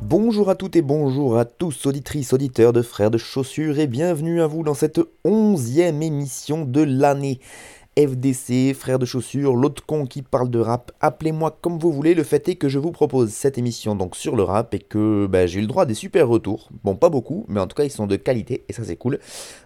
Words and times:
Bonjour 0.00 0.50
à 0.50 0.54
toutes 0.54 0.76
et 0.76 0.82
bonjour 0.82 1.38
à 1.38 1.44
tous, 1.44 1.86
auditrices, 1.86 2.32
auditeurs 2.32 2.72
de 2.72 2.82
Frères 2.82 3.10
de 3.10 3.18
Chaussures, 3.18 3.78
et 3.78 3.86
bienvenue 3.86 4.40
à 4.42 4.46
vous 4.46 4.62
dans 4.62 4.74
cette 4.74 5.00
onzième 5.24 6.02
émission 6.02 6.64
de 6.64 6.82
l'année. 6.82 7.40
FDC, 7.98 8.74
Frères 8.74 8.98
de 8.98 9.04
Chaussures, 9.04 9.54
l'autre 9.54 9.84
con 9.84 10.06
qui 10.06 10.22
parle 10.22 10.48
de 10.48 10.58
rap, 10.58 10.92
appelez-moi 11.00 11.58
comme 11.60 11.78
vous 11.78 11.92
voulez, 11.92 12.14
le 12.14 12.22
fait 12.22 12.48
est 12.48 12.54
que 12.54 12.68
je 12.68 12.78
vous 12.78 12.90
propose 12.90 13.30
cette 13.30 13.58
émission 13.58 13.94
donc 13.94 14.16
sur 14.16 14.34
le 14.34 14.44
rap 14.44 14.72
et 14.72 14.78
que 14.78 15.26
bah, 15.26 15.46
j'ai 15.46 15.58
eu 15.58 15.62
le 15.62 15.66
droit 15.66 15.82
à 15.82 15.86
des 15.86 15.94
super 15.94 16.26
retours, 16.26 16.70
bon 16.84 16.94
pas 16.94 17.10
beaucoup, 17.10 17.44
mais 17.48 17.60
en 17.60 17.66
tout 17.66 17.74
cas 17.74 17.84
ils 17.84 17.90
sont 17.90 18.06
de 18.06 18.16
qualité 18.16 18.64
et 18.68 18.72
ça 18.72 18.82
c'est 18.84 18.96
cool, 18.96 19.18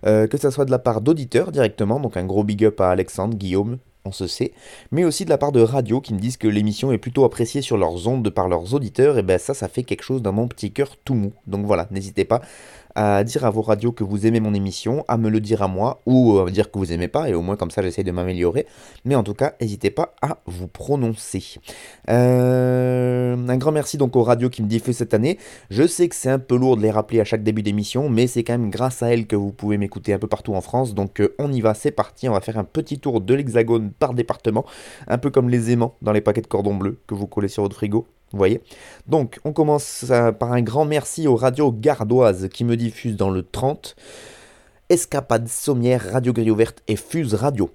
Euh, 0.06 0.26
que 0.26 0.38
ça 0.38 0.50
soit 0.50 0.64
de 0.64 0.72
la 0.72 0.80
part 0.80 1.02
d'auditeurs 1.02 1.52
directement, 1.52 2.00
donc 2.00 2.16
un 2.16 2.24
gros 2.24 2.42
big 2.42 2.64
up 2.64 2.80
à 2.80 2.90
Alexandre, 2.90 3.36
Guillaume, 3.36 3.78
on 4.06 4.12
se 4.12 4.26
sait, 4.26 4.52
mais 4.90 5.04
aussi 5.04 5.24
de 5.24 5.30
la 5.30 5.38
part 5.38 5.52
de 5.52 5.60
radio 5.60 6.00
qui 6.00 6.14
me 6.14 6.18
disent 6.18 6.36
que 6.36 6.48
l'émission 6.48 6.92
est 6.92 6.98
plutôt 6.98 7.24
appréciée 7.24 7.62
sur 7.62 7.76
leurs 7.76 8.08
ondes 8.08 8.30
par 8.30 8.48
leurs 8.48 8.74
auditeurs, 8.74 9.18
et 9.18 9.22
ben 9.22 9.38
ça, 9.38 9.54
ça 9.54 9.68
fait 9.68 9.82
quelque 9.82 10.02
chose 10.02 10.22
dans 10.22 10.32
mon 10.32 10.48
petit 10.48 10.72
cœur 10.72 10.96
tout 11.04 11.14
mou. 11.14 11.32
Donc 11.46 11.66
voilà, 11.66 11.88
n'hésitez 11.90 12.24
pas 12.24 12.40
à 12.96 13.22
dire 13.24 13.44
à 13.44 13.50
vos 13.50 13.60
radios 13.60 13.92
que 13.92 14.02
vous 14.02 14.26
aimez 14.26 14.40
mon 14.40 14.54
émission, 14.54 15.04
à 15.06 15.18
me 15.18 15.28
le 15.28 15.40
dire 15.40 15.62
à 15.62 15.68
moi, 15.68 16.00
ou 16.06 16.38
à 16.38 16.50
dire 16.50 16.70
que 16.70 16.78
vous 16.78 16.92
aimez 16.92 17.08
pas, 17.08 17.28
et 17.28 17.34
au 17.34 17.42
moins 17.42 17.56
comme 17.56 17.70
ça 17.70 17.82
j'essaye 17.82 18.04
de 18.04 18.10
m'améliorer. 18.10 18.66
Mais 19.04 19.14
en 19.14 19.22
tout 19.22 19.34
cas, 19.34 19.54
n'hésitez 19.60 19.90
pas 19.90 20.14
à 20.22 20.38
vous 20.46 20.66
prononcer. 20.66 21.44
Euh, 22.08 23.36
un 23.36 23.56
grand 23.58 23.70
merci 23.72 23.98
donc 23.98 24.16
aux 24.16 24.22
radios 24.22 24.48
qui 24.48 24.62
me 24.62 24.66
diffusent 24.68 24.96
cette 24.96 25.12
année. 25.12 25.38
Je 25.68 25.86
sais 25.86 26.08
que 26.08 26.14
c'est 26.14 26.30
un 26.30 26.38
peu 26.38 26.56
lourd 26.56 26.78
de 26.78 26.82
les 26.82 26.90
rappeler 26.90 27.20
à 27.20 27.24
chaque 27.24 27.42
début 27.42 27.62
d'émission, 27.62 28.08
mais 28.08 28.26
c'est 28.26 28.44
quand 28.44 28.54
même 28.54 28.70
grâce 28.70 29.02
à 29.02 29.12
elles 29.12 29.26
que 29.26 29.36
vous 29.36 29.52
pouvez 29.52 29.76
m'écouter 29.76 30.14
un 30.14 30.18
peu 30.18 30.28
partout 30.28 30.54
en 30.54 30.62
France. 30.62 30.94
Donc 30.94 31.20
euh, 31.20 31.34
on 31.38 31.52
y 31.52 31.60
va, 31.60 31.74
c'est 31.74 31.90
parti, 31.90 32.30
on 32.30 32.32
va 32.32 32.40
faire 32.40 32.58
un 32.58 32.64
petit 32.64 32.98
tour 32.98 33.20
de 33.20 33.34
l'hexagone 33.34 33.90
par 33.90 34.14
département, 34.14 34.64
un 35.06 35.18
peu 35.18 35.30
comme 35.30 35.50
les 35.50 35.70
aimants 35.70 35.96
dans 36.00 36.12
les 36.12 36.22
paquets 36.22 36.40
de 36.40 36.46
cordon 36.46 36.74
bleu 36.74 36.98
que 37.06 37.14
vous 37.14 37.26
collez 37.26 37.48
sur 37.48 37.62
votre 37.62 37.76
frigo. 37.76 38.06
Vous 38.32 38.38
voyez 38.38 38.60
Donc, 39.06 39.38
on 39.44 39.52
commence 39.52 40.04
euh, 40.10 40.32
par 40.32 40.52
un 40.52 40.62
grand 40.62 40.84
merci 40.84 41.28
aux 41.28 41.36
radios 41.36 41.72
gardoises 41.72 42.48
qui 42.48 42.64
me 42.64 42.76
diffusent 42.76 43.16
dans 43.16 43.30
le 43.30 43.42
30. 43.42 43.96
Escapade 44.88 45.48
Sommière, 45.48 46.12
Radio 46.12 46.32
Grille 46.32 46.50
Ouverte 46.50 46.82
et 46.88 46.96
Fuse 46.96 47.34
Radio. 47.34 47.70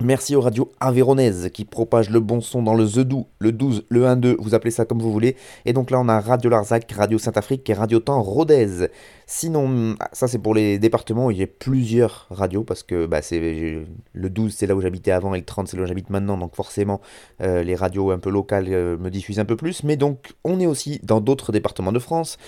Merci 0.00 0.36
aux 0.36 0.40
radios 0.40 0.70
avéronaises 0.78 1.50
qui 1.52 1.64
propagent 1.64 2.10
le 2.10 2.20
bon 2.20 2.40
son 2.40 2.62
dans 2.62 2.74
le 2.74 2.86
The 2.86 3.00
Doux, 3.00 3.26
le 3.40 3.50
12, 3.50 3.86
le 3.88 4.04
1-2, 4.04 4.36
vous 4.38 4.54
appelez 4.54 4.70
ça 4.70 4.84
comme 4.84 5.00
vous 5.00 5.10
voulez. 5.10 5.34
Et 5.64 5.72
donc 5.72 5.90
là, 5.90 5.98
on 5.98 6.08
a 6.08 6.20
Radio 6.20 6.48
Larzac, 6.50 6.92
Radio 6.92 7.18
Saint-Afrique 7.18 7.68
et 7.68 7.74
Radio 7.74 7.98
Temps 7.98 8.22
Rodez. 8.22 8.90
Sinon, 9.26 9.96
ah, 9.98 10.08
ça 10.12 10.28
c'est 10.28 10.38
pour 10.38 10.54
les 10.54 10.78
départements 10.78 11.26
où 11.26 11.30
il 11.32 11.38
y 11.38 11.42
a 11.42 11.48
plusieurs 11.48 12.28
radios 12.30 12.62
parce 12.62 12.84
que 12.84 13.06
bah, 13.06 13.22
c'est 13.22 13.84
le 14.12 14.30
12 14.30 14.54
c'est 14.54 14.68
là 14.68 14.76
où 14.76 14.80
j'habitais 14.80 15.10
avant 15.10 15.34
et 15.34 15.38
le 15.38 15.44
30 15.44 15.66
c'est 15.66 15.76
là 15.76 15.82
où 15.82 15.86
j'habite 15.86 16.10
maintenant. 16.10 16.38
Donc 16.38 16.54
forcément, 16.54 17.00
euh, 17.42 17.64
les 17.64 17.74
radios 17.74 18.12
un 18.12 18.20
peu 18.20 18.30
locales 18.30 18.66
euh, 18.68 18.96
me 18.98 19.10
diffusent 19.10 19.40
un 19.40 19.44
peu 19.44 19.56
plus. 19.56 19.82
Mais 19.82 19.96
donc, 19.96 20.32
on 20.44 20.60
est 20.60 20.66
aussi 20.66 21.00
dans 21.02 21.20
d'autres 21.20 21.50
départements 21.50 21.92
de 21.92 21.98
France. 21.98 22.38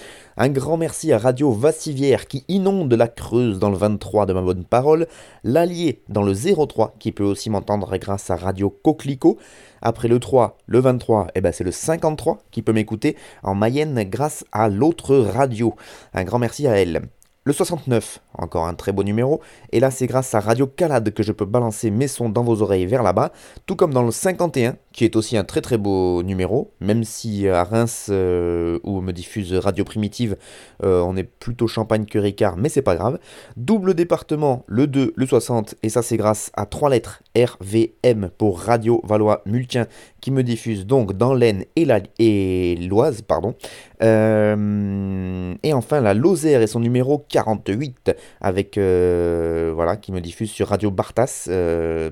Un 0.42 0.48
grand 0.48 0.78
merci 0.78 1.12
à 1.12 1.18
Radio 1.18 1.52
Vassivière 1.52 2.26
qui 2.26 2.46
inonde 2.48 2.90
la 2.94 3.08
Creuse 3.08 3.58
dans 3.58 3.68
le 3.68 3.76
23 3.76 4.24
de 4.24 4.32
ma 4.32 4.40
bonne 4.40 4.64
parole. 4.64 5.06
L'Allier 5.44 6.00
dans 6.08 6.22
le 6.22 6.32
03 6.32 6.94
qui 6.98 7.12
peut 7.12 7.24
aussi 7.24 7.50
m'entendre 7.50 7.94
grâce 7.98 8.30
à 8.30 8.36
Radio 8.36 8.70
Coquelicot. 8.70 9.36
Après 9.82 10.08
le 10.08 10.18
3, 10.18 10.56
le 10.64 10.80
23, 10.80 11.26
eh 11.34 11.42
ben 11.42 11.52
c'est 11.52 11.62
le 11.62 11.72
53 11.72 12.38
qui 12.50 12.62
peut 12.62 12.72
m'écouter 12.72 13.18
en 13.42 13.54
Mayenne 13.54 14.02
grâce 14.04 14.46
à 14.50 14.70
l'autre 14.70 15.14
radio. 15.14 15.74
Un 16.14 16.24
grand 16.24 16.38
merci 16.38 16.66
à 16.66 16.80
elle. 16.80 17.02
Le 17.44 17.54
69, 17.54 18.20
encore 18.34 18.66
un 18.66 18.74
très 18.74 18.92
beau 18.92 19.02
numéro, 19.02 19.40
et 19.72 19.80
là 19.80 19.90
c'est 19.90 20.06
grâce 20.06 20.34
à 20.34 20.40
Radio 20.40 20.66
Calade 20.66 21.10
que 21.10 21.22
je 21.22 21.32
peux 21.32 21.46
balancer 21.46 21.90
mes 21.90 22.06
sons 22.06 22.28
dans 22.28 22.44
vos 22.44 22.60
oreilles 22.60 22.84
vers 22.84 23.02
là-bas, 23.02 23.32
tout 23.64 23.76
comme 23.76 23.94
dans 23.94 24.02
le 24.02 24.10
51, 24.10 24.76
qui 24.92 25.04
est 25.04 25.14
aussi 25.14 25.36
un 25.36 25.44
très 25.44 25.60
très 25.60 25.78
beau 25.78 26.22
numéro, 26.22 26.72
même 26.80 27.04
si 27.04 27.46
à 27.48 27.62
Reims, 27.62 28.08
euh, 28.10 28.80
où 28.82 29.00
me 29.00 29.12
diffuse 29.12 29.54
Radio 29.54 29.84
Primitive, 29.84 30.36
euh, 30.82 31.00
on 31.00 31.16
est 31.16 31.24
plutôt 31.24 31.68
champagne 31.68 32.06
que 32.06 32.18
Ricard, 32.18 32.56
mais 32.56 32.68
c'est 32.68 32.82
pas 32.82 32.96
grave. 32.96 33.18
Double 33.56 33.94
département, 33.94 34.64
le 34.66 34.88
2, 34.88 35.12
le 35.14 35.26
60, 35.26 35.76
et 35.82 35.88
ça 35.88 36.02
c'est 36.02 36.16
grâce 36.16 36.50
à 36.54 36.66
trois 36.66 36.90
lettres 36.90 37.22
RVM 37.36 38.30
pour 38.36 38.60
Radio 38.60 39.00
Valois 39.04 39.42
Multien, 39.46 39.86
qui 40.20 40.32
me 40.32 40.42
diffuse 40.42 40.86
donc 40.86 41.16
dans 41.16 41.34
l'Aisne 41.34 41.64
et 41.76 42.76
l'Oise, 42.76 43.22
pardon. 43.22 43.54
Euh, 44.02 45.54
et 45.62 45.72
enfin 45.74 46.00
la 46.00 46.14
Lozère 46.14 46.62
et 46.62 46.66
son 46.66 46.80
numéro 46.80 47.24
48 47.28 48.16
avec 48.40 48.76
voilà 48.76 49.96
qui 49.96 50.10
me 50.10 50.20
diffuse 50.20 50.50
sur 50.50 50.68
Radio 50.68 50.90
Bartas. 50.90 51.48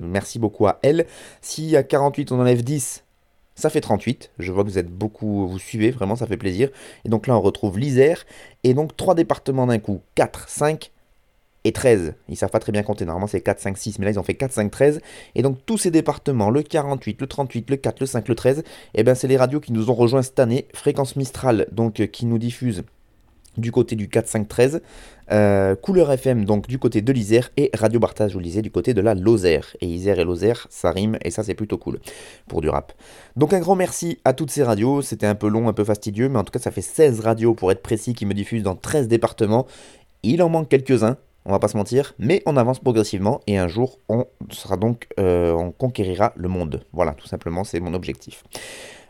Merci 0.01 0.39
beaucoup 0.39 0.67
à 0.67 0.79
elle. 0.83 1.07
Si 1.41 1.77
à 1.77 1.83
48 1.83 2.33
on 2.33 2.41
enlève 2.41 2.63
10, 2.69 3.03
ça 3.55 3.71
fait 3.71 3.81
38. 3.81 4.31
Je 4.39 4.53
vois 4.53 4.63
que 4.63 4.69
vous 4.69 4.77
êtes 4.77 4.91
beaucoup, 4.91 5.49
vous 5.49 5.59
suivez 5.59 5.91
vraiment, 5.91 6.17
ça 6.17 6.27
fait 6.27 6.37
plaisir. 6.37 6.69
Et 7.07 7.09
donc 7.09 7.27
là 7.27 7.35
on 7.35 7.41
retrouve 7.41 7.79
l'Isère 7.79 8.27
et 8.63 8.75
donc 8.75 8.95
trois 8.95 9.15
départements 9.15 9.67
d'un 9.67 9.79
coup, 9.79 10.03
4, 10.17 10.51
5 10.51 10.93
et 11.65 11.73
13. 11.73 12.15
Ils 12.29 12.37
savent 12.37 12.51
pas 12.51 12.61
très 12.61 12.73
bien 12.73 12.83
compter. 12.83 13.07
Normalement, 13.07 13.27
c'est 13.27 13.41
4, 13.41 13.59
5, 13.59 13.79
6. 13.79 13.99
Mais 13.99 14.05
là, 14.05 14.13
ils 14.13 14.19
ont 14.19 14.23
fait 14.23 14.35
4, 14.35 14.53
5, 14.53 14.71
13. 14.71 15.01
Et 15.35 15.43
donc, 15.43 15.59
tous 15.67 15.77
ces 15.77 15.91
départements, 15.91 16.51
le 16.51 16.63
48, 16.63 17.21
le 17.21 17.27
38, 17.27 17.71
le 17.71 17.77
4, 17.77 18.01
le 18.01 18.07
5, 18.07 18.29
le 18.29 18.35
13, 18.35 18.63
eh 18.95 19.03
ben, 19.03 19.15
c'est 19.15 19.27
les 19.27 19.37
radios 19.37 19.59
qui 19.59 19.73
nous 19.73 19.91
ont 19.91 19.95
rejoints 19.95 20.23
cette 20.23 20.39
année. 20.39 20.69
Fréquence 20.73 21.17
Mistral, 21.17 21.67
donc, 21.73 22.01
euh, 22.01 22.07
qui 22.07 22.27
nous 22.27 22.39
diffuse 22.39 22.85
du 23.59 23.73
côté 23.73 23.97
du 23.97 24.09
4, 24.09 24.27
5, 24.27 24.49
13. 24.49 24.83
Euh, 25.31 25.75
Couleur 25.77 26.11
FM, 26.11 26.45
donc, 26.45 26.67
du 26.69 26.79
côté 26.79 27.03
de 27.03 27.13
l'Isère. 27.13 27.51
Et 27.57 27.71
Radio 27.75 28.01
Barthas, 28.01 28.29
je 28.29 28.35
vous 28.35 28.41
disais, 28.41 28.63
du 28.63 28.71
côté 28.71 28.95
de 28.95 29.01
la 29.01 29.15
Lozère. 29.15 29.77
Et 29.81 29.87
Isère 29.87 30.19
et 30.19 30.25
Lozère, 30.25 30.67
ça 30.71 30.91
rime. 30.91 31.19
Et 31.25 31.31
ça, 31.31 31.43
c'est 31.43 31.55
plutôt 31.55 31.79
cool 31.79 32.01
pour 32.49 32.61
du 32.61 32.69
rap. 32.69 32.93
Donc, 33.37 33.53
un 33.53 33.61
grand 33.61 33.77
merci 33.77 34.19
à 34.25 34.33
toutes 34.33 34.51
ces 34.51 34.63
radios. 34.63 35.03
C'était 35.03 35.27
un 35.27 35.35
peu 35.35 35.49
long, 35.49 35.69
un 35.69 35.73
peu 35.73 35.85
fastidieux. 35.85 36.29
Mais 36.29 36.39
en 36.39 36.45
tout 36.45 36.53
cas, 36.53 36.59
ça 36.59 36.71
fait 36.71 36.81
16 36.81 37.21
radios, 37.21 37.55
pour 37.55 37.71
être 37.73 37.83
précis, 37.83 38.15
qui 38.15 38.27
me 38.27 38.35
diffusent 38.35 38.63
dans 38.63 38.77
13 38.77 39.09
départements. 39.09 39.67
Il 40.23 40.43
en 40.43 40.49
manque 40.49 40.69
quelques-uns 40.69 41.17
on 41.49 41.53
va 41.53 41.59
pas 41.59 41.69
se 41.69 41.79
mentir, 41.79 42.15
mais 42.19 42.43
on 42.45 42.59
avance 42.59 42.79
progressivement 42.79 43.41
et 43.47 43.57
un 43.57 43.69
jour 43.69 43.99
on 44.11 44.27
sera 44.51 44.77
donc 44.77 45.09
euh, 45.19 45.53
on 45.53 45.73
conquérira 45.73 46.35
le 46.37 46.47
monde. 46.49 46.85
Voilà, 46.93 47.13
tout 47.13 47.27
simplement, 47.27 47.65
c'est 47.65 47.81
mon 47.81 47.95
objectif. 47.95 48.45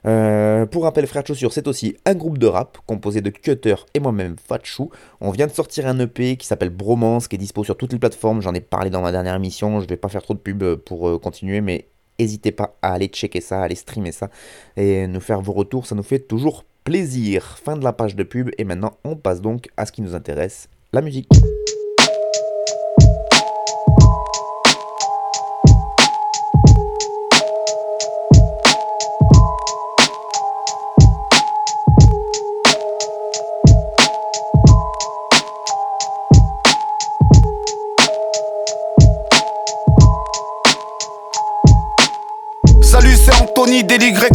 Euh, 0.07 0.67
pour 0.67 0.85
rappel, 0.85 1.07
Frères 1.07 1.23
de 1.23 1.29
Chaussures, 1.29 1.53
c'est 1.53 1.67
aussi 1.69 1.97
un 2.05 2.15
groupe 2.15 2.39
de 2.39 2.47
rap 2.47 2.79
composé 2.87 3.21
de 3.21 3.31
Cutter 3.31 3.75
et 3.95 4.01
moi-même 4.01 4.37
Fatchou. 4.39 4.91
On 5.21 5.31
vient 5.31 5.47
de 5.47 5.53
sortir 5.53 5.87
un 5.87 5.99
EP 5.99 6.37
qui 6.37 6.47
s'appelle 6.47 6.71
Bromance, 6.71 7.29
qui 7.29 7.37
est 7.37 7.39
dispo 7.39 7.65
sur 7.65 7.77
toutes 7.77 7.93
les 7.93 7.99
plateformes. 7.99 8.43
J'en 8.43 8.55
ai 8.55 8.61
parlé 8.61 8.91
dans 8.91 9.03
ma 9.03 9.13
dernière 9.13 9.35
émission. 9.35 9.81
Je 9.81 9.87
vais 9.87 9.97
pas 9.97 10.09
faire 10.09 10.23
trop 10.23 10.35
de 10.35 10.39
pub 10.39 10.65
pour 10.77 11.09
euh, 11.09 11.19
continuer, 11.19 11.61
mais 11.61 11.87
n'hésitez 12.19 12.53
pas 12.53 12.77
à 12.83 12.93
aller 12.93 13.07
checker 13.07 13.41
ça, 13.41 13.61
à 13.61 13.65
aller 13.65 13.75
streamer 13.75 14.13
ça 14.13 14.31
et 14.77 15.07
nous 15.07 15.21
faire 15.21 15.41
vos 15.41 15.53
retours. 15.53 15.87
Ça 15.87 15.95
nous 15.95 16.03
fait 16.03 16.21
toujours 16.21 16.65
plaisir. 16.85 17.59
Fin 17.63 17.77
de 17.77 17.85
la 17.85 17.93
page 17.93 18.17
de 18.17 18.23
pub 18.23 18.51
et 18.59 18.65
maintenant 18.65 18.93
on 19.05 19.17
passe 19.17 19.41
donc 19.41 19.69
à 19.77 19.87
ce 19.87 19.93
qui 19.93 20.03
nous 20.03 20.15
intéresse, 20.15 20.69
la 20.93 21.03
musique. 21.03 21.29
Anthony, 43.79 43.85
déligré 43.85 44.29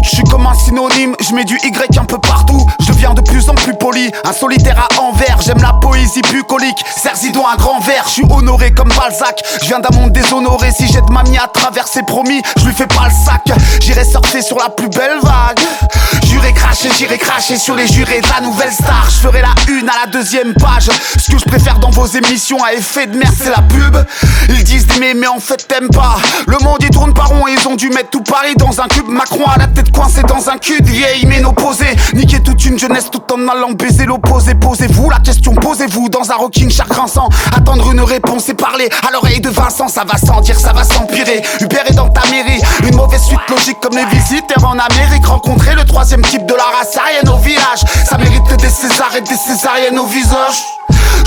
Sartouk 0.00 0.04
Je 0.04 0.16
suis 0.16 0.24
comme 0.24 0.46
un 0.46 0.54
synonyme, 0.54 1.14
je 1.20 1.34
mets 1.34 1.44
du 1.44 1.58
Y 1.62 1.98
un 1.98 2.04
peu 2.04 2.18
partout. 2.18 2.66
Je 2.80 2.92
deviens 2.92 3.14
de 3.14 3.20
plus 3.20 3.48
en 3.48 3.54
plus 3.54 3.74
poli, 3.74 4.10
un 4.24 4.32
solitaire 4.32 4.78
à 4.78 5.00
envers. 5.00 5.40
J'aime 5.40 5.60
la 5.62 5.74
poésie 5.74 6.22
bucolique, 6.22 6.78
Cerzidon 6.96 7.44
un 7.46 7.56
grand 7.56 7.80
verre 7.80 8.04
Je 8.06 8.12
suis 8.12 8.24
honoré 8.30 8.72
comme 8.72 8.88
Balzac, 8.88 9.42
je 9.62 9.66
viens 9.66 9.80
d'un 9.80 9.96
monde 9.96 10.12
déshonoré. 10.12 10.70
Si 10.72 10.86
j'aide 10.86 11.08
mamie 11.10 11.38
à 11.38 11.48
traverser 11.48 12.02
promis, 12.02 12.42
je 12.58 12.66
lui 12.66 12.74
fais 12.74 12.86
pas 12.86 13.08
le 13.08 13.14
sac. 13.24 13.42
J'irai 13.80 14.04
surfer 14.04 14.42
sur 14.42 14.58
la 14.58 14.68
plus 14.68 14.88
belle 14.88 15.18
vague. 15.22 15.60
J'irai 16.24 16.52
cracher, 16.52 16.88
j'irai 16.96 17.18
cracher 17.18 17.58
sur 17.58 17.74
les 17.74 17.86
jurés 17.86 18.20
de 18.20 18.28
la 18.28 18.40
nouvelle 18.40 18.72
star. 18.72 19.08
Je 19.10 19.26
ferai 19.26 19.42
la 19.42 19.54
une 19.68 19.88
à 19.88 20.04
la 20.04 20.10
deuxième 20.10 20.54
page. 20.54 20.90
Ce 21.18 21.30
que 21.30 21.38
je 21.38 21.44
préfère 21.44 21.78
dans 21.78 21.90
vos 21.90 22.06
émissions 22.06 22.62
à 22.62 22.72
effet 22.72 23.06
de 23.06 23.16
merde, 23.16 23.34
c'est 23.36 23.50
la 23.50 23.62
pub. 23.62 23.96
Ils 24.48 24.64
disent 24.64 24.86
d'aimer, 24.86 25.14
mais 25.14 25.26
en 25.26 25.40
fait 25.40 25.66
t'aimes 25.68 25.88
pas. 25.88 26.16
Le 26.46 26.58
monde 26.58 26.78
il 26.80 26.90
tourne 26.90 27.14
par 27.14 27.28
rond, 27.28 27.46
ils 27.46 27.68
ont 27.68 27.76
dû 27.76 27.88
mettre 27.90 28.10
tout 28.10 28.22
Paris 28.22 28.54
dans 28.56 28.80
un 28.80 28.88
cube. 28.88 29.08
Macron 29.08 29.44
à 29.46 29.58
la 29.58 29.66
tête 29.66 29.89
coincée 29.90 30.22
dans 30.22 30.48
un 30.48 30.58
cul 30.58 30.80
de 30.80 30.88
vieille 30.88 31.26
ménopausée. 31.26 31.96
Niquer 32.14 32.40
toute 32.40 32.64
une 32.64 32.78
jeunesse 32.78 33.10
tout 33.10 33.22
en 33.32 33.48
allant 33.48 33.72
baiser 33.72 34.06
l'opposé. 34.06 34.54
Posez-vous 34.54 35.10
la 35.10 35.18
question, 35.18 35.54
posez-vous 35.54 36.08
dans 36.08 36.30
un 36.30 36.34
rocking 36.34 36.70
chaque 36.70 36.94
Vincent. 36.94 37.28
Attendre 37.56 37.90
une 37.92 38.00
réponse 38.00 38.48
et 38.48 38.54
parler 38.54 38.88
à 39.06 39.12
l'oreille 39.12 39.40
de 39.40 39.50
Vincent, 39.50 39.88
ça 39.88 40.04
va 40.04 40.18
sans 40.18 40.40
dire, 40.40 40.58
ça 40.58 40.72
va 40.72 40.84
s'empirer. 40.84 41.42
Hubert 41.60 41.88
est 41.88 41.94
dans 41.94 42.08
ta 42.08 42.22
mairie, 42.30 42.60
une 42.84 42.96
mauvaise 42.96 43.22
suite 43.22 43.48
logique 43.48 43.78
comme 43.80 43.96
les 43.96 44.06
visiteurs 44.06 44.64
en 44.64 44.78
Amérique. 44.78 45.26
Rencontrer 45.26 45.74
le 45.74 45.84
troisième 45.84 46.22
type 46.22 46.46
de 46.46 46.54
la 46.54 46.64
race 46.64 46.96
aryenne 46.96 47.28
au 47.28 47.38
village, 47.38 47.80
ça 48.08 48.18
mérite 48.18 48.56
des 48.58 48.68
Césars 48.68 49.14
et 49.16 49.20
des 49.20 49.36
Césariennes 49.36 49.98
au 49.98 50.06
visage. 50.06 50.64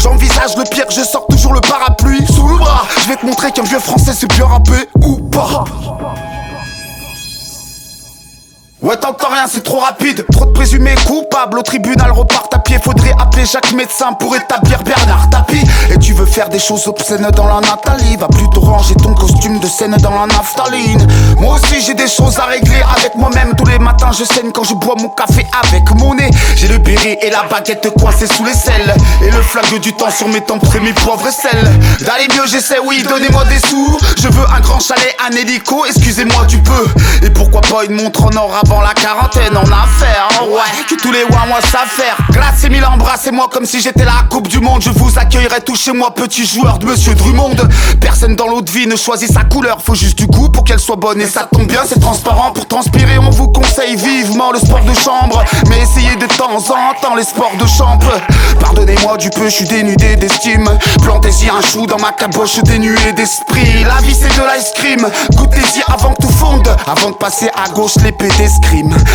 J'envisage 0.02 0.58
le 0.58 0.64
pire, 0.64 0.86
je 0.90 1.02
sors 1.02 1.26
toujours 1.28 1.54
le 1.54 1.62
parapluie 1.62 2.26
sous 2.28 2.48
le 2.48 2.58
bras. 2.58 2.84
Je 3.02 3.10
vais 3.10 3.16
te 3.16 3.26
montrer 3.26 3.52
qu'un 3.52 3.64
vieux 3.64 3.80
français 3.80 4.12
c'est 4.14 4.32
bien 4.34 4.46
rappé 4.46 4.74
ou 5.02 5.18
pas. 5.30 5.64
Ouais, 8.84 8.98
t'entends 8.98 9.30
rien, 9.30 9.46
c'est 9.50 9.64
trop 9.64 9.80
rapide. 9.80 10.26
Trop 10.30 10.44
de 10.46 10.52
présumés 10.52 10.94
coupables 11.08 11.58
au 11.58 11.62
tribunal 11.62 12.12
repartent 12.12 12.54
à 12.54 12.60
pied. 12.60 12.78
Faudrait 12.84 13.14
appeler 13.18 13.46
Jacques 13.46 13.72
médecin 13.72 14.12
pour 14.12 14.36
établir 14.36 14.84
Bernard 14.84 15.30
Tapie. 15.30 15.64
Et 15.90 15.98
tu 16.00 16.12
veux 16.12 16.26
faire 16.26 16.50
des 16.50 16.60
choses 16.60 16.86
obscènes 16.88 17.30
dans 17.32 17.48
la 17.48 17.62
Nathalie. 17.62 18.18
Va 18.18 18.28
plutôt 18.28 18.60
ranger 18.60 18.96
ton 18.96 19.14
costume 19.14 19.62
de 19.62 19.68
scène 19.68 19.96
dans 20.02 20.10
la 20.10 20.26
naphtaline. 20.26 21.08
Moi 21.38 21.56
aussi, 21.56 21.82
j'ai 21.82 21.94
des 21.94 22.10
choses 22.10 22.38
à 22.40 22.44
régler 22.44 22.82
avec 22.98 23.16
moi-même. 23.16 23.54
Tous 23.58 23.64
les 23.66 23.80
matins, 23.80 24.12
je 24.12 24.26
saigne 24.26 24.52
quand 24.52 24.66
je 24.66 24.74
bois 24.74 24.96
mon 25.00 25.08
café 25.08 25.48
avec 25.64 25.90
mon 25.96 26.16
nez. 26.16 26.30
J'ai 26.58 26.68
le 26.68 26.78
béret 26.80 27.20
et 27.22 27.30
la 27.30 27.44
baguette 27.44 27.90
coincée 27.98 28.28
sous 28.28 28.44
les 28.44 28.54
selles. 28.54 28.94
Et 29.22 29.32
le 29.32 29.42
flag 29.42 29.80
du 29.80 29.94
temps 29.94 30.12
sur 30.12 30.28
mes 30.28 30.42
tempes, 30.42 30.62
mes 30.82 30.92
poivres 30.92 31.26
et 31.26 31.32
sel. 31.32 31.64
D'aller 32.02 32.28
mieux, 32.36 32.48
j'essaie, 32.48 32.80
oui, 32.86 33.02
donnez-moi 33.08 33.46
des 33.46 33.66
sous. 33.66 33.98
Je 34.22 34.28
veux 34.28 34.46
un 34.54 34.60
grand 34.60 34.82
chalet, 34.82 35.16
un 35.26 35.34
hélico, 35.34 35.86
excusez-moi 35.86 36.44
du 36.48 36.58
peu. 36.58 36.86
Et 37.26 37.30
pourquoi 37.30 37.62
pas 37.62 37.86
une 37.86 37.96
montre 37.96 38.26
en 38.26 38.36
or 38.36 38.52
la 38.82 38.94
quarantaine 38.94 39.56
en 39.58 39.64
affaire 39.64 40.30
Ouais, 40.50 40.86
que 40.90 40.96
tous 40.96 41.12
les 41.12 41.26
mois 41.26 41.46
moi 41.48 41.60
ça 41.62 41.80
faire. 41.88 42.18
Glace 42.32 42.64
et 42.64 42.70
mille 42.70 42.86
embrassez-moi 42.86 43.48
comme 43.52 43.66
si 43.66 43.82
j'étais 43.82 44.06
la 44.06 44.24
coupe 44.30 44.48
du 44.48 44.60
monde. 44.60 44.82
Je 44.82 44.90
vous 44.90 45.18
accueillerai 45.18 45.62
tout 45.62 45.76
chez 45.76 45.94
moi 45.94 46.14
petit 46.14 46.46
joueur 46.46 46.80
de 46.80 46.86
Monsieur 46.86 47.14
Drummond. 47.16 47.56
Personne 48.02 48.36
dans 48.36 48.48
l'autre 48.48 48.72
vie 48.72 48.88
ne 48.88 48.96
choisit 48.96 49.32
sa 49.32 49.44
couleur. 49.44 49.82
Faut 49.82 49.96
juste 49.96 50.18
du 50.18 50.28
goût 50.28 50.50
pour 50.50 50.64
qu'elle 50.64 50.80
soit 50.80 50.96
bonne 50.96 51.22
Et 51.22 51.26
ça 51.26 51.48
tombe 51.52 51.68
bien 51.68 51.82
c'est 51.88 52.00
transparent. 52.00 52.52
Pour 52.52 52.68
transpirer 52.68 53.18
on 53.20 53.30
vous 53.30 53.48
conseille 53.50 53.96
vivement 53.96 54.52
le 54.52 54.60
sport 54.60 54.84
de 54.84 54.94
chambre. 54.94 55.44
Mais 55.70 55.80
essayez 55.80 56.16
de 56.16 56.26
temps 56.26 56.56
en 56.56 57.02
temps 57.02 57.16
les 57.16 57.24
sports 57.24 57.56
de 57.60 57.66
chambre. 57.66 58.12
Pardonnez-moi 58.60 59.18
du 59.18 59.30
peu 59.30 59.46
je 59.46 59.56
suis 59.56 59.66
dénudé 59.66 60.16
d'estime. 60.16 60.70
Plantez-y 61.04 61.50
un 61.50 61.62
chou 61.62 61.86
dans 61.86 62.00
ma 62.00 62.12
caboche 62.12 62.62
dénuée 62.64 63.14
d'esprit. 63.14 63.84
La 63.84 64.02
vie 64.06 64.16
c'est 64.16 64.36
de 64.36 64.44
l'ice 64.44 64.72
cream. 64.76 65.08
Goûtez-y 65.36 65.84
avant 65.88 66.14
que 66.14 66.24
tout 66.24 66.34
fonde. 66.34 66.68
Avant 66.88 67.12
de 67.12 67.16
passer 67.16 67.50
à 67.56 67.70
gauche 67.70 67.96
l'épée 68.04 68.30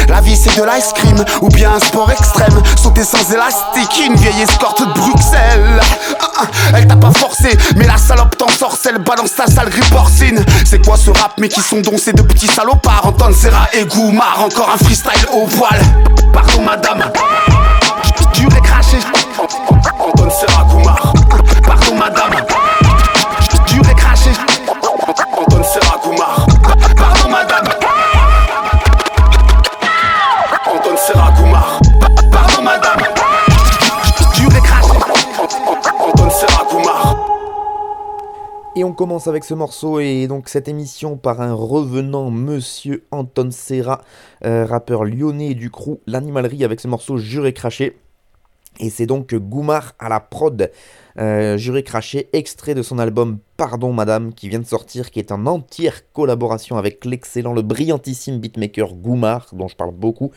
La 0.08 0.20
vie 0.20 0.36
c'est 0.36 0.56
de 0.56 0.64
l'ice 0.64 0.92
cream 0.94 1.24
ou 1.40 1.48
bien 1.48 1.72
un 1.74 1.80
sport 1.80 2.10
extrême. 2.10 2.62
Sauter 2.76 3.02
sans 3.02 3.32
élastique, 3.32 4.06
une 4.06 4.14
vieille 4.14 4.42
escorte 4.42 4.80
de 4.80 4.92
Bruxelles. 4.92 5.80
Ah, 6.20 6.26
ah, 6.40 6.46
Elle 6.74 6.86
t'a 6.86 6.96
pas 6.96 7.12
forcé, 7.12 7.56
mais 7.76 7.86
la 7.86 7.96
salope 7.96 8.36
t'ensorcelle 8.36 8.98
Balance 8.98 9.34
ta 9.34 9.46
salerie 9.46 9.80
porcine. 9.90 10.44
C'est 10.64 10.84
quoi 10.84 10.96
ce 10.96 11.10
rap 11.10 11.32
mais 11.38 11.48
qui 11.48 11.60
sont 11.60 11.80
donc 11.80 11.98
ces 11.98 12.12
deux 12.12 12.24
petits 12.24 12.46
salopards? 12.46 13.06
Anton 13.06 13.32
Serra 13.32 13.68
et 13.72 13.84
Goumar, 13.84 14.44
encore 14.44 14.70
un 14.70 14.78
freestyle 14.78 15.26
au 15.32 15.46
poil 15.46 15.80
Pardon 16.32 16.62
madame. 16.62 17.10
Et 18.40 18.60
craché 18.60 18.98
Et 38.78 38.84
on 38.84 38.92
commence 38.92 39.26
avec 39.26 39.42
ce 39.42 39.54
morceau 39.54 39.98
et 39.98 40.28
donc 40.28 40.48
cette 40.48 40.68
émission 40.68 41.16
par 41.16 41.40
un 41.40 41.52
revenant 41.52 42.30
monsieur 42.30 43.02
Anton 43.10 43.50
Serra, 43.50 44.02
euh, 44.44 44.64
rappeur 44.64 45.04
lyonnais 45.04 45.54
du 45.54 45.68
crew 45.68 45.98
L'Animalerie 46.06 46.62
avec 46.62 46.78
ce 46.78 46.86
morceau 46.86 47.16
Juré 47.16 47.52
Craché. 47.52 47.98
Et 48.78 48.88
c'est 48.88 49.06
donc 49.06 49.34
Goumar 49.34 49.94
à 49.98 50.08
la 50.08 50.20
prod, 50.20 50.70
euh, 51.18 51.56
Juré 51.56 51.82
Craché, 51.82 52.28
extrait 52.32 52.76
de 52.76 52.82
son 52.82 53.00
album 53.00 53.38
Pardon 53.56 53.92
Madame 53.92 54.32
qui 54.32 54.48
vient 54.48 54.60
de 54.60 54.64
sortir, 54.64 55.10
qui 55.10 55.18
est 55.18 55.32
en 55.32 55.46
entière 55.46 56.12
collaboration 56.12 56.76
avec 56.76 57.04
l'excellent, 57.04 57.54
le 57.54 57.62
brillantissime 57.62 58.38
beatmaker 58.38 58.94
Goumar, 58.94 59.48
dont 59.54 59.66
je 59.66 59.74
parle 59.74 59.92
beaucoup, 59.92 60.30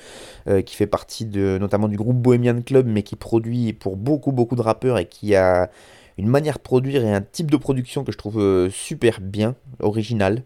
euh, 0.48 0.64
qui 0.64 0.76
fait 0.76 0.88
partie 0.88 1.26
de, 1.26 1.60
notamment 1.62 1.88
du 1.88 1.98
groupe 1.98 2.18
Bohemian 2.18 2.64
Club, 2.64 2.88
mais 2.88 3.04
qui 3.04 3.16
produit 3.16 3.74
pour 3.74 3.98
beaucoup 3.98 4.32
beaucoup 4.32 4.56
de 4.56 4.64
rappeurs 4.64 4.98
et 4.98 5.06
qui 5.06 5.36
a 5.36 5.70
une 6.22 6.28
manière 6.28 6.58
de 6.58 6.62
produire 6.62 7.04
et 7.04 7.12
un 7.12 7.22
type 7.22 7.50
de 7.50 7.58
production 7.58 8.04
que 8.04 8.12
je 8.12 8.18
trouve 8.18 8.40
euh, 8.40 8.70
super 8.70 9.20
bien, 9.20 9.56
original. 9.80 10.44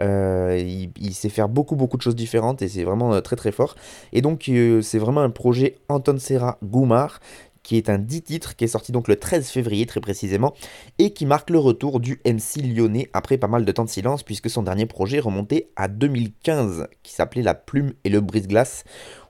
Euh, 0.00 0.62
il, 0.98 1.14
sait 1.14 1.30
faire 1.30 1.48
beaucoup 1.48 1.74
beaucoup 1.74 1.96
de 1.96 2.02
choses 2.02 2.14
différentes 2.14 2.60
et 2.60 2.68
c'est 2.68 2.84
vraiment 2.84 3.12
euh, 3.14 3.20
très 3.20 3.34
très 3.34 3.50
fort. 3.50 3.74
Et 4.12 4.22
donc 4.22 4.50
c'est 4.82 4.98
vraiment 4.98 5.22
un 5.22 5.30
projet 5.30 5.78
Anton 5.88 6.18
Serra 6.18 6.58
Goumar 6.62 7.20
qui 7.66 7.76
est 7.76 7.90
un 7.90 7.98
10 7.98 8.22
titres 8.22 8.54
qui 8.54 8.62
est 8.62 8.68
sorti 8.68 8.92
donc 8.92 9.08
le 9.08 9.16
13 9.16 9.48
février 9.48 9.86
très 9.86 10.00
précisément 10.00 10.54
et 10.98 11.12
qui 11.12 11.26
marque 11.26 11.50
le 11.50 11.58
retour 11.58 11.98
du 11.98 12.20
MC 12.24 12.62
lyonnais 12.62 13.10
après 13.12 13.38
pas 13.38 13.48
mal 13.48 13.64
de 13.64 13.72
temps 13.72 13.84
de 13.84 13.90
silence 13.90 14.22
puisque 14.22 14.48
son 14.48 14.62
dernier 14.62 14.86
projet 14.86 15.18
remontait 15.18 15.70
à 15.74 15.88
2015 15.88 16.86
qui 17.02 17.12
s'appelait 17.12 17.42
La 17.42 17.54
Plume 17.54 17.92
et 18.04 18.08
le 18.08 18.20
Brise-Glace. 18.20 18.84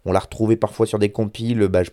On 0.04 0.12
l'a 0.12 0.18
retrouvé 0.20 0.56
parfois 0.56 0.84
sur 0.84 0.98
des 0.98 1.08
compiles. 1.08 1.66
Bah, 1.66 1.82
je, 1.82 1.90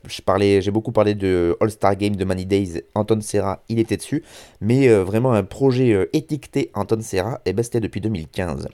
j'ai 0.59 0.71
beaucoup 0.71 0.91
parlé 0.91 1.15
de 1.15 1.55
All-Star 1.61 1.95
Game 1.95 2.15
de 2.17 2.25
Money 2.25 2.45
Days. 2.45 2.83
Anton 2.93 3.21
Serra, 3.21 3.63
il 3.69 3.79
était 3.79 3.97
dessus. 3.97 4.23
Mais 4.59 4.89
euh, 4.89 5.03
vraiment 5.03 5.31
un 5.31 5.43
projet 5.43 5.93
euh, 5.93 6.09
étiqueté 6.13 6.69
Anton 6.75 6.99
Serra, 7.01 7.41
et 7.45 7.53
ben 7.53 7.63
c'était 7.63 7.79
depuis 7.79 8.01
2015. 8.01 8.67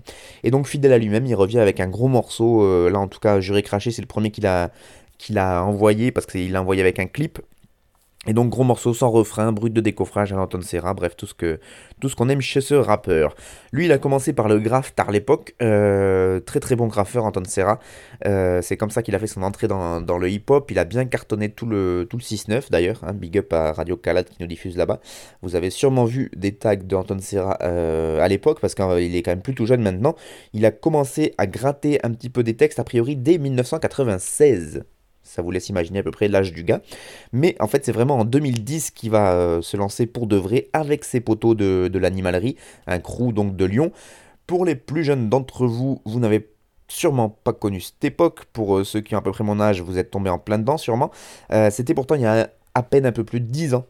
Et 0.44 0.52
donc 0.52 0.68
fidèle 0.68 0.92
à 0.92 0.98
lui-même, 0.98 1.26
il 1.26 1.36
revient 1.36 1.60
avec 1.60 1.80
un 1.80 1.88
gros 1.88 2.10
morceau. 2.10 2.64
euh, 2.64 2.90
là 2.90 3.00
en 3.00 3.08
tout 3.08 3.20
cas, 3.20 3.40
Juré 3.40 3.62
Craché, 3.62 3.92
c'est 3.92 4.02
le 4.02 4.08
premier 4.08 4.32
qu'il 4.32 4.46
a, 4.46 4.72
qu'il 5.18 5.38
a 5.38 5.64
envoyé 5.64 6.12
parce 6.12 6.26
qu'il 6.26 6.52
l'a 6.52 6.62
envoyé 6.62 6.82
avec 6.82 7.00
un 7.00 7.06
clip. 7.06 7.40
Et 8.28 8.34
donc 8.34 8.50
gros 8.50 8.66
morceau 8.66 8.94
sans 8.94 9.10
refrain, 9.10 9.54
brut 9.54 9.72
de 9.72 9.80
décoffrage 9.80 10.34
à 10.34 10.36
l'Anton 10.36 10.60
Serra, 10.62 10.94
bref 10.94 11.16
tout 11.16 11.26
ce 11.26 11.34
que 11.34 11.58
tout 12.02 12.10
ce 12.10 12.18
qu'on 12.18 12.28
aime 12.28 12.42
chez 12.42 12.60
ce 12.60 12.76
rappeur. 12.76 13.34
Lui 13.72 13.86
il 13.86 13.92
a 13.94 13.98
commencé 13.98 14.34
par 14.34 14.50
le 14.50 14.60
graphe 14.60 14.94
tard 14.94 15.10
l'époque, 15.10 15.56
euh, 15.62 16.42
très 16.42 16.60
très 16.60 16.76
bon 16.76 16.88
graffeur 16.88 17.24
Anton 17.24 17.46
Serra. 17.46 17.80
Euh, 18.26 18.62
c'est 18.62 18.76
comme 18.76 18.90
ça 18.90 19.04
qu'il 19.04 19.16
a 19.16 19.20
fait 19.20 19.28
son 19.28 19.42
entrée 19.42 19.70
dans, 19.70 20.02
dans 20.02 20.18
le 20.18 20.30
hip-hop. 20.30 20.70
Il 20.70 20.80
a 20.80 20.84
bien 20.84 21.06
cartonné 21.06 21.50
tout 21.50 21.66
le, 21.66 22.08
tout 22.10 22.18
le 22.18 22.22
6-9 22.22 22.70
d'ailleurs. 22.70 23.00
hein. 23.06 23.14
big 23.14 23.38
up 23.38 23.54
à 23.54 23.72
Radio 23.72 23.96
Calade 23.96 24.28
qui 24.28 24.38
nous 24.42 24.48
diffuse 24.48 24.76
là-bas. 24.76 25.00
Vous 25.42 25.56
avez 25.56 25.70
sûrement 25.70 26.04
vu 26.04 26.30
des 26.36 26.54
tags 26.54 26.76
de 26.76 26.96
Anton 26.98 27.20
Serra 27.20 27.58
euh, 27.62 28.20
à 28.20 28.28
l'époque 28.28 28.60
parce 28.60 28.76
qu'il 28.76 29.16
est 29.16 29.24
quand 29.24 29.32
même 29.32 29.42
plutôt 29.42 29.66
jeune 29.66 29.82
maintenant. 29.82 30.16
Il 30.52 30.66
a 30.66 30.72
commencé 30.72 31.34
à 31.38 31.48
gratter 31.48 32.00
un 32.04 32.12
petit 32.12 32.30
peu 32.30 32.44
des 32.44 32.58
textes 32.58 32.80
a 32.80 32.84
priori 32.84 33.16
dès 33.16 33.38
1996. 33.38 34.84
Ça 35.30 35.44
vous 35.44 35.52
laisse 35.52 35.70
imaginer 35.70 36.00
à 36.00 36.04
peu 36.04 36.10
près 36.10 36.28
l'âge 36.28 36.52
du 36.52 36.64
gars. 36.64 36.82
Mais 37.34 37.56
en 37.60 37.68
fait, 37.68 37.86
c'est 37.86 37.92
vraiment 37.92 38.18
en 38.18 38.26
2010 38.26 38.90
qu'il 38.92 39.12
va 39.12 39.34
euh, 39.34 39.62
se 39.62 39.78
lancer 39.78 40.08
pour 40.08 40.26
de 40.26 40.36
vrai 40.36 40.70
avec 40.74 41.04
ses 41.04 41.20
poteaux 41.20 41.54
de, 41.54 41.88
de 41.88 42.00
l'animalerie, 42.00 42.56
un 42.88 43.00
crew 43.00 43.32
donc 43.32 43.56
de 43.56 43.66
Lyon. 43.66 43.92
Pour 44.48 44.66
les 44.66 44.76
plus 44.76 45.04
jeunes 45.04 45.30
d'entre 45.30 45.68
vous, 45.68 46.02
vous 46.04 46.20
n'avez 46.20 46.50
sûrement 46.88 47.30
pas 47.30 47.54
connu 47.54 47.80
cette 47.80 48.04
époque. 48.04 48.46
Pour 48.46 48.80
euh, 48.80 48.84
ceux 48.84 49.02
qui 49.02 49.16
ont 49.16 49.20
à 49.20 49.22
peu 49.22 49.32
près 49.32 49.44
mon 49.44 49.60
âge, 49.60 49.82
vous 49.82 50.00
êtes 50.00 50.10
tombés 50.10 50.32
en 50.32 50.40
plein 50.40 50.58
dedans 50.58 50.78
sûrement. 50.78 51.12
Euh, 51.52 51.70
C'était 51.70 51.94
pourtant 51.94 52.16
il 52.16 52.22
y 52.22 52.26
a 52.26 52.50
à 52.74 52.82
peine 52.82 53.06
un 53.06 53.12
peu 53.12 53.24
plus 53.24 53.40
de 53.40 53.46
10 53.46 53.76
ans. 53.76 53.86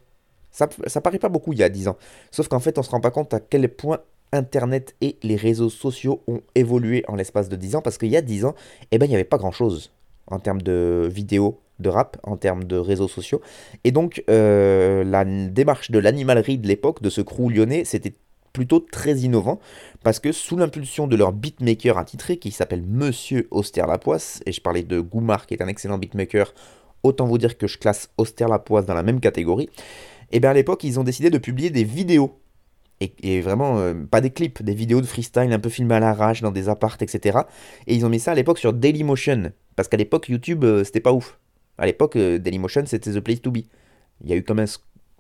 Ça, 0.51 0.67
ça 0.87 0.99
paraît 0.99 1.19
pas 1.19 1.29
beaucoup 1.29 1.53
il 1.53 1.59
y 1.59 1.63
a 1.63 1.69
10 1.69 1.87
ans. 1.87 1.97
Sauf 2.31 2.49
qu'en 2.49 2.59
fait, 2.59 2.77
on 2.77 2.83
se 2.83 2.89
rend 2.89 2.99
pas 2.99 3.11
compte 3.11 3.33
à 3.33 3.39
quel 3.39 3.73
point 3.73 3.99
Internet 4.33 4.95
et 4.99 5.17
les 5.23 5.37
réseaux 5.37 5.69
sociaux 5.69 6.21
ont 6.27 6.41
évolué 6.53 7.05
en 7.07 7.15
l'espace 7.15 7.47
de 7.47 7.55
10 7.55 7.77
ans. 7.77 7.81
Parce 7.81 7.97
qu'il 7.97 8.09
y 8.09 8.17
a 8.17 8.21
10 8.21 8.43
ans, 8.43 8.55
eh 8.91 8.97
ben, 8.97 9.05
il 9.05 9.09
n'y 9.09 9.15
avait 9.15 9.23
pas 9.23 9.37
grand-chose 9.37 9.91
en 10.29 10.39
termes 10.39 10.61
de 10.61 11.07
vidéos, 11.11 11.59
de 11.79 11.89
rap, 11.89 12.17
en 12.23 12.37
termes 12.37 12.63
de 12.63 12.77
réseaux 12.77 13.07
sociaux. 13.07 13.41
Et 13.83 13.91
donc, 13.91 14.23
euh, 14.29 15.03
la 15.03 15.25
démarche 15.25 15.91
de 15.91 15.99
l'animalerie 15.99 16.57
de 16.57 16.67
l'époque, 16.67 17.01
de 17.01 17.09
ce 17.09 17.21
crew 17.21 17.49
lyonnais, 17.49 17.85
c'était 17.85 18.13
plutôt 18.53 18.79
très 18.79 19.17
innovant 19.19 19.59
parce 20.03 20.19
que 20.19 20.31
sous 20.31 20.57
l'impulsion 20.57 21.07
de 21.07 21.15
leur 21.15 21.31
beatmaker 21.31 21.97
attitré 21.97 22.37
qui 22.37 22.51
s'appelle 22.51 22.83
Monsieur 22.83 23.47
Auster 23.51 23.83
Lapoisse, 23.87 24.41
et 24.45 24.51
je 24.51 24.61
parlais 24.61 24.83
de 24.83 24.99
Goumar 24.99 25.45
qui 25.45 25.53
est 25.53 25.61
un 25.61 25.67
excellent 25.67 25.97
beatmaker, 25.97 26.53
autant 27.03 27.25
vous 27.25 27.37
dire 27.37 27.57
que 27.57 27.67
je 27.67 27.77
classe 27.77 28.09
Auster 28.17 28.47
Lapoisse 28.49 28.85
dans 28.85 28.95
la 28.95 29.03
même 29.03 29.19
catégorie, 29.19 29.69
et 30.31 30.39
bien 30.39 30.49
à 30.49 30.53
l'époque 30.53 30.83
ils 30.83 30.99
ont 30.99 31.03
décidé 31.03 31.29
de 31.29 31.37
publier 31.37 31.69
des 31.69 31.83
vidéos 31.83 32.39
et, 33.01 33.41
vraiment 33.41 33.79
euh, 33.79 33.93
pas 33.93 34.21
des 34.21 34.29
clips, 34.29 34.61
des 34.61 34.73
vidéos 34.73 35.01
de 35.01 35.05
freestyle 35.05 35.51
un 35.53 35.59
peu 35.59 35.69
filmées 35.69 35.95
à 35.95 35.99
l'arrache 35.99 36.41
dans 36.41 36.51
des 36.51 36.69
appartes, 36.69 37.01
etc. 37.01 37.39
Et 37.87 37.95
ils 37.95 38.05
ont 38.05 38.09
mis 38.09 38.19
ça 38.19 38.31
à 38.31 38.35
l'époque 38.35 38.59
sur 38.59 38.73
Dailymotion, 38.73 39.51
parce 39.75 39.87
qu'à 39.87 39.97
l'époque 39.97 40.29
YouTube 40.29 40.63
euh, 40.63 40.83
c'était 40.83 40.99
pas 40.99 41.13
ouf. 41.13 41.39
À 41.77 41.85
l'époque 41.85 42.15
euh, 42.17 42.37
Dailymotion 42.39 42.83
c'était 42.85 43.11
the 43.11 43.19
place 43.19 43.41
to 43.41 43.51
be. 43.51 43.59
Il 44.21 44.29
y 44.29 44.33
a 44.33 44.35
eu 44.35 44.43
même 44.49 44.59
un 44.59 44.65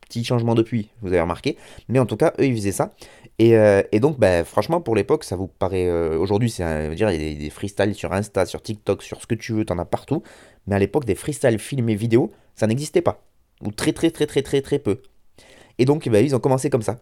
petit 0.01 0.25
changement 0.25 0.55
depuis, 0.55 0.89
vous 1.01 1.07
avez 1.09 1.21
remarqué. 1.21 1.57
Mais 1.87 1.99
en 1.99 2.05
tout 2.05 2.17
cas 2.17 2.33
eux 2.39 2.45
ils 2.45 2.55
faisaient 2.55 2.71
ça. 2.73 2.91
Et, 3.37 3.55
euh, 3.55 3.81
donc 3.93 4.19
bah, 4.19 4.43
franchement 4.43 4.81
pour 4.81 4.95
l'époque 4.95 5.23
ça 5.23 5.37
vous 5.37 5.47
paraît 5.47 5.87
euh, 5.87 6.17
aujourd'hui 6.17 6.49
c'est 6.49 6.93
dire 6.95 7.09
il 7.09 7.13
y 7.13 7.25
a 7.25 7.29
des, 7.29 7.35
des 7.35 7.49
freestyles 7.49 7.95
sur 7.95 8.11
Insta, 8.11 8.45
sur 8.45 8.61
TikTok, 8.61 9.01
sur 9.01 9.21
ce 9.21 9.27
que 9.27 9.35
tu 9.35 9.53
veux, 9.53 9.63
t'en 9.63 9.77
as 9.77 9.85
partout. 9.85 10.21
Mais 10.67 10.75
à 10.75 10.79
l'époque 10.79 11.05
des 11.05 11.15
freestyles 11.15 11.59
filmés 11.59 11.95
vidéo 11.95 12.31
ça 12.55 12.67
n'existait 12.67 13.01
pas 13.01 13.23
ou 13.61 13.71
très 13.71 13.93
très 13.93 14.11
très 14.11 14.25
très 14.25 14.41
très 14.41 14.61
très 14.61 14.79
peu. 14.79 15.01
Et 15.77 15.85
donc 15.85 16.09
bah, 16.09 16.19
ils 16.19 16.35
ont 16.35 16.39
commencé 16.39 16.69
comme 16.69 16.81
ça 16.81 16.99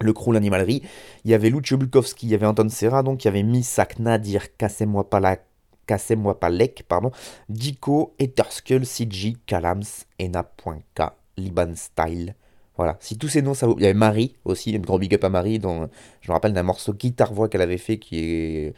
le 0.00 0.12
crew 0.12 0.32
l'animalerie. 0.32 0.82
Il 1.24 1.30
y 1.30 1.34
avait 1.34 1.50
Lucio 1.50 1.76
Bukowski, 1.76 2.26
il 2.26 2.30
y 2.30 2.34
avait 2.34 2.46
Anton 2.46 2.68
Serra, 2.68 3.02
donc 3.02 3.24
il 3.24 3.26
y 3.26 3.28
avait 3.28 3.42
Misak, 3.42 3.98
Nadir, 3.98 4.56
Kassem-moi 4.56 5.08
pas 5.08 5.20
la 5.20 5.38
Kassem-moi 5.86 6.40
pas 6.40 6.48
Lek, 6.48 6.84
pardon, 6.88 7.10
Dico, 7.48 8.14
Eterskull, 8.18 8.86
CG, 8.86 9.36
Kalams, 9.46 9.82
Ena.k, 10.18 11.02
Liban 11.36 11.74
Style. 11.74 12.34
Voilà, 12.76 12.96
si 13.00 13.18
tous 13.18 13.28
ces 13.28 13.42
noms, 13.42 13.54
ça 13.54 13.66
vous... 13.66 13.76
Il 13.78 13.82
y 13.82 13.84
avait 13.84 13.94
Marie 13.94 14.34
aussi, 14.44 14.74
un 14.74 14.80
gros 14.80 14.98
big 14.98 15.14
up 15.14 15.24
à 15.24 15.28
Marie, 15.28 15.58
dont 15.58 15.88
je 16.22 16.30
me 16.30 16.32
rappelle 16.32 16.54
d'un 16.54 16.64
morceau 16.64 16.92
guitare-voix 16.92 17.48
qu'elle 17.48 17.60
avait 17.60 17.78
fait 17.78 17.98
qui 17.98 18.72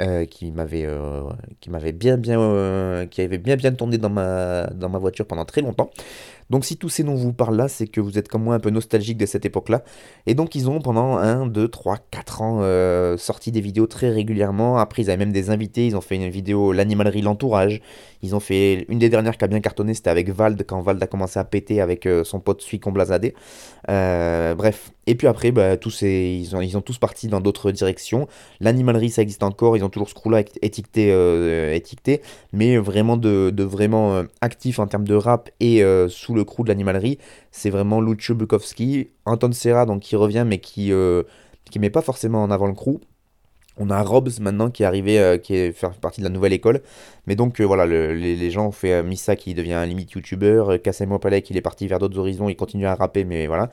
euh, 0.00 0.24
qui 0.24 0.50
m'avait 0.52 0.86
euh, 0.86 1.24
qui 1.60 1.68
m'avait 1.68 1.92
bien 1.92 2.16
bien 2.16 2.40
euh, 2.40 3.04
qui 3.04 3.20
avait 3.20 3.36
bien 3.36 3.56
bien 3.56 3.72
tourné 3.72 3.98
dans 3.98 4.08
ma 4.08 4.66
dans 4.68 4.88
ma 4.88 4.98
voiture 4.98 5.26
pendant 5.26 5.44
très 5.44 5.60
longtemps 5.60 5.90
donc 6.52 6.66
si 6.66 6.76
tous 6.76 6.90
ces 6.90 7.02
noms 7.02 7.14
vous 7.14 7.32
parlent 7.32 7.56
là, 7.56 7.66
c'est 7.66 7.86
que 7.86 7.98
vous 7.98 8.18
êtes 8.18 8.28
comme 8.28 8.42
moi 8.42 8.54
un 8.54 8.60
peu 8.60 8.68
nostalgique 8.68 9.16
de 9.16 9.24
cette 9.24 9.46
époque-là. 9.46 9.82
Et 10.26 10.34
donc 10.34 10.54
ils 10.54 10.68
ont 10.68 10.82
pendant 10.82 11.16
1, 11.16 11.46
2, 11.46 11.66
3, 11.66 11.96
4 12.10 12.42
ans 12.42 12.58
euh, 12.60 13.16
sorti 13.16 13.50
des 13.50 13.62
vidéos 13.62 13.86
très 13.86 14.10
régulièrement. 14.10 14.76
Après 14.76 15.00
ils 15.00 15.08
avaient 15.08 15.16
même 15.16 15.32
des 15.32 15.48
invités, 15.48 15.86
ils 15.86 15.96
ont 15.96 16.02
fait 16.02 16.16
une 16.16 16.28
vidéo 16.28 16.72
L'animalerie, 16.72 17.22
l'entourage. 17.22 17.80
Ils 18.20 18.36
ont 18.36 18.40
fait 18.40 18.84
une 18.90 18.98
des 18.98 19.08
dernières 19.08 19.38
qui 19.38 19.44
a 19.44 19.48
bien 19.48 19.60
cartonné, 19.60 19.94
c'était 19.94 20.10
avec 20.10 20.28
Vald, 20.28 20.62
quand 20.66 20.82
Vald 20.82 21.02
a 21.02 21.06
commencé 21.06 21.38
à 21.38 21.44
péter 21.44 21.80
avec 21.80 22.04
euh, 22.04 22.22
son 22.22 22.38
pote 22.38 22.60
Suicon 22.60 22.92
Blazadé. 22.92 23.34
Euh, 23.88 24.54
bref. 24.54 24.92
Et 25.06 25.16
puis 25.16 25.26
après, 25.26 25.50
bah, 25.50 25.76
tous 25.76 26.02
ils, 26.02 26.54
ont, 26.54 26.80
tous 26.80 26.98
parti 26.98 27.26
dans 27.28 27.40
d'autres 27.40 27.72
directions. 27.72 28.28
L'animalerie, 28.60 29.10
ça 29.10 29.22
existe 29.22 29.42
encore, 29.42 29.76
ils 29.76 29.82
ont 29.82 29.88
toujours 29.88 30.08
ce 30.08 30.14
crew-là 30.14 30.42
étiqueté, 30.60 31.08
étiqueté, 31.74 32.22
mais 32.52 32.76
vraiment 32.76 33.16
de, 33.16 33.50
de 33.50 33.64
vraiment 33.64 34.22
actif 34.40 34.78
en 34.78 34.86
termes 34.86 35.08
de 35.08 35.16
rap 35.16 35.50
et 35.58 35.82
sous 36.08 36.34
le 36.34 36.41
crew 36.44 36.62
de 36.64 36.68
l'animalerie, 36.68 37.18
c'est 37.50 37.70
vraiment 37.70 38.00
Lucio 38.00 38.34
Bukowski, 38.34 39.10
Anton 39.24 39.52
Serra, 39.52 39.86
donc 39.86 40.00
qui 40.00 40.16
revient, 40.16 40.44
mais 40.46 40.58
qui, 40.58 40.92
euh, 40.92 41.22
qui 41.70 41.78
met 41.78 41.90
pas 41.90 42.02
forcément 42.02 42.42
en 42.42 42.50
avant 42.50 42.66
le 42.66 42.74
crew. 42.74 43.00
On 43.78 43.88
a 43.88 44.02
Robs 44.02 44.38
maintenant 44.40 44.70
qui 44.70 44.82
est 44.82 44.86
arrivé, 44.86 45.18
euh, 45.18 45.38
qui 45.38 45.54
est 45.54 45.72
fait 45.72 45.88
partie 46.00 46.20
de 46.20 46.26
la 46.26 46.30
nouvelle 46.30 46.52
école. 46.52 46.82
Mais 47.26 47.36
donc 47.36 47.60
euh, 47.60 47.64
voilà, 47.64 47.86
le- 47.86 48.12
les, 48.12 48.36
les 48.36 48.50
gens 48.50 48.66
ont 48.66 48.72
fait 48.72 48.92
euh, 48.92 49.02
Missa 49.02 49.34
qui 49.34 49.54
devient 49.54 49.72
un 49.72 49.86
limite 49.86 50.12
youtubeur, 50.12 50.80
Kassem 50.82 51.10
Wapalek 51.10 51.48
il 51.48 51.56
est 51.56 51.62
parti 51.62 51.86
vers 51.88 51.98
d'autres 51.98 52.18
horizons, 52.18 52.50
il 52.50 52.56
continue 52.56 52.84
à 52.86 52.94
rapper, 52.94 53.24
mais 53.24 53.46
voilà. 53.46 53.70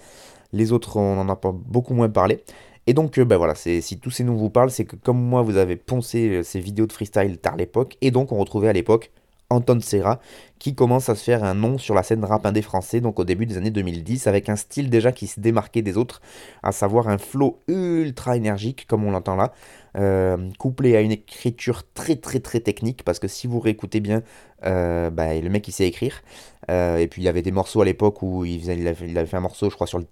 Les 0.54 0.72
autres, 0.72 0.98
on 0.98 1.20
en 1.20 1.30
a 1.30 1.40
beaucoup 1.68 1.94
moins 1.94 2.10
parlé. 2.10 2.44
Et 2.88 2.94
donc, 2.94 3.20
ben 3.20 3.38
voilà, 3.38 3.54
si 3.56 4.00
tous 4.00 4.10
ces 4.10 4.24
noms 4.24 4.36
vous 4.36 4.50
parlent, 4.50 4.72
c'est 4.72 4.86
que 4.86 4.96
comme 4.96 5.22
moi, 5.22 5.44
vous 5.44 5.58
avez 5.58 5.76
poncé 5.76 6.42
ces 6.44 6.60
vidéos 6.60 6.88
de 6.88 6.94
freestyle 6.94 7.38
tard 7.38 7.56
l'époque, 7.56 7.98
et 8.02 8.10
donc 8.10 8.32
on 8.32 8.38
retrouvait 8.38 8.70
à 8.70 8.74
l'époque 8.74 9.12
Anton 9.50 9.80
Serra, 9.82 10.20
qui 10.60 10.76
commence 10.76 11.10
à 11.10 11.16
se 11.16 11.24
faire 11.24 11.44
un 11.44 11.54
nom 11.56 11.78
sur 11.78 11.96
la 11.96 12.04
scène 12.04 12.24
rap 12.24 12.46
indé 12.46 12.62
français, 12.62 13.02
donc 13.02 13.20
au 13.20 13.24
début 13.26 13.46
des 13.46 13.58
années 13.58 13.72
2010, 13.72 14.28
avec 14.28 14.50
un 14.50 14.56
style 14.56 14.90
déjà 14.90 15.12
qui 15.12 15.28
se 15.28 15.40
démarquait 15.40 15.82
des 15.82 15.98
autres, 15.98 16.22
à 16.64 16.72
savoir 16.72 17.08
un 17.08 17.18
flow 17.18 17.60
ultra 17.68 18.36
énergique, 18.38 18.86
comme 18.88 19.04
on 19.06 19.12
l'entend 19.12 19.36
là, 19.36 19.54
euh, 19.98 20.38
couplé 20.60 20.96
à 20.96 21.02
une 21.02 21.12
écriture 21.12 21.84
très 21.94 22.16
très 22.16 22.40
très 22.40 22.60
technique, 22.60 23.04
parce 23.04 23.20
que 23.20 23.28
si 23.28 23.48
vous 23.48 23.60
réécoutez 23.60 24.00
bien, 24.02 24.22
euh, 24.66 25.10
bah, 25.10 25.34
le 25.34 25.50
mec 25.50 25.68
il 25.68 25.72
sait 25.72 25.88
écrire, 25.88 26.22
Euh, 26.70 26.98
et 26.98 27.08
puis 27.08 27.22
il 27.24 27.26
y 27.26 27.28
avait 27.28 27.42
des 27.42 27.52
morceaux 27.52 27.82
à 27.82 27.86
l'époque 27.86 28.22
où 28.22 28.46
il, 28.46 28.70
avait 28.70 29.26
fait 29.26 29.38
un 29.38 29.40
morceau, 29.42 29.70
je 29.72 29.76
crois, 29.76 29.88
sur 29.88 29.98
le... 30.00 30.06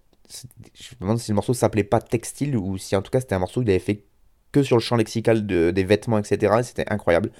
Je 0.73 0.95
me 0.95 1.01
demande 1.01 1.19
si 1.19 1.31
le 1.31 1.35
morceau 1.35 1.53
s'appelait 1.53 1.83
pas 1.83 2.01
Textile, 2.01 2.57
ou 2.57 2.77
si 2.77 2.95
en 2.95 3.01
tout 3.03 3.11
cas 3.11 3.19
c'était 3.19 3.35
un 3.35 3.39
morceau 3.39 3.61
qu'il 3.61 3.69
avait 3.69 3.79
fait 3.79 4.03
que 4.51 4.63
sur 4.63 4.75
le 4.77 4.81
champ 4.81 4.95
lexical 4.95 5.45
de- 5.45 5.71
des 5.71 5.83
vêtements, 5.83 6.17
etc. 6.17 6.59
et 6.59 6.63
C'était 6.63 6.91
incroyable. 6.91 7.31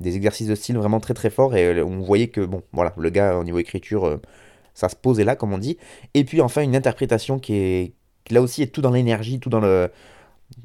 Des 0.00 0.16
exercices 0.16 0.48
de 0.48 0.54
style 0.54 0.76
vraiment 0.76 1.00
très 1.00 1.14
très 1.14 1.30
forts, 1.30 1.54
et 1.56 1.66
euh, 1.66 1.84
on 1.84 2.00
voyait 2.00 2.28
que, 2.28 2.40
bon, 2.40 2.62
voilà, 2.72 2.94
le 2.96 3.10
gars 3.10 3.36
au 3.38 3.44
niveau 3.44 3.58
écriture, 3.58 4.06
euh, 4.06 4.16
ça 4.74 4.88
se 4.88 4.96
posait 4.96 5.24
là, 5.24 5.36
comme 5.36 5.52
on 5.52 5.58
dit. 5.58 5.76
Et 6.14 6.24
puis 6.24 6.40
enfin 6.40 6.62
une 6.62 6.76
interprétation 6.76 7.38
qui 7.38 7.54
est... 7.54 7.94
qui, 8.24 8.34
là 8.34 8.42
aussi 8.42 8.62
est 8.62 8.68
tout 8.68 8.80
dans 8.82 8.92
l'énergie, 8.92 9.40
tout 9.40 9.50
dans 9.50 9.60
le 9.60 9.90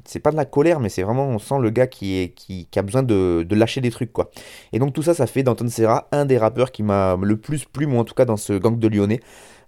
c'est 0.04 0.18
pas 0.20 0.30
de 0.32 0.36
la 0.36 0.44
colère, 0.44 0.80
mais 0.80 0.88
c'est 0.88 1.02
vraiment, 1.02 1.28
on 1.28 1.38
sent 1.38 1.56
le 1.60 1.70
gars 1.70 1.86
qui, 1.86 2.16
est, 2.16 2.30
qui, 2.34 2.68
a 2.76 2.82
besoin 2.82 3.02
de, 3.02 3.46
de 3.48 3.54
lâcher 3.54 3.80
des 3.80 3.90
trucs, 3.90 4.12
quoi. 4.12 4.30
Et 4.72 4.78
donc 4.78 4.92
tout 4.92 5.02
ça, 5.02 5.14
ça 5.14 5.26
fait 5.26 5.42
d'Anton 5.42 5.68
Serra 5.68 6.08
un 6.12 6.24
des 6.24 6.38
rappeurs 6.38 6.72
qui 6.72 6.82
m'a 6.82 7.16
le 7.20 7.36
plus 7.36 7.64
plu, 7.64 7.86
moi 7.86 8.00
en 8.00 8.04
tout 8.04 8.14
cas, 8.14 8.24
dans 8.24 8.36
ce 8.36 8.52
gang 8.54 8.78
de 8.78 8.88
Lyonnais. 8.88 9.20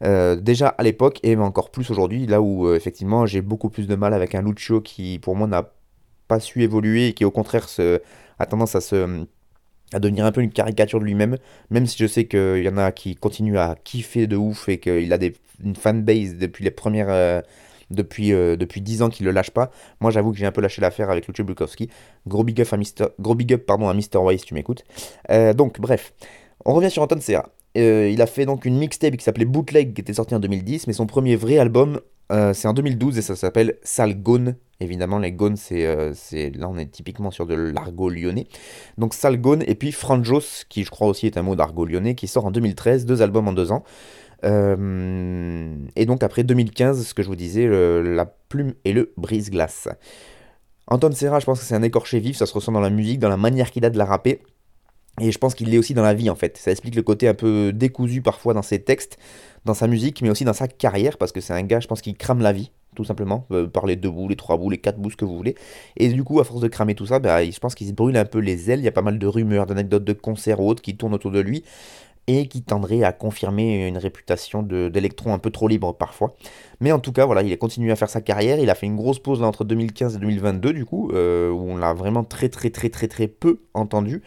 Euh, 0.05 0.37
déjà 0.37 0.69
à 0.69 0.83
l'époque, 0.83 1.21
et 1.23 1.37
encore 1.37 1.71
plus 1.71 1.91
aujourd'hui, 1.91 2.27
là 2.27 2.41
où 2.41 2.73
effectivement 2.75 3.27
j'ai 3.27 3.43
beaucoup 3.43 3.69
plus 3.71 3.87
de 3.87 3.95
mal 3.95 4.15
avec 4.15 4.35
un 4.35 4.43
Lucio 4.43 4.81
qui, 4.81 5.19
pour 5.19 5.37
moi, 5.37 5.47
n'a 5.47 5.71
pas 6.29 6.41
su 6.41 6.63
évoluer 6.63 7.09
et 7.09 7.13
qui, 7.15 7.25
au 7.25 7.31
contraire, 7.31 7.69
se, 7.69 8.01
a 8.39 8.47
tendance 8.47 8.75
à 8.75 8.81
se 8.81 9.25
à 9.93 10.01
devenir 10.01 10.25
un 10.25 10.33
peu 10.33 10.41
une 10.43 10.51
caricature 10.51 11.01
de 11.01 11.05
lui-même, 11.05 11.37
même 11.71 11.87
si 11.87 11.97
je 11.99 12.07
sais 12.07 12.27
qu'il 12.27 12.63
y 12.63 12.69
en 12.69 12.77
a 12.77 12.93
qui 12.93 13.15
continuent 13.15 13.59
à 13.59 13.77
kiffer 13.85 14.27
de 14.27 14.37
ouf 14.37 14.69
et 14.69 14.79
qu'il 14.79 15.13
a 15.13 15.19
des, 15.19 15.35
une 15.65 15.75
fanbase 15.75 16.37
depuis 16.37 16.65
les 16.65 16.71
premières... 16.71 17.11
euh, 17.11 17.41
depuis, 17.91 18.33
euh, 18.33 18.57
depuis 18.57 18.81
10 18.81 19.03
ans 19.03 19.09
qu'il 19.09 19.27
le 19.27 19.33
lâche 19.33 19.51
pas. 19.51 19.71
Moi, 20.01 20.11
j'avoue 20.11 20.33
que 20.33 20.39
j'ai 20.39 20.47
un 20.47 20.53
peu 20.53 20.61
lâché 20.61 20.81
l'affaire 20.81 21.11
avec 21.11 21.27
Lucio 21.27 21.45
Bukowski. 21.45 21.89
Gros 22.27 22.45
big 22.45 22.61
up 22.61 22.69
à 22.73 22.77
Mister, 22.77 23.07
gros 23.19 23.35
big 23.35 23.57
pardon, 23.57 23.89
à 23.89 23.95
Mr. 23.95 24.19
Way 24.19 24.39
si 24.39 24.45
tu 24.45 24.55
m'écoutes. 24.55 24.85
Euh, 25.31 25.55
donc, 25.55 25.81
bref, 25.81 26.13
on 26.65 26.75
revient 26.75 26.91
sur 26.91 27.03
Anton 27.03 27.21
Serra. 27.21 27.49
Euh, 27.77 28.11
il 28.11 28.21
a 28.23 28.27
fait 28.27 28.47
donc 28.47 28.65
une 28.65 28.77
mixtape 28.79 29.17
qui 29.17 29.25
s'appelait 29.25 29.45
Bootleg, 29.45 29.95
qui 29.95 30.01
était 30.01 30.15
sortie 30.15 30.35
en 30.35 30.41
2010, 30.41 30.87
mais 30.87 30.93
son 30.93 31.07
premier 31.07 31.37
vrai 31.37 31.59
album, 31.59 32.01
euh, 32.31 32.53
c'est 32.53 32.69
en 32.69 32.75
2012 32.75 33.19
et 33.19 33.23
ça 33.23 33.37
s'appelle 33.37 33.79
Sale 33.83 34.21
Gone. 34.21 34.57
Évidemment, 34.81 35.19
les 35.19 35.33
Gones, 35.33 35.57
c'est, 35.57 35.87
euh, 35.87 36.13
c'est 36.15 36.51
là, 36.51 36.69
on 36.69 36.79
est 36.79 36.87
typiquement 36.91 37.31
sur 37.31 37.47
de 37.47 37.55
l'argot 37.55 38.11
lyonnais. 38.11 38.47
Donc 38.97 39.15
Sale 39.15 39.41
Gone 39.41 39.65
et 39.67 39.75
puis 39.75 39.93
Franjos, 39.93 40.65
qui 40.69 40.85
je 40.85 40.91
crois 40.91 41.09
aussi 41.09 41.27
est 41.27 41.37
un 41.37 41.43
mot 41.43 41.57
d'argot 41.57 41.85
lyonnais, 41.85 42.15
qui 42.15 42.29
sort 42.29 42.47
en 42.47 42.51
2013, 42.51 43.07
deux 43.07 43.23
albums 43.23 43.49
en 43.49 43.53
deux 43.53 43.73
ans. 43.73 43.83
Euh, 44.45 45.75
et 45.97 46.07
donc 46.07 46.23
après 46.23 46.45
2015, 46.45 47.07
ce 47.07 47.15
que 47.15 47.23
je 47.23 47.29
vous 47.29 47.37
disais, 47.37 47.67
la 47.67 48.27
plume 48.27 48.75
et 48.85 48.93
le 48.93 49.13
brise-glace. 49.17 49.89
Anton 50.87 51.13
Serra, 51.13 51.41
je 51.41 51.45
pense 51.45 51.61
que 51.61 51.67
c'est 51.67 51.75
un 51.75 51.83
écorché 51.83 52.19
vif, 52.19 52.37
ça 52.37 52.47
se 52.47 52.55
ressent 52.55 52.73
dans 52.73 52.81
la 52.81 52.91
musique, 52.91 53.19
dans 53.19 53.29
la 53.29 53.37
manière 53.37 53.71
qu'il 53.71 53.85
a 53.85 53.91
de 53.91 53.99
la 53.99 54.05
rapper. 54.05 54.41
Et 55.21 55.33
je 55.33 55.39
pense 55.39 55.55
qu'il 55.55 55.71
l'est 55.71 55.79
aussi 55.79 55.95
dans 55.95 56.03
la 56.03 56.15
vie 56.15 56.31
en 56.31 56.35
fait. 56.35 56.57
Ça 56.57 56.71
explique 56.71 56.95
le 56.95 57.03
côté 57.03 57.29
un 57.29 57.35
peu 57.35 57.73
décousu 57.73 58.23
parfois 58.23 58.55
dans 58.55 58.63
ses 58.63 58.83
textes, 58.83 59.19
dans 59.65 59.75
sa 59.75 59.87
musique, 59.87 60.23
mais 60.23 60.31
aussi 60.31 60.45
dans 60.45 60.53
sa 60.53 60.69
carrière, 60.69 61.19
parce 61.19 61.33
que 61.33 61.41
c'est 61.41 61.53
un 61.53 61.63
gars, 61.63 61.81
je 61.81 61.87
pense, 61.87 62.01
qui 62.01 62.15
crame 62.15 62.41
la 62.41 62.53
vie, 62.53 62.71
tout 62.95 63.05
simplement, 63.05 63.47
euh, 63.53 63.67
par 63.67 63.87
les 63.87 63.97
deux 63.97 64.11
bouts, 64.11 64.29
les 64.29 64.37
trois 64.37 64.57
bouts, 64.57 64.71
les 64.71 64.79
quatre 64.79 64.99
bouts, 64.99 65.11
ce 65.11 65.17
que 65.17 65.25
vous 65.25 65.37
voulez. 65.37 65.55
Et 65.97 66.09
du 66.09 66.25
coup, 66.25 66.41
à 66.41 66.45
force 66.45 66.61
de 66.61 66.69
cramer 66.69 66.95
tout 66.95 67.07
ça, 67.07 67.19
bah, 67.19 67.45
je 67.45 67.59
pense 67.59 67.75
qu'il 67.75 67.87
se 67.87 67.93
brûle 67.93 68.17
un 68.17 68.25
peu 68.25 68.39
les 68.39 68.71
ailes. 68.71 68.81
Il 68.81 68.85
y 68.85 68.89
a 68.89 68.93
pas 68.93 69.03
mal 69.03 69.19
de 69.19 69.27
rumeurs, 69.27 69.67
d'anecdotes 69.67 70.05
de 70.05 70.13
concerts 70.13 70.61
ou 70.61 70.69
autres 70.69 70.83
qui 70.83 70.97
tournent 70.97 71.15
autour 71.15 71.31
de 71.31 71.41
lui 71.41 71.65
et 72.29 72.47
qui 72.47 72.63
tendraient 72.63 73.03
à 73.03 73.13
confirmer 73.13 73.89
une 73.89 73.97
réputation 73.97 74.63
d'électron 74.63 75.33
un 75.33 75.39
peu 75.39 75.51
trop 75.51 75.67
libre 75.67 75.95
parfois. 75.95 76.35
Mais 76.81 76.93
en 76.93 76.99
tout 77.01 77.11
cas, 77.11 77.25
voilà, 77.25 77.43
il 77.43 77.53
a 77.53 77.57
continué 77.57 77.91
à 77.91 77.97
faire 77.97 78.11
sa 78.11 78.21
carrière. 78.21 78.59
Il 78.59 78.69
a 78.69 78.75
fait 78.75 78.87
une 78.87 78.97
grosse 78.97 79.19
pause 79.19 79.43
entre 79.43 79.65
2015 79.65 80.17
et 80.17 80.19
2022, 80.19 80.75
du 80.75 80.85
coup, 80.85 81.11
euh, 81.13 81.51
où 81.51 81.71
on 81.71 81.77
l'a 81.79 81.95
vraiment 81.95 82.25
très, 82.25 82.51
très, 82.51 82.69
très, 82.69 82.91
très, 82.91 83.09
très 83.09 83.29
peu 83.29 83.63
entendu. 83.73 84.23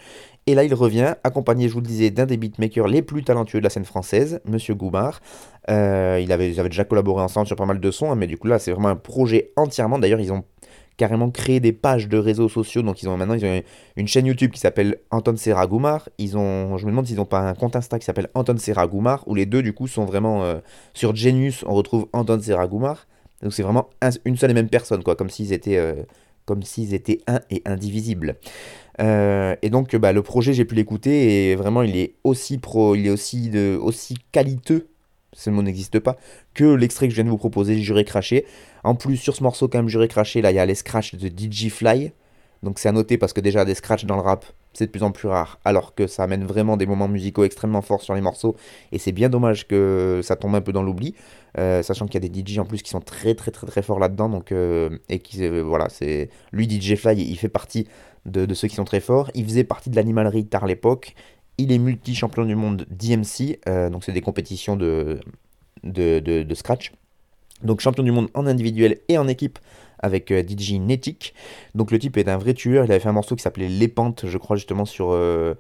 Et 0.48 0.56
là, 0.56 0.64
il 0.64 0.74
revient, 0.74 1.14
accompagné, 1.24 1.68
je 1.70 1.74
vous 1.74 1.82
le 1.82 1.86
disais, 1.88 2.10
d'un 2.10 2.26
des 2.26 2.36
beatmakers 2.38 2.88
les 2.88 3.02
plus 3.04 3.24
talentueux 3.24 3.60
de 3.60 3.64
la 3.64 3.70
scène 3.70 3.86
française, 3.86 4.42
Monsieur 4.46 4.74
Goumar. 4.74 5.22
Euh, 5.70 6.20
ils 6.22 6.32
avaient 6.32 6.52
déjà 6.52 6.84
collaboré 6.84 7.22
ensemble 7.24 7.46
sur 7.48 7.56
pas 7.56 7.66
mal 7.68 7.80
de 7.80 7.92
sons, 7.92 8.12
hein, 8.12 8.16
mais 8.16 8.26
du 8.28 8.38
coup, 8.38 8.48
là, 8.48 8.58
c'est 8.58 8.72
vraiment 8.72 8.90
un 8.90 8.96
projet 8.96 9.52
entièrement. 9.56 10.00
D'ailleurs, 10.00 10.20
ils 10.20 10.34
ont 10.34 10.44
carrément 10.98 11.30
créé 11.30 11.60
des 11.60 11.72
pages 11.74 12.10
de 12.10 12.18
réseaux 12.18 12.50
sociaux. 12.50 12.82
Donc, 12.82 13.04
ils 13.04 13.08
ont 13.10 13.18
maintenant 13.18 13.36
ils 13.36 13.46
ont 13.46 13.62
une 13.96 14.08
chaîne 14.08 14.26
YouTube 14.26 14.52
qui 14.52 14.60
s'appelle 14.60 14.98
Anton 15.12 15.36
Serra 15.38 15.68
Goumar. 15.68 16.10
Ils 16.18 16.36
ont, 16.38 16.78
je 16.78 16.86
me 16.86 16.92
demande 16.92 17.06
s'ils 17.06 17.18
n'ont 17.18 17.26
pas 17.26 17.40
un 17.42 17.54
compte 17.54 17.76
Insta 17.76 18.00
qui 18.00 18.06
s'appelle 18.06 18.30
Anton 18.34 18.58
Serra 18.58 18.88
Goumar, 18.88 19.24
où 19.28 19.36
les 19.36 19.46
deux, 19.46 19.62
du 19.62 19.74
coup, 19.74 19.88
sont 19.88 20.06
vraiment 20.06 20.44
euh, 20.44 20.60
sur 20.96 21.16
Genius. 21.16 21.64
On 21.68 21.74
retrouve 21.76 22.08
Anton 22.14 22.40
Serra 22.42 22.68
Goumar. 22.68 23.08
Donc, 23.44 23.54
c'est 23.54 23.64
vraiment 23.64 23.90
un- 24.02 24.10
une 24.26 24.38
seule 24.38 24.52
et 24.52 24.56
même 24.56 24.70
personne, 24.70 25.04
quoi, 25.04 25.16
comme 25.16 25.30
s'ils 25.30 25.54
étaient. 25.54 25.78
euh, 25.78 26.04
comme 26.46 26.64
s'ils 26.64 26.96
étaient 26.96 27.20
un 27.28 27.40
et 27.52 27.62
indivisibles. 27.66 28.36
Euh, 29.00 29.56
et 29.62 29.70
donc, 29.70 29.96
bah, 29.96 30.12
le 30.12 30.22
projet, 30.22 30.54
j'ai 30.54 30.66
pu 30.66 30.76
l'écouter 30.76 31.52
et 31.52 31.56
vraiment, 31.56 31.82
il 31.82 31.96
est 31.98 32.16
aussi 32.24 32.58
pro, 32.58 32.96
il 32.96 33.08
est 33.08 33.10
aussi, 33.10 33.50
de, 33.50 33.78
aussi 33.82 34.16
qualiteux, 34.32 34.88
ce 35.34 35.50
mot 35.50 35.62
n'existe 35.62 36.00
pas, 36.00 36.18
que 36.54 36.66
l'extrait 36.66 37.08
que 37.08 37.12
je 37.12 37.16
viens 37.16 37.24
de 37.24 37.30
vous 37.30 37.38
proposer, 37.38 37.78
Juré 37.78 38.04
Craché. 38.04 38.46
En 38.84 38.96
plus, 38.96 39.18
sur 39.18 39.36
ce 39.36 39.44
morceau, 39.44 39.68
quand 39.68 39.80
même, 39.80 39.88
Juré 39.88 40.08
Craché, 40.08 40.42
là, 40.42 40.52
il 40.52 40.56
y 40.56 40.60
a 40.60 40.66
les 40.66 40.76
scratchs 40.76 41.16
de 41.16 41.28
DJ 41.28 41.70
Fly. 41.70 42.12
Donc, 42.64 42.80
c'est 42.80 42.90
à 42.90 42.92
noter 42.92 43.18
parce 43.18 43.34
que 43.34 43.42
déjà, 43.42 43.66
des 43.66 43.76
scratchs 43.76 44.06
dans 44.06 44.16
le 44.16 44.22
rap, 44.22 44.46
c'est 44.74 44.86
de 44.86 44.92
plus 44.92 45.04
en 45.04 45.12
plus 45.12 45.28
rare, 45.28 45.60
alors 45.66 45.96
que 45.96 46.08
ça 46.08 46.24
amène 46.24 46.46
vraiment 46.46 46.78
des 46.78 46.86
moments 46.86 47.08
musicaux 47.08 47.44
extrêmement 47.44 47.82
forts 47.82 48.02
sur 48.02 48.14
les 48.14 48.22
morceaux, 48.22 48.56
et 48.92 49.00
c'est 49.00 49.12
bien 49.12 49.30
dommage 49.30 49.68
que 49.68 50.22
ça 50.24 50.36
tombe 50.36 50.56
un 50.56 50.62
peu 50.62 50.72
dans 50.72 50.84
l'oubli, 50.84 51.16
euh, 51.58 51.84
sachant 51.84 52.06
qu'il 52.06 52.24
y 52.24 52.26
a 52.26 52.30
des 52.30 52.46
DJ 52.46 52.60
en 52.60 52.66
plus 52.66 52.82
qui 52.82 52.90
sont 52.90 53.02
très 53.02 53.36
très 53.36 53.52
très 53.52 53.68
très 53.68 53.82
forts 53.82 54.00
là-dedans, 54.00 54.30
donc 54.30 54.52
euh, 54.52 54.90
et 55.10 55.20
qui 55.20 55.46
voilà, 55.48 55.90
c'est 55.90 56.30
lui 56.54 56.70
DJ 56.70 56.96
Fly, 56.96 57.22
il 57.22 57.36
fait 57.36 57.50
partie 57.50 57.88
de, 58.26 58.54
ceux 58.54 58.68
qui 58.68 58.76
sont 58.76 58.86
très 58.86 59.00
forts, 59.00 59.32
il 59.34 59.46
faisait 59.46 59.64
partie 59.64 59.90
de 59.90 59.96
l'animalerie 59.96 60.46
tard 60.46 60.68
l'époque, 60.68 61.16
il 61.58 61.72
est 61.72 61.78
multi-champion 61.78 62.46
du 62.46 62.56
monde 62.56 62.86
DMC, 62.90 63.60
donc 63.92 64.04
c'est 64.04 64.12
des 64.14 64.22
compétitions 64.22 64.76
de 64.76 65.20
scratch. 66.54 66.92
Donc 67.64 67.80
champion 67.82 68.04
du 68.04 68.12
monde 68.12 68.30
en 68.34 68.48
individuel 68.48 69.00
et 69.08 69.18
en 69.18 69.28
équipe 69.28 69.60
avec 70.00 70.32
euh, 70.32 70.44
DJ 70.44 70.74
Netic. 70.74 71.34
Donc 71.76 71.92
le 71.92 72.00
type 72.00 72.18
est 72.18 72.28
un 72.28 72.38
vrai 72.38 72.54
tueur. 72.54 72.86
Il 72.86 72.92
avait 72.92 73.00
fait 73.00 73.10
un 73.10 73.14
morceau 73.14 73.36
qui 73.36 73.44
s'appelait 73.44 73.70
Les 73.70 73.88
Pentes, 73.88 74.26
je 74.28 74.38
crois 74.38 74.56
justement 74.56 74.86
sur 74.86 75.12
euh, 75.12 75.54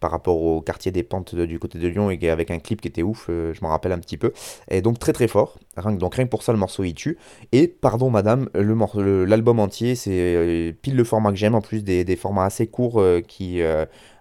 par 0.00 0.10
rapport 0.10 0.40
au 0.40 0.60
quartier 0.60 0.92
des 0.92 1.02
Pentes 1.02 1.34
du 1.34 1.58
côté 1.58 1.78
de 1.78 1.88
Lyon 1.88 2.08
avec 2.08 2.50
un 2.50 2.58
clip 2.58 2.80
qui 2.80 2.88
était 2.88 3.02
ouf, 3.02 3.26
euh, 3.28 3.54
je 3.54 3.60
m'en 3.62 3.68
rappelle 3.68 3.92
un 3.92 3.98
petit 3.98 4.16
peu. 4.16 4.32
Et 4.68 4.82
donc 4.82 4.98
très 4.98 5.12
très 5.12 5.28
fort. 5.28 5.58
Donc 5.98 6.14
rien 6.14 6.24
que 6.24 6.30
pour 6.30 6.42
ça 6.42 6.52
le 6.52 6.58
morceau 6.58 6.84
il 6.84 6.94
tue. 6.94 7.18
Et 7.52 7.68
pardon 7.68 8.10
madame, 8.10 8.48
l'album 8.54 9.60
entier 9.60 9.94
c'est 9.94 10.74
pile 10.82 10.96
le 10.96 11.04
format 11.04 11.30
que 11.30 11.36
j'aime 11.36 11.54
en 11.54 11.60
plus 11.60 11.84
des, 11.84 12.04
des, 12.04 12.16
formats 12.16 12.44
assez 12.44 12.66
courts 12.66 13.02
qui 13.26 13.62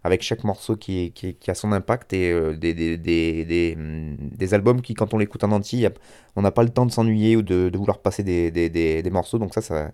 avec 0.05 0.21
chaque 0.21 0.43
morceau 0.43 0.77
qui, 0.77 1.11
qui, 1.13 1.35
a 1.49 1.55
son 1.55 1.71
impact 1.71 2.13
et 2.13 2.31
euh, 2.31 2.55
des, 2.55 2.75
des, 2.75 2.95
des, 2.95 3.75
mm, 3.75 4.17
des, 4.37 4.53
albums 4.53 4.83
qui, 4.83 4.93
quand 4.93 5.15
on 5.15 5.17
l'écoute 5.17 5.43
en 5.43 5.51
entier, 5.51 5.89
on 6.35 6.43
n'a 6.43 6.51
pas 6.51 6.61
le 6.61 6.69
temps 6.69 6.85
de 6.85 6.91
s'ennuyer 6.91 7.35
ou 7.35 7.41
de, 7.41 7.69
de, 7.69 7.77
vouloir 7.77 7.97
passer 7.97 8.21
des, 8.21 9.09
morceaux, 9.11 9.39
donc 9.39 9.55
ça, 9.55 9.61
ça, 9.61 9.91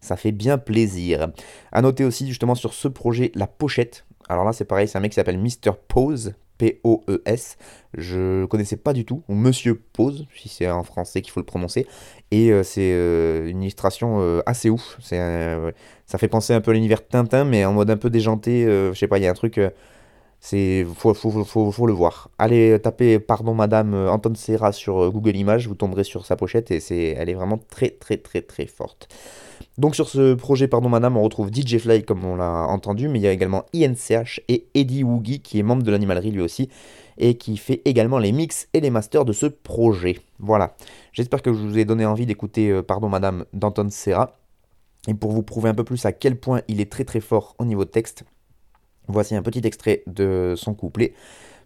ça 0.00 0.16
fait 0.16 0.32
bien 0.32 0.58
plaisir. 0.58 1.28
À 1.70 1.80
noter 1.80 2.04
aussi 2.04 2.26
justement 2.26 2.56
sur 2.56 2.74
ce 2.74 2.88
projet 2.88 3.30
la 3.36 3.46
pochette. 3.46 4.04
Alors 4.28 4.44
là, 4.44 4.52
c'est 4.52 4.64
pareil, 4.64 4.88
c'est 4.88 4.98
un 4.98 5.00
mec 5.00 5.12
qui 5.12 5.16
s'appelle 5.16 5.38
Mr. 5.38 5.72
Pose, 5.88 6.34
P-O-E-S. 6.58 7.56
Je 7.96 8.44
connaissais 8.46 8.76
pas 8.76 8.92
du 8.92 9.04
tout, 9.04 9.22
ou 9.28 9.34
Monsieur 9.34 9.74
Pose, 9.92 10.26
si 10.34 10.48
c'est 10.48 10.70
en 10.70 10.82
français 10.82 11.22
qu'il 11.22 11.32
faut 11.32 11.40
le 11.40 11.46
prononcer. 11.46 11.86
Et 12.30 12.50
euh, 12.50 12.62
c'est 12.62 12.92
euh, 12.92 13.48
une 13.48 13.62
illustration 13.62 14.40
assez 14.46 14.70
ouf. 14.70 14.98
Ça 16.12 16.18
fait 16.18 16.28
penser 16.28 16.52
un 16.52 16.60
peu 16.60 16.72
à 16.72 16.74
l'univers 16.74 17.08
Tintin, 17.08 17.44
mais 17.44 17.64
en 17.64 17.72
mode 17.72 17.88
un 17.88 17.96
peu 17.96 18.10
déjanté. 18.10 18.66
Euh, 18.66 18.92
je 18.92 18.98
sais 18.98 19.08
pas, 19.08 19.16
il 19.16 19.24
y 19.24 19.26
a 19.26 19.30
un 19.30 19.34
truc. 19.34 19.56
Euh, 19.56 19.70
c'est 20.40 20.84
faut, 20.94 21.14
faut, 21.14 21.72
faut, 21.72 21.86
le 21.86 21.92
voir. 21.94 22.28
Allez 22.38 22.78
taper 22.78 23.18
pardon 23.18 23.54
madame 23.54 23.94
euh, 23.94 24.10
Anton 24.10 24.34
Serra 24.34 24.72
sur 24.72 25.10
Google 25.10 25.36
Images, 25.36 25.68
vous 25.68 25.74
tomberez 25.74 26.04
sur 26.04 26.26
sa 26.26 26.36
pochette 26.36 26.70
et 26.70 26.80
c'est 26.80 27.14
elle 27.18 27.30
est 27.30 27.34
vraiment 27.34 27.58
très 27.70 27.88
très 27.88 28.18
très 28.18 28.42
très 28.42 28.66
forte. 28.66 29.08
Donc 29.78 29.94
sur 29.94 30.08
ce 30.08 30.34
projet 30.34 30.68
pardon 30.68 30.88
madame, 30.88 31.16
on 31.16 31.22
retrouve 31.22 31.50
DJ 31.52 31.78
Fly 31.78 32.04
comme 32.04 32.24
on 32.24 32.36
l'a 32.36 32.66
entendu, 32.68 33.08
mais 33.08 33.18
il 33.18 33.22
y 33.22 33.26
a 33.26 33.32
également 33.32 33.64
INCH 33.74 34.40
et 34.48 34.66
Eddie 34.74 35.04
Woogie 35.04 35.40
qui 35.40 35.58
est 35.58 35.62
membre 35.62 35.82
de 35.82 35.90
l'animalerie 35.90 36.30
lui 36.30 36.40
aussi 36.40 36.68
et 37.18 37.36
qui 37.36 37.56
fait 37.56 37.82
également 37.84 38.18
les 38.18 38.32
mix 38.32 38.68
et 38.72 38.80
les 38.80 38.90
masters 38.90 39.24
de 39.24 39.32
ce 39.32 39.46
projet. 39.46 40.18
Voilà. 40.38 40.74
J'espère 41.12 41.42
que 41.42 41.52
je 41.52 41.58
vous 41.58 41.78
ai 41.78 41.84
donné 41.84 42.06
envie 42.06 42.26
d'écouter 42.26 42.82
pardon 42.82 43.08
madame 43.08 43.44
d'Anton 43.52 43.88
Serra. 43.90 44.38
Et 45.08 45.14
pour 45.14 45.32
vous 45.32 45.42
prouver 45.42 45.68
un 45.68 45.74
peu 45.74 45.84
plus 45.84 46.04
à 46.06 46.12
quel 46.12 46.36
point 46.36 46.62
il 46.68 46.80
est 46.80 46.90
très 46.90 47.04
très 47.04 47.20
fort 47.20 47.56
au 47.58 47.64
niveau 47.64 47.84
de 47.84 47.90
texte, 47.90 48.24
voici 49.08 49.34
un 49.34 49.42
petit 49.42 49.66
extrait 49.66 50.02
de 50.06 50.54
son 50.56 50.74
couplet. 50.74 51.14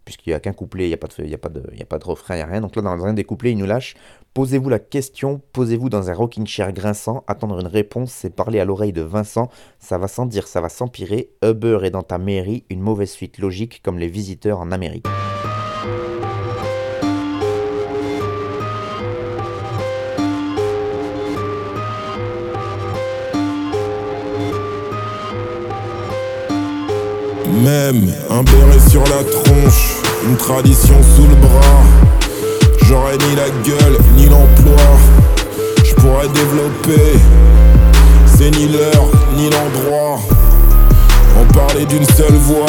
Puisqu'il 0.07 0.31
n'y 0.31 0.35
a 0.35 0.41
qu'un 0.41 0.53
couplet, 0.53 0.85
il 0.85 0.89
n'y 0.89 0.95
a, 0.95 0.99
a, 0.99 1.83
a 1.83 1.85
pas 1.85 1.99
de 1.99 2.05
refrain, 2.05 2.35
il 2.35 2.39
n'y 2.39 2.43
a 2.43 2.47
rien. 2.47 2.61
Donc 2.61 2.77
là, 2.77 2.83
dans 2.83 3.05
un 3.05 3.13
des 3.13 3.25
couplets, 3.25 3.51
il 3.51 3.59
nous 3.59 3.67
lâche 3.67 3.97
Posez-vous 4.37 4.69
la 4.69 4.79
question, 4.79 5.41
posez-vous 5.55 5.89
dans 5.89 6.11
un 6.11 6.15
rocking 6.15 6.47
chair 6.47 6.71
grinçant. 6.71 7.25
Attendre 7.27 7.59
une 7.59 7.67
réponse, 7.67 8.13
c'est 8.13 8.29
parler 8.29 8.61
à 8.61 8.67
l'oreille 8.67 8.93
de 8.93 9.01
Vincent. 9.01 9.49
Ça 9.81 9.97
va 9.97 10.09
sans 10.09 10.27
dire, 10.27 10.47
ça 10.47 10.61
va 10.61 10.69
s'empirer. 10.69 11.31
Uber 11.43 11.79
est 11.85 11.91
dans 11.91 12.03
ta 12.03 12.19
mairie, 12.19 12.63
une 12.69 12.83
mauvaise 12.83 13.09
suite 13.09 13.39
logique 13.39 13.81
comme 13.83 13.99
les 13.99 14.09
visiteurs 14.09 14.61
en 14.61 14.73
Amérique. 14.73 15.07
Même 27.65 28.13
un 28.29 28.43
béret 28.43 28.91
sur 28.91 29.01
la 29.05 29.25
tronche, 29.25 30.03
une 30.29 30.37
tradition 30.37 31.03
sous 31.03 31.27
le 31.27 31.37
bras. 31.37 32.26
J'aurais 32.89 33.17
ni 33.19 33.35
la 33.35 33.49
gueule, 33.65 33.99
ni 34.17 34.27
l'emploi. 34.27 34.87
Je 35.85 35.93
pourrais 35.95 36.29
développer, 36.29 37.19
c'est 38.37 38.51
ni 38.57 38.69
l'heure, 38.69 39.09
ni 39.37 39.51
l'endroit. 39.51 40.21
On 41.41 41.53
parlait 41.53 41.85
d'une 41.87 42.05
seule 42.05 42.37
voix, 42.37 42.67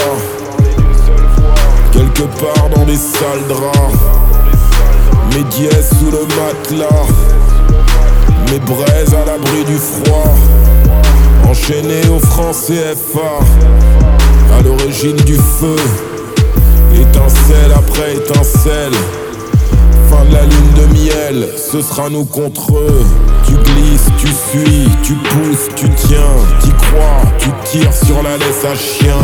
quelque 1.91 2.23
part 2.41 2.69
dans 2.75 2.85
les 2.85 2.95
sales 2.95 3.47
draps. 3.47 3.93
Mes 5.35 5.43
dièses 5.43 5.89
sous 5.99 6.09
le 6.09 6.25
matelas, 6.35 7.05
mes 8.51 8.59
braises 8.59 9.13
à 9.13 9.23
l'abri 9.23 9.65
du 9.65 9.77
froid. 9.77 10.33
Enchaîné 11.47 12.01
au 12.09 12.19
franc 12.25 12.51
CFA 12.51 13.39
à 14.57 14.63
l'origine 14.63 15.17
du 15.17 15.35
feu. 15.35 15.75
Étincelle 16.95 17.71
après 17.75 18.15
étincelle. 18.15 18.93
La 20.31 20.43
lune 20.43 20.73
de 20.75 20.85
miel, 20.93 21.47
ce 21.55 21.81
sera 21.81 22.09
nous 22.09 22.25
contre 22.25 22.77
eux. 22.77 23.05
Tu 23.45 23.53
glisses, 23.53 24.09
tu 24.17 24.27
fuis, 24.27 24.89
tu 25.03 25.13
pousses, 25.13 25.69
tu 25.75 25.89
tiens, 25.95 26.35
tu 26.63 26.71
crois, 26.71 27.21
tu 27.39 27.49
tires 27.65 27.93
sur 27.93 28.21
la 28.21 28.37
laisse 28.37 28.65
à 28.65 28.75
chien. 28.75 29.17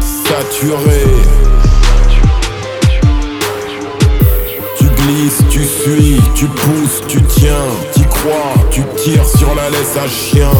Saturé. 0.00 1.04
Tu 4.78 4.84
glisses, 4.84 5.42
tu 5.50 5.64
suis, 5.64 6.20
tu 6.34 6.46
pousses, 6.46 7.02
tu 7.06 7.22
tiens, 7.22 7.66
tu 7.94 8.02
crois, 8.02 8.54
tu 8.70 8.82
tires 8.96 9.26
sur 9.26 9.54
la 9.54 9.70
laisse 9.70 9.96
à 10.02 10.08
chien. 10.08 10.50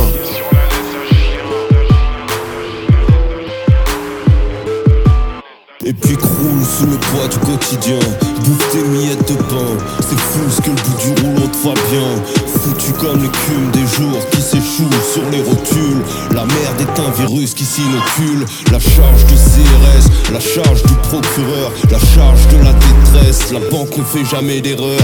Et 5.88 5.92
puis 5.92 6.16
croule 6.16 6.64
sous 6.64 6.87
le 6.87 6.96
poids 6.96 7.29
du 7.29 7.38
quotidien. 7.38 8.01
Bouffe 8.44 8.70
tes 8.72 8.83
miettes 8.88 9.29
de 9.29 9.37
pain. 9.37 9.70
C'est 10.01 10.18
fou 10.18 10.40
ce 10.51 10.61
que 10.61 10.70
le 10.70 10.75
bout 10.75 10.99
du 10.99 11.22
rouleau 11.22 11.46
te 11.46 11.68
va 11.68 11.75
bien 11.88 12.22
Foutu 12.44 12.92
comme 12.94 13.22
l'écume 13.22 13.70
des 13.72 13.87
jours 13.96 14.18
qui 14.33 14.42
s'échouent 14.42 14.90
sur 15.12 15.22
les 15.31 15.42
rotules. 15.42 16.03
La 16.35 16.44
merde 16.44 16.81
est 16.81 17.01
un 17.01 17.11
virus 17.22 17.55
qui 17.55 17.64
s'inocule. 17.64 18.44
La 18.72 18.81
charge 18.81 19.27
du 19.27 19.35
CRS, 19.35 20.33
la 20.33 20.40
charge 20.40 20.83
du 20.83 20.94
procureur 21.09 21.70
La 21.92 22.01
charge 22.01 22.49
de 22.49 22.64
la 22.64 22.72
détresse, 22.72 23.53
la 23.53 23.61
banque 23.70 23.96
ne 23.96 24.03
fait 24.03 24.25
jamais 24.25 24.61
d'erreur. 24.61 24.99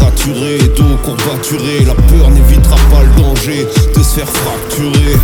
Raturée, 0.00 0.58
dos 0.76 0.96
courbaturé. 1.04 1.84
La 1.86 1.94
peur 1.94 2.30
n'évitera 2.30 2.76
pas 2.90 3.02
le 3.02 3.22
danger 3.22 3.66
de 3.94 4.02
se 4.02 4.14
faire 4.14 4.28
fracturer 4.28 5.16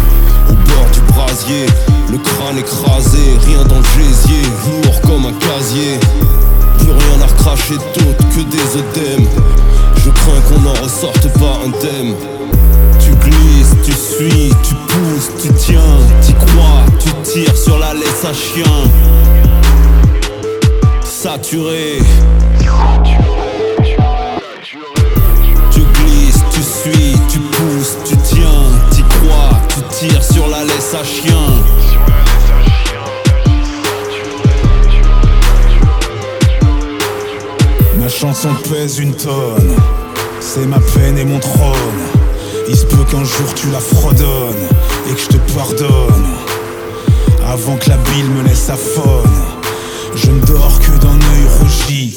du 0.93 1.01
brasier, 1.13 1.67
le 2.11 2.19
crâne 2.19 2.59
écrasé, 2.59 3.19
rien 3.47 3.65
dans 3.65 3.79
le 3.79 4.05
gésier, 4.05 4.43
lourd 4.83 5.01
comme 5.03 5.27
un 5.27 5.33
casier. 5.33 5.99
Plus 6.79 6.91
rien 6.91 7.23
à 7.23 7.27
recracher 7.27 7.75
d'autre 7.75 8.25
que 8.35 8.43
des 8.43 8.77
œdèmes. 8.79 9.29
Je 10.05 10.11
crains 10.11 10.41
qu'on 10.49 10.61
n'en 10.61 10.75
ressorte 10.83 11.29
pas 11.39 11.59
thème. 11.81 12.15
Tu 13.01 13.11
glisses, 13.29 13.75
tu 13.85 13.93
suis, 13.93 14.51
tu 14.63 14.75
pousses, 14.89 15.31
tu 15.43 15.49
tiens, 15.55 15.99
tu 16.27 16.33
crois, 16.35 16.85
tu 17.01 17.11
tires 17.23 17.57
sur 17.57 17.79
la 17.79 17.95
laisse 17.95 18.25
à 18.25 18.33
chien. 18.33 18.65
Saturé. 21.05 22.01
Tu 29.77 30.09
tires 30.09 30.25
sur 30.25 30.47
la 30.49 30.65
laisse 30.65 30.95
à 30.95 31.05
chien. 31.05 31.35
Ma 37.99 38.09
chanson 38.09 38.49
pèse 38.71 38.99
une 38.99 39.15
tonne, 39.15 39.75
c'est 40.41 40.67
ma 40.67 40.79
peine 40.79 41.19
et 41.19 41.25
mon 41.25 41.39
trône. 41.39 41.77
Il 42.69 42.77
se 42.77 42.87
peut 42.87 43.05
qu'un 43.05 43.25
jour 43.25 43.55
tu 43.55 43.71
la 43.71 43.81
fredonnes 43.81 44.69
et 45.11 45.15
que 45.15 45.21
je 45.21 45.29
te 45.29 45.53
pardonne. 45.55 46.27
Avant 47.47 47.77
que 47.77 47.91
la 47.91 47.97
bile 47.97 48.29
me 48.31 48.43
laisse 48.43 48.71
faune 48.77 49.31
Je 50.17 50.31
ne 50.33 50.41
dors 50.45 50.81
que 50.81 50.91
d'un 50.99 51.15
œil 51.15 51.47
rougi, 51.61 52.16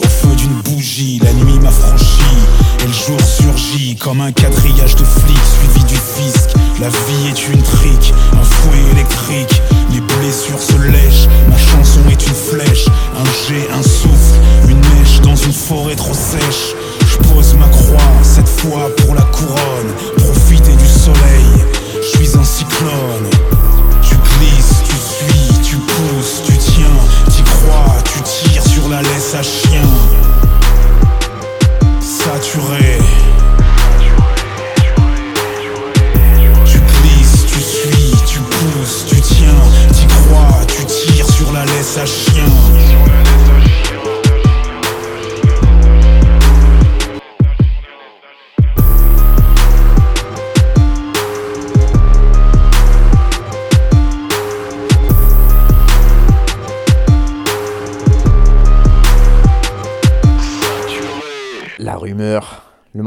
la 1.00 1.32
nuit 1.32 1.60
m'affranchit 1.62 2.44
et 2.84 2.88
le 2.88 2.92
jour 2.92 3.22
surgit 3.22 3.96
comme 3.96 4.20
un 4.20 4.34
quadrillage 4.34 4.98
de 4.98 5.06
flics 5.06 5.38
suivi 5.46 5.86
du 5.86 5.96
fisc. 5.96 6.50
La 6.82 6.90
vie 6.90 7.30
est 7.30 7.48
une 7.48 7.62
trique, 7.62 8.14
un 8.34 8.44
fouet 8.44 8.92
électrique. 8.92 9.62
Les 9.94 10.02
blessures 10.02 10.62
se 10.62 10.76
lèchent, 10.92 11.28
ma 11.50 11.58
chanson 11.58 12.02
est 12.10 12.28
une 12.28 12.34
flèche, 12.34 12.86
un 13.16 13.48
jet, 13.48 13.70
un 13.72 13.82
souffle, 13.82 14.40
une 14.68 14.78
mèche 14.78 15.22
dans 15.22 15.38
une 15.38 15.54
forêt 15.54 15.96
trop 15.96 16.14
sèche. 16.14 16.76
Je 17.08 17.18
pose 17.30 17.54
ma 17.54 17.68
croix, 17.70 18.12
cette 18.22 18.50
fois 18.50 18.94
pour 18.98 19.16
la 19.16 19.24
couronne, 19.24 19.94
profiter 20.18 20.76
du 20.76 20.88
soleil, 20.88 21.66
je 22.02 22.18
suis 22.18 22.38
un 22.38 22.44
cyclone. 22.44 23.30
Tu 24.02 24.16
glisses, 24.16 24.84
tu 24.84 24.96
suis, 24.96 25.60
tu 25.64 25.78
pousses, 25.78 26.44
tu 26.46 26.58
tiens, 26.58 27.32
t'y 27.32 27.42
crois, 27.44 27.96
tu 28.04 28.22
tires 28.22 28.68
sur 28.68 28.90
la 28.90 29.02
laisse 29.02 29.34
à 29.34 29.44
chien 29.44 29.88
saturé. 32.20 33.19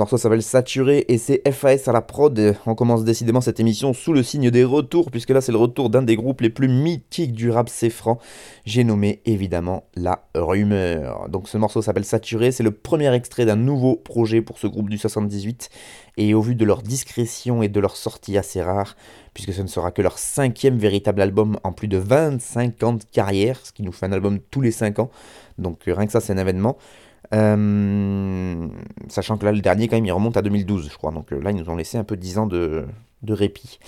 Morceau 0.02 0.16
s'appelle 0.16 0.42
Saturé 0.42 1.04
et 1.06 1.16
c'est 1.16 1.48
FAS 1.48 1.88
à 1.88 1.92
la 1.92 2.02
prod. 2.02 2.56
On 2.66 2.74
commence 2.74 3.04
décidément 3.04 3.40
cette 3.40 3.60
émission 3.60 3.92
sous 3.92 4.12
le 4.12 4.24
signe 4.24 4.50
des 4.50 4.64
retours, 4.64 5.12
puisque 5.12 5.30
là 5.30 5.40
c'est 5.40 5.52
le 5.52 5.58
retour 5.58 5.90
d'un 5.90 6.02
des 6.02 6.16
groupes 6.16 6.40
les 6.40 6.50
plus 6.50 6.66
mythiques 6.66 7.30
du 7.30 7.50
rap 7.50 7.70
franc. 7.70 8.18
J'ai 8.64 8.82
nommé 8.82 9.22
évidemment 9.26 9.84
La 9.94 10.24
Rumeur. 10.34 11.28
Donc 11.28 11.48
ce 11.48 11.56
morceau 11.56 11.82
s'appelle 11.82 12.04
Saturé, 12.04 12.50
c'est 12.50 12.64
le 12.64 12.72
premier 12.72 13.14
extrait 13.14 13.46
d'un 13.46 13.54
nouveau 13.54 13.94
projet 13.94 14.42
pour 14.42 14.58
ce 14.58 14.66
groupe 14.66 14.90
du 14.90 14.98
78. 14.98 15.70
Et 16.16 16.34
au 16.34 16.40
vu 16.40 16.56
de 16.56 16.64
leur 16.64 16.82
discrétion 16.82 17.62
et 17.62 17.68
de 17.68 17.78
leur 17.78 17.94
sortie 17.94 18.36
assez 18.36 18.60
rare, 18.60 18.96
puisque 19.34 19.52
ce 19.52 19.62
ne 19.62 19.68
sera 19.68 19.92
que 19.92 20.02
leur 20.02 20.18
cinquième 20.18 20.78
véritable 20.78 21.22
album 21.22 21.60
en 21.62 21.70
plus 21.70 21.86
de 21.86 21.98
25 21.98 22.82
ans 22.82 22.94
de 22.94 23.04
carrière, 23.04 23.60
ce 23.62 23.70
qui 23.70 23.84
nous 23.84 23.92
fait 23.92 24.06
un 24.06 24.12
album 24.12 24.40
tous 24.50 24.62
les 24.62 24.72
5 24.72 24.98
ans. 24.98 25.10
Donc 25.58 25.82
rien 25.86 26.06
que 26.06 26.12
ça 26.12 26.20
c'est 26.20 26.32
un 26.32 26.38
événement. 26.38 26.76
Euh, 27.34 28.68
sachant 29.08 29.38
que 29.38 29.44
là, 29.44 29.52
le 29.52 29.60
dernier, 29.60 29.88
quand 29.88 29.96
même, 29.96 30.04
il 30.06 30.12
remonte 30.12 30.36
à 30.36 30.42
2012, 30.42 30.90
je 30.90 30.96
crois. 30.96 31.12
Donc 31.12 31.32
euh, 31.32 31.40
là, 31.40 31.50
ils 31.50 31.56
nous 31.56 31.70
ont 31.70 31.76
laissé 31.76 31.98
un 31.98 32.04
peu 32.04 32.16
10 32.16 32.38
ans 32.38 32.46
de, 32.46 32.86
de 33.22 33.32
répit. 33.32 33.78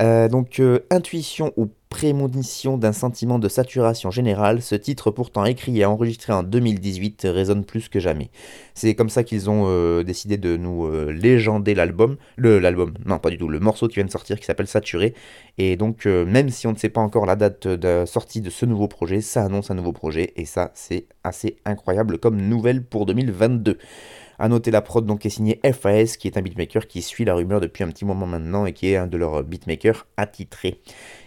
Euh, 0.00 0.28
donc, 0.28 0.60
intuition 0.90 1.52
ou 1.56 1.68
prémonition 1.88 2.76
d'un 2.76 2.92
sentiment 2.92 3.38
de 3.38 3.48
saturation 3.48 4.10
générale, 4.10 4.62
ce 4.62 4.74
titre 4.74 5.12
pourtant 5.12 5.44
écrit 5.44 5.78
et 5.78 5.84
enregistré 5.84 6.32
en 6.32 6.42
2018 6.42 7.28
résonne 7.30 7.64
plus 7.64 7.88
que 7.88 8.00
jamais. 8.00 8.30
C'est 8.74 8.96
comme 8.96 9.08
ça 9.08 9.22
qu'ils 9.22 9.48
ont 9.48 10.02
décidé 10.02 10.36
de 10.36 10.56
nous 10.56 10.90
légender 11.08 11.72
l'album, 11.72 12.16
l'album, 12.36 12.94
non 13.06 13.20
pas 13.20 13.30
du 13.30 13.38
tout, 13.38 13.48
le 13.48 13.60
morceau 13.60 13.86
qui 13.86 13.94
vient 13.94 14.04
de 14.04 14.10
sortir 14.10 14.40
qui 14.40 14.44
s'appelle 14.44 14.66
Saturé. 14.66 15.14
Et 15.56 15.76
donc 15.76 16.06
même 16.06 16.48
si 16.48 16.66
on 16.66 16.72
ne 16.72 16.76
sait 16.76 16.88
pas 16.88 17.00
encore 17.00 17.26
la 17.26 17.36
date 17.36 17.68
de 17.68 18.04
sortie 18.06 18.40
de 18.40 18.50
ce 18.50 18.66
nouveau 18.66 18.88
projet, 18.88 19.20
ça 19.20 19.44
annonce 19.44 19.70
un 19.70 19.76
nouveau 19.76 19.92
projet 19.92 20.32
et 20.34 20.46
ça 20.46 20.72
c'est 20.74 21.06
assez 21.22 21.58
incroyable 21.64 22.18
comme 22.18 22.40
nouvelle 22.40 22.82
pour 22.82 23.06
2022. 23.06 23.78
A 24.38 24.48
noter 24.48 24.70
la 24.70 24.82
prod 24.82 25.06
donc 25.06 25.24
est 25.26 25.30
signée 25.30 25.60
FAS, 25.64 26.16
qui 26.18 26.28
est 26.28 26.36
un 26.36 26.42
beatmaker 26.42 26.86
qui 26.86 27.02
suit 27.02 27.24
la 27.24 27.34
rumeur 27.34 27.60
depuis 27.60 27.84
un 27.84 27.88
petit 27.88 28.04
moment 28.04 28.26
maintenant 28.26 28.66
et 28.66 28.72
qui 28.72 28.88
est 28.90 28.96
un 28.96 29.06
de 29.06 29.16
leurs 29.16 29.42
beatmakers 29.44 30.06
attitrés. 30.16 30.80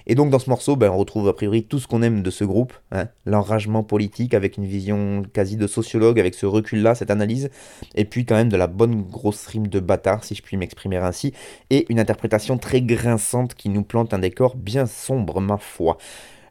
Et 0.05 0.15
donc 0.15 0.29
dans 0.29 0.39
ce 0.39 0.49
morceau, 0.49 0.75
ben, 0.75 0.89
on 0.89 0.97
retrouve 0.97 1.27
a 1.27 1.33
priori 1.33 1.63
tout 1.63 1.79
ce 1.79 1.87
qu'on 1.87 2.01
aime 2.01 2.23
de 2.23 2.29
ce 2.29 2.43
groupe, 2.43 2.73
hein. 2.91 3.07
l'enragement 3.25 3.83
politique 3.83 4.33
avec 4.33 4.57
une 4.57 4.65
vision 4.65 5.23
quasi 5.33 5.57
de 5.57 5.67
sociologue, 5.67 6.19
avec 6.19 6.33
ce 6.33 6.45
recul-là, 6.45 6.95
cette 6.95 7.11
analyse, 7.11 7.49
et 7.95 8.05
puis 8.05 8.25
quand 8.25 8.35
même 8.35 8.49
de 8.49 8.57
la 8.57 8.67
bonne 8.67 9.01
grosse 9.01 9.45
rime 9.47 9.67
de 9.67 9.79
bâtard, 9.79 10.23
si 10.23 10.35
je 10.35 10.41
puis 10.41 10.55
m'exprimer 10.57 10.97
ainsi, 10.97 11.33
et 11.69 11.85
une 11.89 11.99
interprétation 11.99 12.57
très 12.57 12.81
grinçante 12.81 13.55
qui 13.55 13.69
nous 13.69 13.83
plante 13.83 14.13
un 14.13 14.19
décor 14.19 14.55
bien 14.55 14.85
sombre, 14.85 15.41
ma 15.41 15.57
foi. 15.57 15.97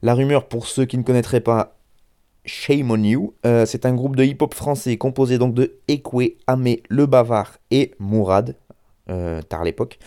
La 0.02 0.14
rumeur, 0.14 0.46
pour 0.46 0.66
ceux 0.66 0.84
qui 0.84 0.98
ne 0.98 1.02
connaîtraient 1.02 1.40
pas, 1.40 1.75
Shame 2.46 2.90
on 2.90 3.02
You. 3.02 3.34
Euh, 3.44 3.66
c'est 3.66 3.84
un 3.84 3.94
groupe 3.94 4.16
de 4.16 4.24
hip-hop 4.24 4.54
français 4.54 4.96
composé 4.96 5.38
donc 5.38 5.54
de 5.54 5.78
Ekwe, 5.88 6.36
Amé, 6.46 6.82
Le 6.88 7.06
Bavard 7.06 7.58
et 7.70 7.92
Mourad, 7.98 8.56
euh, 9.10 9.42
tard 9.42 9.64
l'époque. 9.64 9.98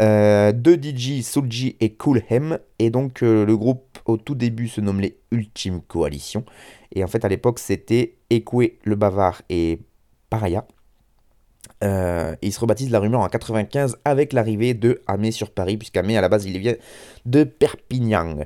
Euh, 0.00 0.52
de 0.52 0.74
DJ, 0.74 1.22
Soulji 1.22 1.76
et 1.80 1.94
Coolhem. 1.94 2.58
Et 2.78 2.90
donc 2.90 3.20
le 3.22 3.56
groupe 3.56 3.98
au 4.04 4.16
tout 4.16 4.34
début 4.34 4.68
se 4.68 4.80
nommait 4.80 5.16
Ultime 5.30 5.80
Coalition. 5.80 6.44
Et 6.94 7.02
en 7.02 7.06
fait 7.06 7.24
à 7.24 7.28
l'époque 7.28 7.58
c'était 7.58 8.16
Ekwe, 8.30 8.72
Le 8.84 8.96
Bavard 8.96 9.42
et 9.48 9.78
Paraya. 10.30 10.66
ils 11.80 12.52
se 12.52 12.60
rebaptisent 12.60 12.90
la 12.90 12.98
rumeur 12.98 13.20
en 13.20 13.28
95 13.28 13.98
avec 14.04 14.32
l'arrivée 14.32 14.74
de 14.74 15.00
Amé 15.06 15.30
sur 15.30 15.50
Paris, 15.50 15.76
puisqu'Amé 15.76 16.18
à 16.18 16.20
la 16.20 16.28
base 16.28 16.44
il 16.44 16.58
vient 16.58 16.74
de 17.24 17.44
Perpignan. 17.44 18.44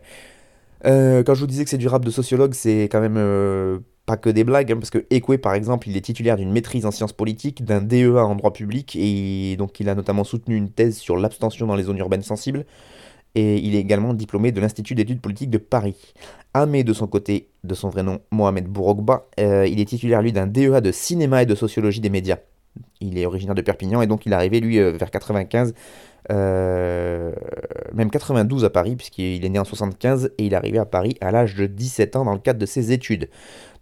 Euh, 0.87 1.23
quand 1.23 1.35
je 1.35 1.41
vous 1.41 1.47
disais 1.47 1.65
que 1.65 1.71
c'est 1.71 1.79
du 1.79 1.89
rap 1.89 2.05
de 2.05 2.11
sociologue, 2.11 2.55
c'est 2.55 2.85
quand 2.85 3.01
même 3.01 3.17
euh, 3.17 3.79
pas 4.07 4.17
que 4.17 4.31
des 4.31 4.45
blagues, 4.45 4.73
hein, 4.73 4.77
parce 4.77 4.91
que 4.91 5.05
Ekwe, 5.11 5.39
par 5.39 5.55
exemple, 5.55 5.89
il 5.89 5.97
est 5.97 6.01
titulaire 6.01 6.37
d'une 6.37 6.53
maîtrise 6.53 6.87
en 6.87 6.91
sciences 6.91 7.13
politiques, 7.13 7.65
d'un 7.65 7.81
DEA 7.81 8.25
en 8.25 8.35
droit 8.37 8.53
public, 8.53 8.97
et 8.97 9.57
donc 9.57 9.81
il 9.81 9.89
a 9.89 9.95
notamment 9.95 10.25
soutenu 10.25 10.57
une 10.57 10.71
thèse 10.71 10.97
sur 10.97 11.17
l'abstention 11.17 11.67
dans 11.67 11.77
les 11.77 11.85
zones 11.85 11.99
urbaines 11.99 12.23
sensibles, 12.23 12.65
et 13.35 13.59
il 13.59 13.75
est 13.75 13.81
également 13.81 14.15
diplômé 14.15 14.53
de 14.53 14.61
l'Institut 14.61 14.95
d'études 14.95 15.21
politiques 15.21 15.51
de 15.51 15.59
Paris. 15.59 16.15
Amé, 16.55 16.85
de 16.85 16.93
son 16.93 17.07
côté, 17.07 17.51
de 17.65 17.75
son 17.75 17.89
vrai 17.91 18.03
nom 18.03 18.21
Mohamed 18.31 18.67
Bourogba, 18.67 19.27
euh, 19.41 19.67
il 19.67 19.81
est 19.81 19.85
titulaire, 19.85 20.23
lui, 20.23 20.33
d'un 20.33 20.47
DEA 20.47 20.81
de 20.81 20.93
cinéma 20.93 21.43
et 21.43 21.47
de 21.47 21.55
sociologie 21.55 22.01
des 22.01 22.11
médias. 22.11 22.39
Il 23.01 23.19
est 23.19 23.27
originaire 23.27 23.55
de 23.55 23.63
Perpignan, 23.63 24.03
et 24.03 24.07
donc 24.07 24.27
il 24.27 24.33
est 24.33 24.37
arrivé, 24.37 24.61
lui, 24.61 24.79
vers 24.79 25.11
95 25.11 25.75
euh, 26.31 27.33
même 27.95 28.11
92 28.11 28.65
à 28.65 28.71
Paris, 28.71 28.97
puisqu'il 28.97 29.45
est 29.45 29.49
né 29.49 29.59
en 29.59 29.65
75 29.65 30.33
et 30.39 30.47
il 30.47 30.53
est 30.53 30.57
arrivé 30.57 30.79
à 30.79 30.85
Paris 30.85 31.17
à 31.21 31.31
l'âge 31.31 31.55
de 31.55 31.67
17 31.67 32.17
ans 32.17 32.25
dans 32.25 32.35
le 32.35 32.39
cadre 32.39 32.59
de 32.59 32.67
ses 32.67 32.93
études. 32.93 33.29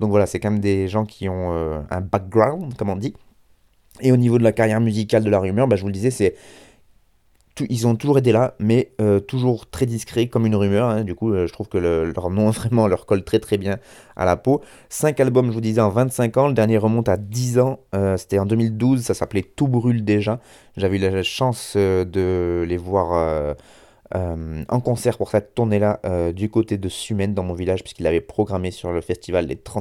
Donc 0.01 0.11
voilà, 0.11 0.27
c'est 0.27 0.39
quand 0.39 0.51
même 0.51 0.61
des 0.61 0.89
gens 0.89 1.05
qui 1.05 1.29
ont 1.29 1.53
euh, 1.53 1.81
un 1.91 2.01
background, 2.01 2.75
comme 2.77 2.91
on 2.91 2.97
dit. 2.97 3.15
Et 4.01 4.13
au 4.13 4.17
niveau 4.17 4.39
de 4.39 4.45
la 4.45 4.53
carrière 4.53 4.81
musicale 4.81 5.25
de 5.25 5.31
la 5.31 5.39
rumeur, 5.39 5.67
bah, 5.67 5.77
je 5.77 5.83
vous 5.83 5.89
le 5.89 5.95
disais, 5.95 6.11
c'est 6.11 6.35
ils 7.61 7.87
ont 7.87 7.97
toujours 7.97 8.19
été 8.19 8.33
là, 8.33 8.55
mais 8.59 8.91
euh, 9.01 9.21
toujours 9.21 9.69
très 9.69 9.87
discrets 9.87 10.29
comme 10.29 10.47
une 10.47 10.57
rumeur. 10.57 10.89
Hein. 10.89 11.05
Du 11.05 11.15
coup, 11.15 11.33
euh, 11.33 11.47
je 11.47 11.53
trouve 11.53 11.69
que 11.69 11.79
leur 11.79 12.31
nom 12.31 12.51
vraiment 12.51 12.87
leur 12.87 13.07
colle 13.07 13.25
très 13.25 13.39
très 13.39 13.59
bien 13.59 13.79
à 14.17 14.25
la 14.25 14.37
peau. 14.37 14.63
5 14.89 15.19
albums, 15.21 15.49
je 15.49 15.53
vous 15.53 15.61
disais, 15.61 15.81
en 15.81 15.91
25 15.91 16.37
ans. 16.37 16.49
Le 16.49 16.55
dernier 16.55 16.79
remonte 16.79 17.09
à 17.09 17.17
10 17.17 17.59
ans. 17.59 17.81
Euh, 17.95 18.17
c'était 18.17 18.39
en 18.39 18.47
2012. 18.47 19.03
Ça 19.03 19.15
s'appelait 19.15 19.43
Tout 19.43 19.69
brûle 19.69 20.05
déjà. 20.05 20.41
J'avais 20.77 20.97
eu 20.97 21.01
la 21.01 21.23
chance 21.23 21.77
de 21.77 22.65
les 22.69 22.77
voir 22.77 23.57
en 24.15 24.81
concert 24.81 25.17
pour 25.17 25.31
cette 25.31 25.55
tournée-là 25.55 26.01
du 26.33 26.51
côté 26.51 26.77
de 26.77 26.89
Sumen 26.89 27.33
dans 27.35 27.43
mon 27.43 27.55
village, 27.55 27.83
puisqu'il 27.83 28.07
avait 28.07 28.21
programmé 28.21 28.71
sur 28.71 28.93
le 28.93 29.01
festival 29.01 29.47
des 29.47 29.57
Trans 29.57 29.81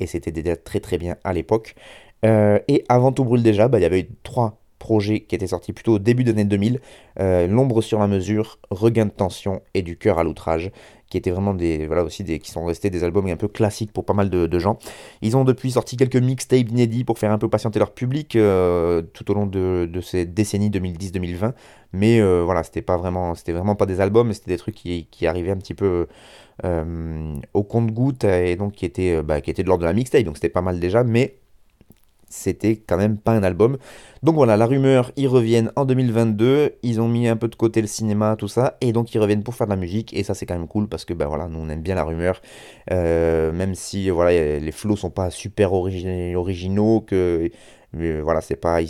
Et 0.00 0.06
c'était 0.06 0.32
déjà 0.32 0.56
très 0.56 0.80
très 0.80 0.98
bien 0.98 1.16
à 1.22 1.32
l'époque. 1.32 1.76
et 2.24 2.84
avant 2.88 3.12
Tout 3.12 3.24
brûle 3.24 3.44
déjà, 3.44 3.68
bah, 3.68 3.78
il 3.78 3.82
y 3.82 3.86
avait 3.86 4.00
eu 4.00 4.08
trois 4.24 4.63
projet 4.78 5.20
qui 5.20 5.34
était 5.34 5.46
sorti 5.46 5.72
plutôt 5.72 5.94
au 5.94 5.98
début 5.98 6.24
de 6.24 6.30
l'année 6.30 6.44
2000, 6.44 6.80
euh, 7.20 7.46
L'ombre 7.46 7.82
sur 7.82 7.98
la 7.98 8.06
mesure, 8.06 8.58
Regain 8.70 9.06
de 9.06 9.10
tension 9.10 9.62
et 9.74 9.82
Du 9.82 9.96
cœur 9.96 10.18
à 10.18 10.24
l'outrage, 10.24 10.70
qui 11.08 11.16
étaient 11.16 11.30
vraiment 11.30 11.54
des, 11.54 11.86
voilà 11.86 12.02
aussi 12.02 12.24
des, 12.24 12.38
qui 12.38 12.50
sont 12.50 12.64
restés 12.64 12.90
des 12.90 13.04
albums 13.04 13.26
un 13.26 13.36
peu 13.36 13.48
classiques 13.48 13.92
pour 13.92 14.04
pas 14.04 14.14
mal 14.14 14.30
de, 14.30 14.58
gens. 14.58 14.78
Ils 15.22 15.36
ont 15.36 15.44
depuis 15.44 15.70
sorti 15.70 15.96
quelques 15.96 16.16
mixtapes 16.16 16.68
inédits 16.68 17.04
pour 17.04 17.18
faire 17.18 17.30
un 17.30 17.38
peu 17.38 17.48
patienter 17.48 17.78
leur 17.78 17.92
public 17.92 18.36
euh, 18.36 19.02
tout 19.12 19.30
au 19.30 19.34
long 19.34 19.46
de, 19.46 19.88
ces 20.02 20.26
décennies 20.26 20.70
2010-2020, 20.70 21.52
mais 21.92 22.20
euh, 22.20 22.42
voilà, 22.44 22.62
c'était 22.62 22.82
pas 22.82 22.96
vraiment, 22.96 23.34
c'était 23.34 23.52
vraiment 23.52 23.76
pas 23.76 23.86
des 23.86 24.00
albums, 24.00 24.32
c'était 24.32 24.50
des 24.50 24.58
trucs 24.58 24.74
qui, 24.74 25.06
qui, 25.10 25.26
arrivaient 25.26 25.52
un 25.52 25.56
petit 25.56 25.74
peu 25.74 26.06
au 26.62 27.62
compte-goutte 27.64 28.24
et 28.24 28.56
donc 28.56 28.72
qui 28.74 28.84
étaient, 28.84 29.22
bah, 29.22 29.40
qui 29.40 29.50
étaient 29.50 29.62
de 29.62 29.68
l'ordre 29.68 29.82
de 29.82 29.86
la 29.86 29.92
mixtape, 29.92 30.22
donc 30.24 30.36
c'était 30.36 30.48
pas 30.48 30.62
mal 30.62 30.78
déjà, 30.78 31.02
mais 31.04 31.36
c'était 32.34 32.76
quand 32.76 32.96
même 32.96 33.16
pas 33.16 33.32
un 33.32 33.42
album. 33.42 33.78
Donc 34.22 34.34
voilà, 34.34 34.56
la 34.56 34.66
rumeur, 34.66 35.12
ils 35.16 35.28
reviennent 35.28 35.70
en 35.76 35.84
2022, 35.84 36.72
ils 36.82 37.00
ont 37.00 37.08
mis 37.08 37.28
un 37.28 37.36
peu 37.36 37.48
de 37.48 37.54
côté 37.54 37.80
le 37.80 37.86
cinéma, 37.86 38.36
tout 38.36 38.48
ça, 38.48 38.76
et 38.80 38.92
donc 38.92 39.14
ils 39.14 39.18
reviennent 39.18 39.44
pour 39.44 39.54
faire 39.54 39.66
de 39.66 39.72
la 39.72 39.76
musique, 39.76 40.12
et 40.14 40.24
ça 40.24 40.34
c'est 40.34 40.44
quand 40.46 40.54
même 40.54 40.66
cool 40.68 40.88
parce 40.88 41.04
que 41.04 41.14
ben 41.14 41.26
voilà, 41.26 41.48
nous 41.48 41.60
on 41.60 41.68
aime 41.68 41.82
bien 41.82 41.94
la 41.94 42.04
rumeur, 42.04 42.42
euh, 42.90 43.52
même 43.52 43.74
si 43.74 44.10
voilà 44.10 44.58
les 44.58 44.72
flots 44.72 44.96
sont 44.96 45.10
pas 45.10 45.30
super 45.30 45.72
originaux, 45.72 47.00
que 47.02 47.50
mais 47.96 48.20
voilà, 48.20 48.40
c'est 48.40 48.56
pas. 48.56 48.80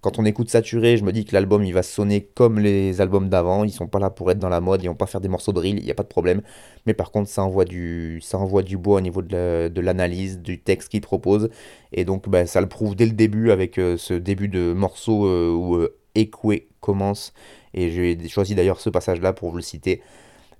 Quand 0.00 0.18
on 0.18 0.24
écoute 0.24 0.48
Saturé, 0.48 0.96
je 0.96 1.04
me 1.04 1.12
dis 1.12 1.24
que 1.24 1.34
l'album 1.34 1.64
il 1.64 1.72
va 1.72 1.82
sonner 1.82 2.22
comme 2.34 2.58
les 2.58 3.00
albums 3.00 3.28
d'avant. 3.28 3.64
Ils 3.64 3.72
sont 3.72 3.86
pas 3.86 3.98
là 3.98 4.10
pour 4.10 4.30
être 4.30 4.38
dans 4.38 4.48
la 4.48 4.60
mode, 4.60 4.82
ils 4.82 4.88
vont 4.88 4.94
pas 4.94 5.06
faire 5.06 5.20
des 5.20 5.28
morceaux 5.28 5.52
de 5.52 5.56
drill, 5.56 5.78
il 5.78 5.84
n'y 5.84 5.90
a 5.90 5.94
pas 5.94 6.02
de 6.02 6.08
problème. 6.08 6.42
Mais 6.86 6.94
par 6.94 7.10
contre, 7.10 7.28
ça 7.28 7.42
envoie 7.42 7.64
du, 7.64 8.20
ça 8.22 8.38
envoie 8.38 8.62
du 8.62 8.76
bois 8.76 8.98
au 8.98 9.00
niveau 9.00 9.22
de 9.22 9.80
l'analyse, 9.80 10.38
du 10.40 10.60
texte 10.60 10.88
qu'ils 10.88 11.00
proposent. 11.00 11.50
Et 11.92 12.04
donc, 12.04 12.28
bah, 12.28 12.46
ça 12.46 12.60
le 12.60 12.68
prouve 12.68 12.96
dès 12.96 13.06
le 13.06 13.12
début 13.12 13.50
avec 13.50 13.78
euh, 13.78 13.96
ce 13.96 14.14
début 14.14 14.48
de 14.48 14.72
morceau 14.72 15.26
euh, 15.26 15.50
où 15.52 15.76
euh, 15.76 15.96
Ekwe 16.14 16.68
commence. 16.80 17.32
Et 17.74 17.90
j'ai 17.90 18.28
choisi 18.28 18.54
d'ailleurs 18.54 18.80
ce 18.80 18.90
passage-là 18.90 19.32
pour 19.32 19.50
vous 19.50 19.56
le 19.56 19.62
citer. 19.62 20.00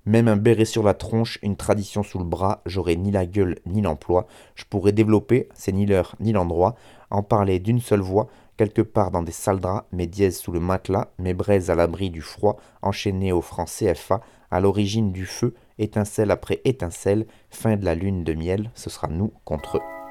Même 0.05 0.27
un 0.27 0.37
béret 0.37 0.65
sur 0.65 0.83
la 0.83 0.93
tronche, 0.93 1.39
une 1.41 1.55
tradition 1.55 2.03
sous 2.03 2.19
le 2.19 2.25
bras, 2.25 2.61
j'aurais 2.67 2.95
ni 2.95 3.09
la 3.09 3.25
gueule 3.25 3.57
ni 3.65 3.81
l'emploi. 3.81 4.27
Je 4.53 4.63
pourrais 4.65 4.91
développer, 4.91 5.49
c'est 5.55 5.71
ni 5.71 5.87
l'heure 5.87 6.15
ni 6.19 6.31
l'endroit, 6.31 6.75
en 7.09 7.23
parler 7.23 7.57
d'une 7.57 7.81
seule 7.81 8.01
voix, 8.01 8.27
quelque 8.55 8.83
part 8.83 9.09
dans 9.09 9.23
des 9.23 9.31
sales 9.31 9.59
draps, 9.59 9.87
mes 9.91 10.05
dièses 10.05 10.37
sous 10.37 10.51
le 10.51 10.59
matelas, 10.59 11.07
mes 11.17 11.33
braises 11.33 11.71
à 11.71 11.75
l'abri 11.75 12.11
du 12.11 12.21
froid, 12.21 12.57
enchaînées 12.83 13.31
au 13.31 13.41
franc 13.41 13.65
CFA, 13.65 14.21
à 14.51 14.59
l'origine 14.59 15.11
du 15.11 15.25
feu, 15.25 15.55
étincelle 15.79 16.29
après 16.29 16.61
étincelle, 16.65 17.25
fin 17.49 17.75
de 17.75 17.83
la 17.83 17.95
lune 17.95 18.23
de 18.23 18.33
miel, 18.33 18.69
ce 18.75 18.91
sera 18.91 19.07
nous 19.07 19.33
contre 19.43 19.77
eux. 19.77 20.04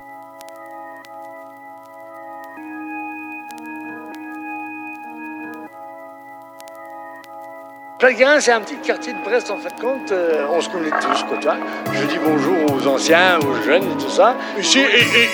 C'est 8.40 8.52
un 8.52 8.60
petit 8.60 8.76
quartier 8.76 9.14
de 9.14 9.18
Brest 9.24 9.50
en 9.50 9.56
fait 9.56 9.74
compte. 9.80 10.12
Euh, 10.12 10.46
on 10.52 10.60
se 10.60 10.68
connaît 10.68 10.90
tous, 10.90 11.22
quoi, 11.22 11.38
tu 11.38 11.46
vois. 11.46 11.56
Je 11.90 12.04
dis 12.04 12.18
bonjour 12.22 12.76
aux 12.76 12.86
anciens, 12.86 13.38
aux 13.38 13.62
jeunes 13.64 13.84
et 13.84 13.96
tout 13.96 14.10
ça. 14.10 14.36
Ici, 14.58 14.80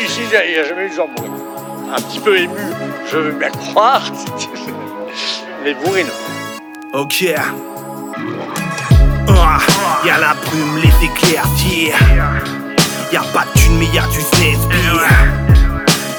ici 0.05 0.21
il 0.23 0.53
n'y 0.53 0.57
a, 0.57 0.63
jamais 0.63 0.87
eu 0.87 0.91
de 0.91 0.95
gens 0.95 1.09
Un 1.93 2.01
petit 2.01 2.21
peu 2.21 2.39
ému, 2.39 2.61
je 3.11 3.19
veux 3.19 3.33
bien 3.33 3.51
croire. 3.51 4.03
Mais 5.65 5.75
bourré, 5.75 6.05
non. 6.05 7.01
Ok. 7.01 7.25
Oh, 9.29 10.07
y 10.07 10.11
a 10.11 10.19
la 10.21 10.35
brume, 10.35 10.79
les 10.81 11.07
éclairs, 11.07 11.47
Y'a 13.11 13.23
pas 13.35 13.47
de 13.53 13.59
thune, 13.59 13.79
mais 13.79 13.87
y'a 13.87 14.03
du 14.03 14.21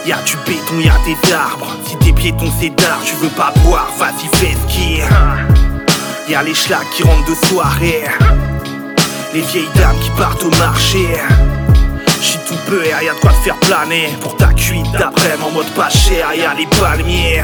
Y'a 0.05 0.17
du 0.17 0.35
béton, 0.45 0.79
y'a 0.79 0.97
des 1.05 1.33
arbres. 1.33 1.77
Si 1.85 1.95
tes 1.95 2.11
piétons 2.11 2.51
c'est 2.59 2.71
d'art, 2.71 2.99
tu 3.05 3.15
veux 3.15 3.29
pas 3.29 3.53
boire, 3.63 3.89
vas-y 3.97 4.27
fais 4.35 4.57
skier. 4.67 5.05
Y'a 6.29 6.43
les 6.43 6.53
schlags 6.53 6.87
qui 6.95 7.03
rentrent 7.03 7.29
de 7.29 7.47
soirée. 7.47 8.03
Les 9.33 9.41
vieilles 9.41 9.69
dames 9.75 9.97
qui 10.01 10.09
partent 10.11 10.43
au 10.43 10.49
marché. 10.51 11.07
J'suis 12.21 12.39
tout 12.47 12.57
peu 12.67 12.83
et 12.85 12.89
y'a 12.89 13.13
de 13.13 13.19
quoi 13.19 13.31
te 13.31 13.43
faire 13.43 13.57
planer. 13.57 14.09
Pour 14.21 14.35
ta 14.37 14.47
cuite 14.53 14.89
d'après 14.91 15.37
en 15.43 15.51
mode 15.51 15.69
pas 15.71 15.89
cher. 15.89 16.27
Y'a 16.35 16.53
les 16.53 16.67
palmiers. 16.67 17.43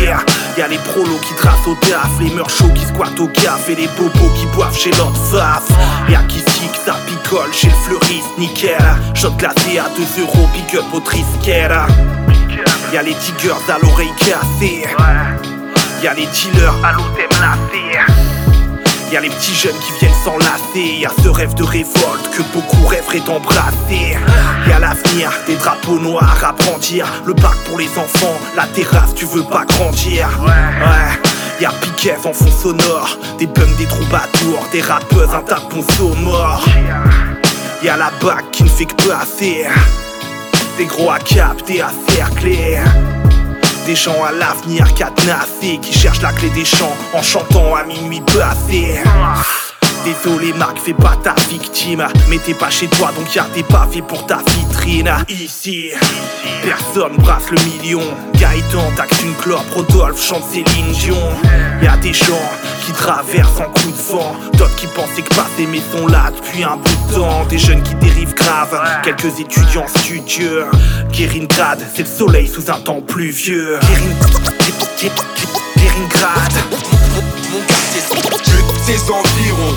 Yeah. 0.00 0.20
Y'a 0.56 0.68
les 0.68 0.78
prolos 0.78 1.18
qui 1.26 1.34
tracent 1.34 1.66
au 1.66 1.74
taf. 1.74 2.10
Les 2.20 2.30
meurs 2.30 2.46
qui 2.46 2.86
squattent 2.86 3.20
au 3.20 3.28
café 3.28 3.74
Les 3.74 3.88
bobos 3.98 4.32
qui 4.36 4.46
boivent 4.46 4.78
chez 4.78 4.90
l'autre 4.90 5.16
faf. 5.30 5.68
Y'a 6.08 6.22
qui 6.28 6.40
que 6.42 6.78
ça 6.86 6.96
picole 7.06 7.52
chez 7.52 7.68
le 7.68 7.74
fleuriste. 7.74 8.38
Nickel. 8.38 8.78
Shot 9.14 9.32
glacé 9.32 9.78
à 9.78 9.88
2 10.16 10.22
euros 10.22 10.48
pick 10.54 10.74
up 10.74 10.84
au 10.92 11.00
triskel. 11.00 11.72
Y'a 12.92 13.02
les 13.02 13.14
tigers 13.14 13.52
à 13.68 13.78
l'oreille 13.82 14.12
cassée. 14.18 14.84
Y'a 16.02 16.14
les 16.14 16.26
dealers 16.26 16.74
à 16.84 16.92
l'hôtel 16.92 17.28
lassé 19.12 19.14
Y'a 19.14 19.20
les 19.20 19.28
petits 19.28 19.54
jeunes 19.54 19.78
qui 19.78 19.92
viennent 19.98 20.24
s'enlacer, 20.24 21.00
y'a 21.00 21.10
ce 21.22 21.28
rêve 21.28 21.54
de 21.54 21.62
révolte 21.62 22.30
que 22.34 22.42
beaucoup 22.54 22.86
rêveraient 22.86 23.20
d'embrasser. 23.20 24.16
Y'a 24.68 24.78
l'avenir, 24.78 25.30
des 25.46 25.56
drapeaux 25.56 25.98
noirs 25.98 26.42
à 26.42 26.52
brandir, 26.52 27.06
le 27.24 27.34
parc 27.34 27.58
pour 27.64 27.78
les 27.78 27.90
enfants, 27.98 28.38
la 28.56 28.66
terrasse, 28.66 29.14
tu 29.14 29.26
veux 29.26 29.44
pas 29.44 29.64
grandir. 29.64 30.28
Ouais. 30.44 31.30
Y'a 31.60 31.70
Piquet 31.70 32.16
en 32.24 32.32
fond 32.32 32.50
sonore, 32.50 33.18
des 33.38 33.46
bums, 33.46 33.74
des 33.76 33.86
troubadours, 33.86 34.66
des 34.72 34.80
rappeuses, 34.80 35.34
un 35.34 35.42
tapon 35.42 35.84
mort. 36.22 36.64
Y'a 37.82 37.96
la 37.96 38.10
bague 38.20 38.50
qui 38.50 38.64
ne 38.64 38.68
fait 38.68 38.86
que 38.86 38.94
passer, 38.94 39.66
des 40.78 40.86
gros 40.86 41.10
à 41.10 41.18
capter, 41.18 41.82
à 41.82 41.90
cercler. 42.08 42.78
Des 43.86 43.96
gens 43.96 44.22
à 44.22 44.30
l'avenir 44.30 44.94
cadenassés 44.94 45.78
qui 45.82 45.92
cherchent 45.92 46.22
la 46.22 46.32
clé 46.32 46.50
des 46.50 46.64
champs 46.64 46.96
en 47.12 47.22
chantant 47.22 47.74
à 47.74 47.82
minuit 47.82 48.20
passé. 48.20 49.02
Désolé 50.04 50.52
Marc, 50.54 50.78
fais 50.78 50.94
pas 50.94 51.16
ta 51.22 51.34
victime. 51.48 52.04
Mais 52.28 52.38
t'es 52.38 52.54
pas 52.54 52.70
chez 52.70 52.88
toi 52.88 53.12
donc 53.16 53.32
y'a 53.34 53.46
des 53.54 53.62
pavés 53.62 54.02
pour 54.02 54.26
ta 54.26 54.40
vitrine. 54.48 55.10
Ici, 55.28 55.90
personne 56.64 57.16
brasse 57.18 57.50
le 57.50 57.58
million. 57.62 58.02
Gaëtan 58.34 58.90
taxe 58.96 59.22
une 59.22 59.34
clope, 59.34 59.70
Rodolphe 59.74 60.20
chante 60.20 60.44
Céline 60.50 60.92
Dion. 60.92 61.16
Y'a 61.82 61.96
des 61.98 62.12
gens 62.12 62.50
qui 62.84 62.92
traversent 62.92 63.60
en 63.60 63.70
coup 63.70 63.90
de 63.90 64.12
vent 64.12 64.36
D'autres 64.54 64.74
qui 64.76 64.86
pensaient 64.88 65.22
que 65.22 65.34
passer 65.34 65.68
mais 65.70 65.80
sont 65.92 66.06
là 66.08 66.32
depuis 66.34 66.64
un 66.64 66.76
bout 66.76 66.96
de 67.08 67.14
temps. 67.14 67.44
Des 67.48 67.58
jeunes 67.58 67.82
qui 67.82 67.94
dérivent 67.94 68.34
grave, 68.34 68.76
quelques 69.04 69.38
étudiants 69.38 69.86
studieux. 69.86 70.64
Keringrad, 71.12 71.80
c'est 71.94 72.02
le 72.02 72.08
soleil 72.08 72.48
sous 72.48 72.70
un 72.70 72.80
temps 72.80 73.00
pluvieux. 73.00 73.78
Keringrad. 75.76 76.52
Mon 77.52 77.60
quartier, 77.66 78.00
ses 78.82 79.10
environs. 79.10 79.76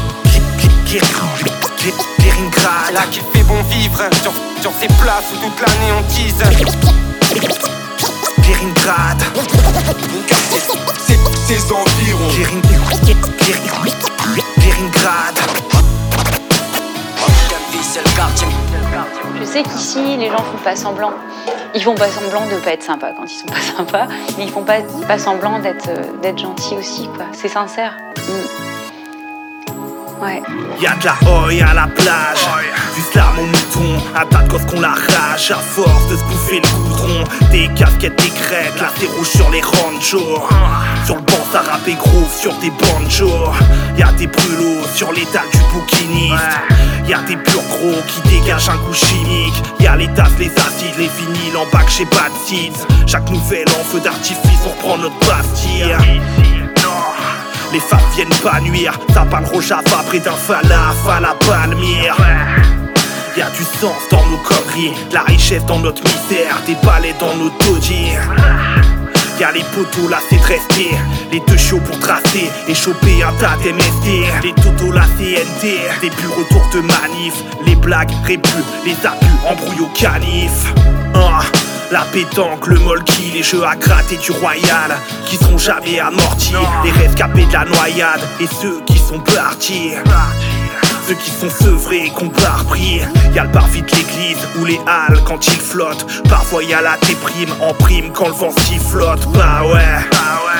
Là 2.93 3.01
qu'il 3.11 3.21
fait 3.21 3.43
bon 3.43 3.61
vivre 3.69 3.99
sur, 4.21 4.31
sur 4.61 4.71
ces 4.79 4.87
places 4.87 5.31
où 5.31 5.37
toute 5.37 5.59
l'année 5.59 5.91
on 5.91 6.03
tease. 6.03 6.33
Quartier, 10.27 11.17
ses, 11.45 11.71
environs. 11.71 12.31
Keringrad. 14.61 15.35
Je 19.39 19.45
sais 19.45 19.63
qu'ici 19.63 20.17
les 20.17 20.29
gens 20.29 20.37
font 20.37 20.63
pas 20.63 20.75
semblant. 20.75 21.13
Ils 21.75 21.83
font 21.83 21.95
pas 21.95 22.09
semblant 22.09 22.47
de 22.47 22.55
pas 22.55 22.71
être 22.71 22.83
sympas 22.83 23.11
quand 23.11 23.25
ils 23.25 23.37
sont 23.37 23.47
pas 23.47 23.61
sympas, 23.77 24.07
mais 24.37 24.45
ils 24.45 24.51
font 24.51 24.63
pas, 24.63 25.17
semblant 25.19 25.59
d'être 25.59 25.89
d'être 26.21 26.39
gentils 26.39 26.75
aussi, 26.75 27.07
quoi. 27.15 27.25
C'est 27.33 27.49
sincère. 27.49 27.95
Ouais. 30.21 30.41
Y'a 30.79 30.95
de 30.95 31.05
la 31.05 31.15
oi 31.29 31.69
à 31.69 31.73
la 31.73 31.87
plage, 31.87 32.47
du 32.95 33.01
slam 33.11 33.37
au 33.37 33.45
mouton, 33.45 34.01
un 34.15 34.25
tas 34.25 34.43
de 34.43 34.49
coffres 34.49 34.65
qu'on 34.67 34.79
l'arrache 34.79 35.51
à 35.51 35.55
force 35.55 36.07
de 36.09 36.15
se 36.15 36.23
bouffer 36.23 36.61
le 36.61 36.77
goudron. 36.77 37.23
Des 37.51 37.67
casquettes, 37.75 38.17
des 38.21 38.29
crêtes, 38.29 38.79
la 38.79 38.87
rouge 39.07 39.27
sur 39.27 39.49
les 39.51 39.61
ranchos. 39.61 40.41
Sur 41.05 41.15
le 41.15 41.21
banc, 41.21 41.45
ça 41.51 41.59
rappe 41.59 41.87
et 41.87 41.95
groove 41.95 42.33
sur 42.33 42.53
des 42.59 42.71
banjos. 42.71 43.51
Y'a 43.97 44.11
des 44.13 44.27
brûlots 44.27 44.85
sur 44.93 45.11
l'étal 45.11 45.43
du 45.51 45.59
bouquiniste. 45.73 46.43
Y'a 47.07 47.19
des 47.27 47.37
purs 47.37 47.61
gros 47.63 48.01
qui 48.07 48.21
dégagent 48.29 48.69
un 48.69 48.77
goût 48.77 48.93
chimique. 48.93 49.63
Y'a 49.79 49.95
les 49.95 50.07
tasses, 50.13 50.37
les 50.39 50.51
acides, 50.51 50.97
les 50.97 51.09
vinyles 51.09 51.57
en 51.57 51.65
bac 51.71 51.89
chez 51.89 52.05
Bad 52.05 52.31
Seeds. 52.45 52.85
Chaque 53.05 53.29
nouvelle 53.29 53.67
en 53.69 53.83
feu 53.83 53.99
d'artifice, 53.99 54.59
on 54.65 54.69
reprend 54.69 54.97
notre 54.97 55.19
pastille. 55.19 55.95
Les 57.75 57.81
femmes 57.81 57.99
viennent 58.15 58.29
pas 58.41 58.61
nuire, 58.61 58.97
ça 59.13 59.25
parle 59.29 59.43
Rojava 59.43 60.01
près 60.07 60.19
d'un 60.19 60.31
falaf 60.31 60.95
à 61.09 61.19
la 61.19 61.35
palmyre. 61.45 62.15
Y'a 63.35 63.49
du 63.49 63.63
sens 63.63 64.01
dans 64.09 64.25
nos 64.27 64.37
conneries, 64.37 64.93
la 65.11 65.23
richesse 65.23 65.65
dans 65.65 65.79
notre 65.79 66.01
misère, 66.03 66.61
des 66.65 66.75
balais 66.87 67.13
dans 67.19 67.35
nos 67.35 67.49
taudis. 67.49 68.13
Y'a 69.41 69.51
les 69.51 69.63
poteaux 69.75 70.07
là 70.07 70.19
c'est 70.29 70.39
rester 70.39 70.91
Les 71.33 71.41
deux 71.41 71.57
chiots 71.57 71.81
pour 71.81 71.99
tracer 71.99 72.49
et 72.69 72.73
choper 72.73 73.21
un 73.21 73.33
tas 73.33 73.57
d'MST 73.61 74.43
Les 74.43 74.53
totos 74.53 74.93
la 74.93 75.01
CNT 75.01 75.99
Des 75.99 76.09
bureaux 76.11 76.43
retours 76.43 76.69
de 76.73 76.79
manif. 76.79 77.43
Les 77.65 77.75
blagues, 77.75 78.13
rébus, 78.23 78.63
les 78.85 78.95
abus, 79.05 79.25
embrouilles 79.45 79.81
au 79.81 79.87
canif. 79.87 80.73
Ah, 81.13 81.41
La 81.91 82.01
pétanque, 82.11 82.67
le 82.67 82.79
molki, 82.79 83.31
les 83.33 83.43
jeux 83.43 83.63
à 83.63 83.75
gratter 83.75 84.17
du 84.17 84.31
royal 84.31 84.95
Qui 85.27 85.37
seront 85.37 85.57
jamais 85.57 85.99
amortis 85.99 86.53
Les 86.83 86.91
rescapés 86.91 87.45
de 87.45 87.53
la 87.53 87.65
noyade 87.65 88.21
Et 88.39 88.47
ceux 88.47 88.81
qui 88.85 88.97
sont 88.97 89.19
partis 89.19 89.93
ceux 91.07 91.13
qui 91.13 91.29
sont 91.29 91.51
sevrés 91.51 92.05
et 92.07 92.09
qu'on 92.09 92.29
pas 92.29 92.57
repris. 92.57 92.99
Y'a 93.35 93.43
le 93.43 93.51
parvis 93.51 93.83
de 93.83 93.91
l'église 93.91 94.39
ou 94.57 94.65
les 94.65 94.79
halles 94.87 95.19
quand 95.23 95.45
ils 95.45 95.59
flottent. 95.61 96.23
Parfois 96.27 96.63
y'a 96.63 96.81
la 96.81 96.97
déprime 96.97 97.53
en 97.61 97.75
prime 97.75 98.11
quand 98.11 98.27
le 98.27 98.33
vent 98.33 98.49
flotte 98.49 99.27
Bah 99.31 99.61
ouais, 99.71 99.99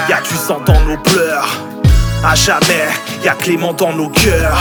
y'a 0.08 0.22
du 0.22 0.36
sang 0.36 0.62
dans 0.64 0.80
nos 0.82 0.98
pleurs. 0.98 1.48
À 2.24 2.36
jamais, 2.36 2.90
y'a 3.24 3.34
Clément 3.34 3.74
dans 3.74 3.94
nos 3.94 4.10
cœurs. 4.10 4.56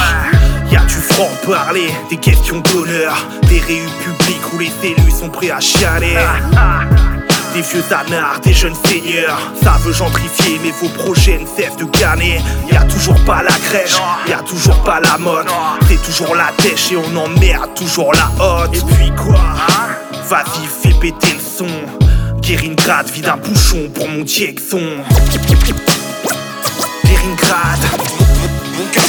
Y'a 0.75 0.81
du 0.87 0.97
franc-parler, 0.97 1.87
des 2.11 2.17
questions 2.17 2.59
d'honneur, 2.59 3.29
des 3.43 3.61
réus 3.61 3.89
publics 4.03 4.53
où 4.53 4.59
les 4.59 4.73
élus 4.91 5.13
sont 5.13 5.31
prêts 5.31 5.53
à 5.53 5.61
chialer. 5.61 6.17
Des 7.55 7.61
vieux 7.61 7.85
anards, 7.93 8.41
des 8.41 8.53
jeunes 8.53 8.75
seigneurs. 8.87 9.39
Ça 9.63 9.77
veut 9.85 9.93
gentrifier 9.93 10.59
mais 10.61 10.73
vos 10.73 10.89
projets 10.89 11.39
ne 11.39 11.47
cessent 11.47 11.77
de 11.77 11.85
gagner 11.97 12.41
Y'a 12.73 12.83
toujours 12.87 13.15
pas 13.25 13.45
la 13.45 13.53
crèche, 13.53 13.95
y'a 14.29 14.39
toujours 14.39 14.83
pas 14.83 14.99
la 14.99 15.17
mode. 15.19 15.47
C'est 15.87 16.03
toujours 16.03 16.35
la 16.35 16.51
dèche 16.61 16.91
et 16.91 16.97
on 16.97 17.17
emmerde 17.17 17.73
toujours 17.77 18.13
la 18.13 18.45
hotte. 18.45 18.75
Et 18.75 18.95
puis 18.97 19.13
quoi 19.17 19.39
Vas-y 20.29 20.67
fais 20.67 20.99
péter 20.99 21.35
le 21.35 21.41
son. 21.41 21.69
Keringrad 22.43 23.09
vide 23.11 23.29
un 23.29 23.37
bouchon 23.37 23.89
pour 23.95 24.09
mon 24.09 24.25
Diexon 24.25 24.81
Keringrad. 27.05 27.79
Mon 28.77 28.87
cœur 28.93 29.05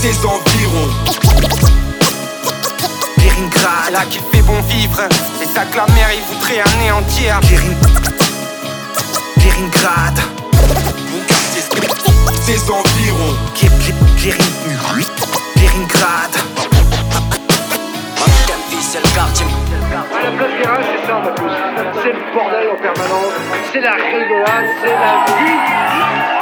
ses 0.00 0.24
environs. 0.24 0.90
Keringrad 3.16 3.92
Là 3.92 4.04
qu'il 4.08 4.20
fait 4.32 4.42
bon 4.42 4.60
vivre 4.68 5.02
ça 5.54 5.64
que 5.64 5.76
la 5.76 5.86
mer 5.86 6.08
il 6.14 6.22
voudrait 6.32 6.60
anéantir 6.74 7.40
Keringrad 9.40 10.18
Mon 11.10 11.20
quartier 11.26 11.62
ses 12.42 12.70
environs 12.70 13.34
Keringrad. 15.54 16.32
C'est 18.80 19.00
le 19.02 19.08
quartier 19.14 19.46
à 19.90 20.22
la 20.22 20.30
place 20.30 20.50
virage, 20.58 20.84
c'est 20.92 21.06
ça, 21.06 21.14
pousse. 21.36 21.52
C'est 22.02 22.12
le 22.12 22.20
bordel 22.34 22.68
en 22.70 22.76
permanence, 22.76 23.34
c'est 23.72 23.80
la 23.80 23.92
rigolade, 23.92 24.68
c'est 24.80 24.90
la 24.90 25.24
vie. 25.38 26.37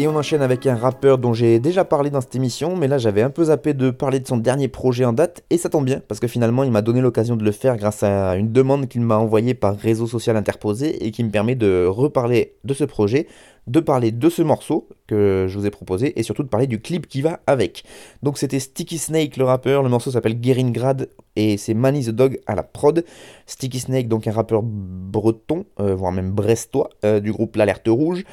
Et 0.00 0.08
on 0.08 0.16
enchaîne 0.16 0.40
avec 0.40 0.66
un 0.66 0.76
rappeur 0.76 1.18
dont 1.18 1.34
j'ai 1.34 1.58
déjà 1.58 1.84
parlé 1.84 2.08
dans 2.08 2.22
cette 2.22 2.34
émission, 2.34 2.74
mais 2.74 2.88
là 2.88 2.96
j'avais 2.96 3.20
un 3.20 3.28
peu 3.28 3.44
zappé 3.44 3.74
de 3.74 3.90
parler 3.90 4.18
de 4.18 4.26
son 4.26 4.38
dernier 4.38 4.66
projet 4.66 5.04
en 5.04 5.12
date, 5.12 5.44
et 5.50 5.58
ça 5.58 5.68
tombe 5.68 5.84
bien, 5.84 6.00
parce 6.08 6.20
que 6.20 6.26
finalement 6.26 6.64
il 6.64 6.70
m'a 6.70 6.80
donné 6.80 7.02
l'occasion 7.02 7.36
de 7.36 7.44
le 7.44 7.52
faire 7.52 7.76
grâce 7.76 8.02
à 8.02 8.36
une 8.36 8.50
demande 8.50 8.88
qu'il 8.88 9.02
m'a 9.02 9.18
envoyée 9.18 9.52
par 9.52 9.76
réseau 9.76 10.06
social 10.06 10.38
interposé, 10.38 11.04
et 11.04 11.10
qui 11.10 11.22
me 11.22 11.28
permet 11.28 11.54
de 11.54 11.84
reparler 11.84 12.54
de 12.64 12.72
ce 12.72 12.84
projet, 12.84 13.26
de 13.66 13.80
parler 13.80 14.10
de 14.10 14.28
ce 14.28 14.42
morceau 14.42 14.88
que 15.06 15.46
je 15.48 15.58
vous 15.58 15.66
ai 15.66 15.70
proposé 15.70 16.18
et 16.18 16.22
surtout 16.22 16.42
de 16.42 16.48
parler 16.48 16.66
du 16.66 16.80
clip 16.80 17.06
qui 17.06 17.22
va 17.22 17.40
avec. 17.46 17.84
Donc 18.22 18.38
c'était 18.38 18.58
Sticky 18.58 18.98
Snake 18.98 19.36
le 19.36 19.44
rappeur, 19.44 19.82
le 19.82 19.88
morceau 19.88 20.10
s'appelle 20.10 20.38
Geringrad 20.40 21.08
et 21.36 21.56
c'est 21.56 21.74
Manny 21.74 22.04
the 22.04 22.10
Dog 22.10 22.40
à 22.46 22.54
la 22.54 22.62
prod. 22.62 23.04
Sticky 23.46 23.80
Snake 23.80 24.08
donc 24.08 24.26
un 24.26 24.32
rappeur 24.32 24.62
breton, 24.62 25.66
euh, 25.78 25.94
voire 25.94 26.12
même 26.12 26.32
brestois 26.32 26.90
euh, 27.04 27.20
du 27.20 27.32
groupe 27.32 27.56
L'Alerte 27.56 27.88
Rouge. 27.88 28.24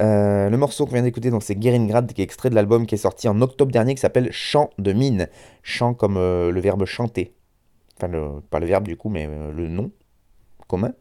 Euh, 0.00 0.50
le 0.50 0.56
morceau 0.56 0.86
qu'on 0.86 0.94
vient 0.94 1.02
d'écouter 1.02 1.30
donc 1.30 1.42
c'est 1.42 1.60
Geringrad 1.60 2.12
qui 2.12 2.20
est 2.20 2.24
extrait 2.24 2.50
de 2.50 2.54
l'album 2.54 2.86
qui 2.86 2.96
est 2.96 2.98
sorti 2.98 3.28
en 3.28 3.40
octobre 3.40 3.70
dernier 3.70 3.94
qui 3.94 4.00
s'appelle 4.00 4.28
Chant 4.32 4.70
de 4.78 4.92
mine. 4.92 5.28
Chant 5.62 5.94
comme 5.94 6.14
le 6.16 6.60
verbe 6.60 6.84
chanter. 6.84 7.34
Enfin 7.96 8.10
pas 8.50 8.58
le 8.58 8.66
verbe 8.66 8.84
du 8.84 8.96
coup 8.96 9.08
mais 9.08 9.26
le 9.26 9.68
nom 9.68 9.90
commun. 10.66 10.92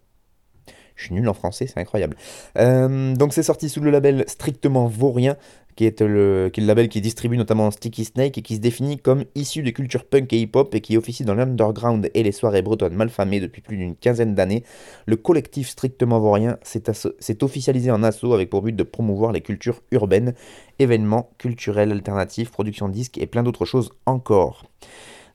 Je 0.95 1.05
suis 1.05 1.15
nul 1.15 1.27
en 1.27 1.33
français, 1.33 1.67
c'est 1.67 1.79
incroyable. 1.79 2.15
Euh, 2.57 3.15
donc 3.15 3.33
c'est 3.33 3.43
sorti 3.43 3.69
sous 3.69 3.81
le 3.81 3.89
label 3.89 4.25
strictement 4.27 4.87
vaurien, 4.87 5.37
qui 5.75 5.85
est, 5.85 6.01
le, 6.01 6.51
label 6.57 6.89
qui 6.89 7.01
distribue 7.01 7.37
notamment 7.37 7.71
Sticky 7.71 8.05
Snake 8.05 8.37
et 8.37 8.41
qui 8.41 8.55
se 8.55 8.61
définit 8.61 8.97
comme 8.97 9.25
issu 9.35 9.63
de 9.63 9.69
culture 9.71 10.05
punk 10.05 10.31
et 10.33 10.41
hip-hop 10.41 10.73
et 10.75 10.81
qui 10.81 10.97
officie 10.97 11.23
dans 11.23 11.35
l'underground 11.35 12.09
et 12.13 12.23
les 12.23 12.31
soirées 12.31 12.61
bretonnes 12.61 12.95
malfamées 12.95 13.39
depuis 13.39 13.61
plus 13.61 13.77
d'une 13.77 13.95
quinzaine 13.95 14.35
d'années. 14.35 14.63
Le 15.05 15.15
collectif 15.15 15.69
strictement 15.69 16.19
vaurien 16.19 16.57
s'est 16.63 17.43
officialisé 17.43 17.91
en 17.91 18.03
assaut 18.03 18.33
avec 18.33 18.49
pour 18.49 18.61
but 18.61 18.75
de 18.75 18.83
promouvoir 18.83 19.31
les 19.31 19.41
cultures 19.41 19.81
urbaines, 19.91 20.33
événements 20.79 21.31
culturels 21.37 21.91
alternatifs, 21.91 22.51
production 22.51 22.87
de 22.87 22.93
disques 22.93 23.17
et 23.17 23.27
plein 23.27 23.43
d'autres 23.43 23.65
choses 23.65 23.91
encore. 24.05 24.65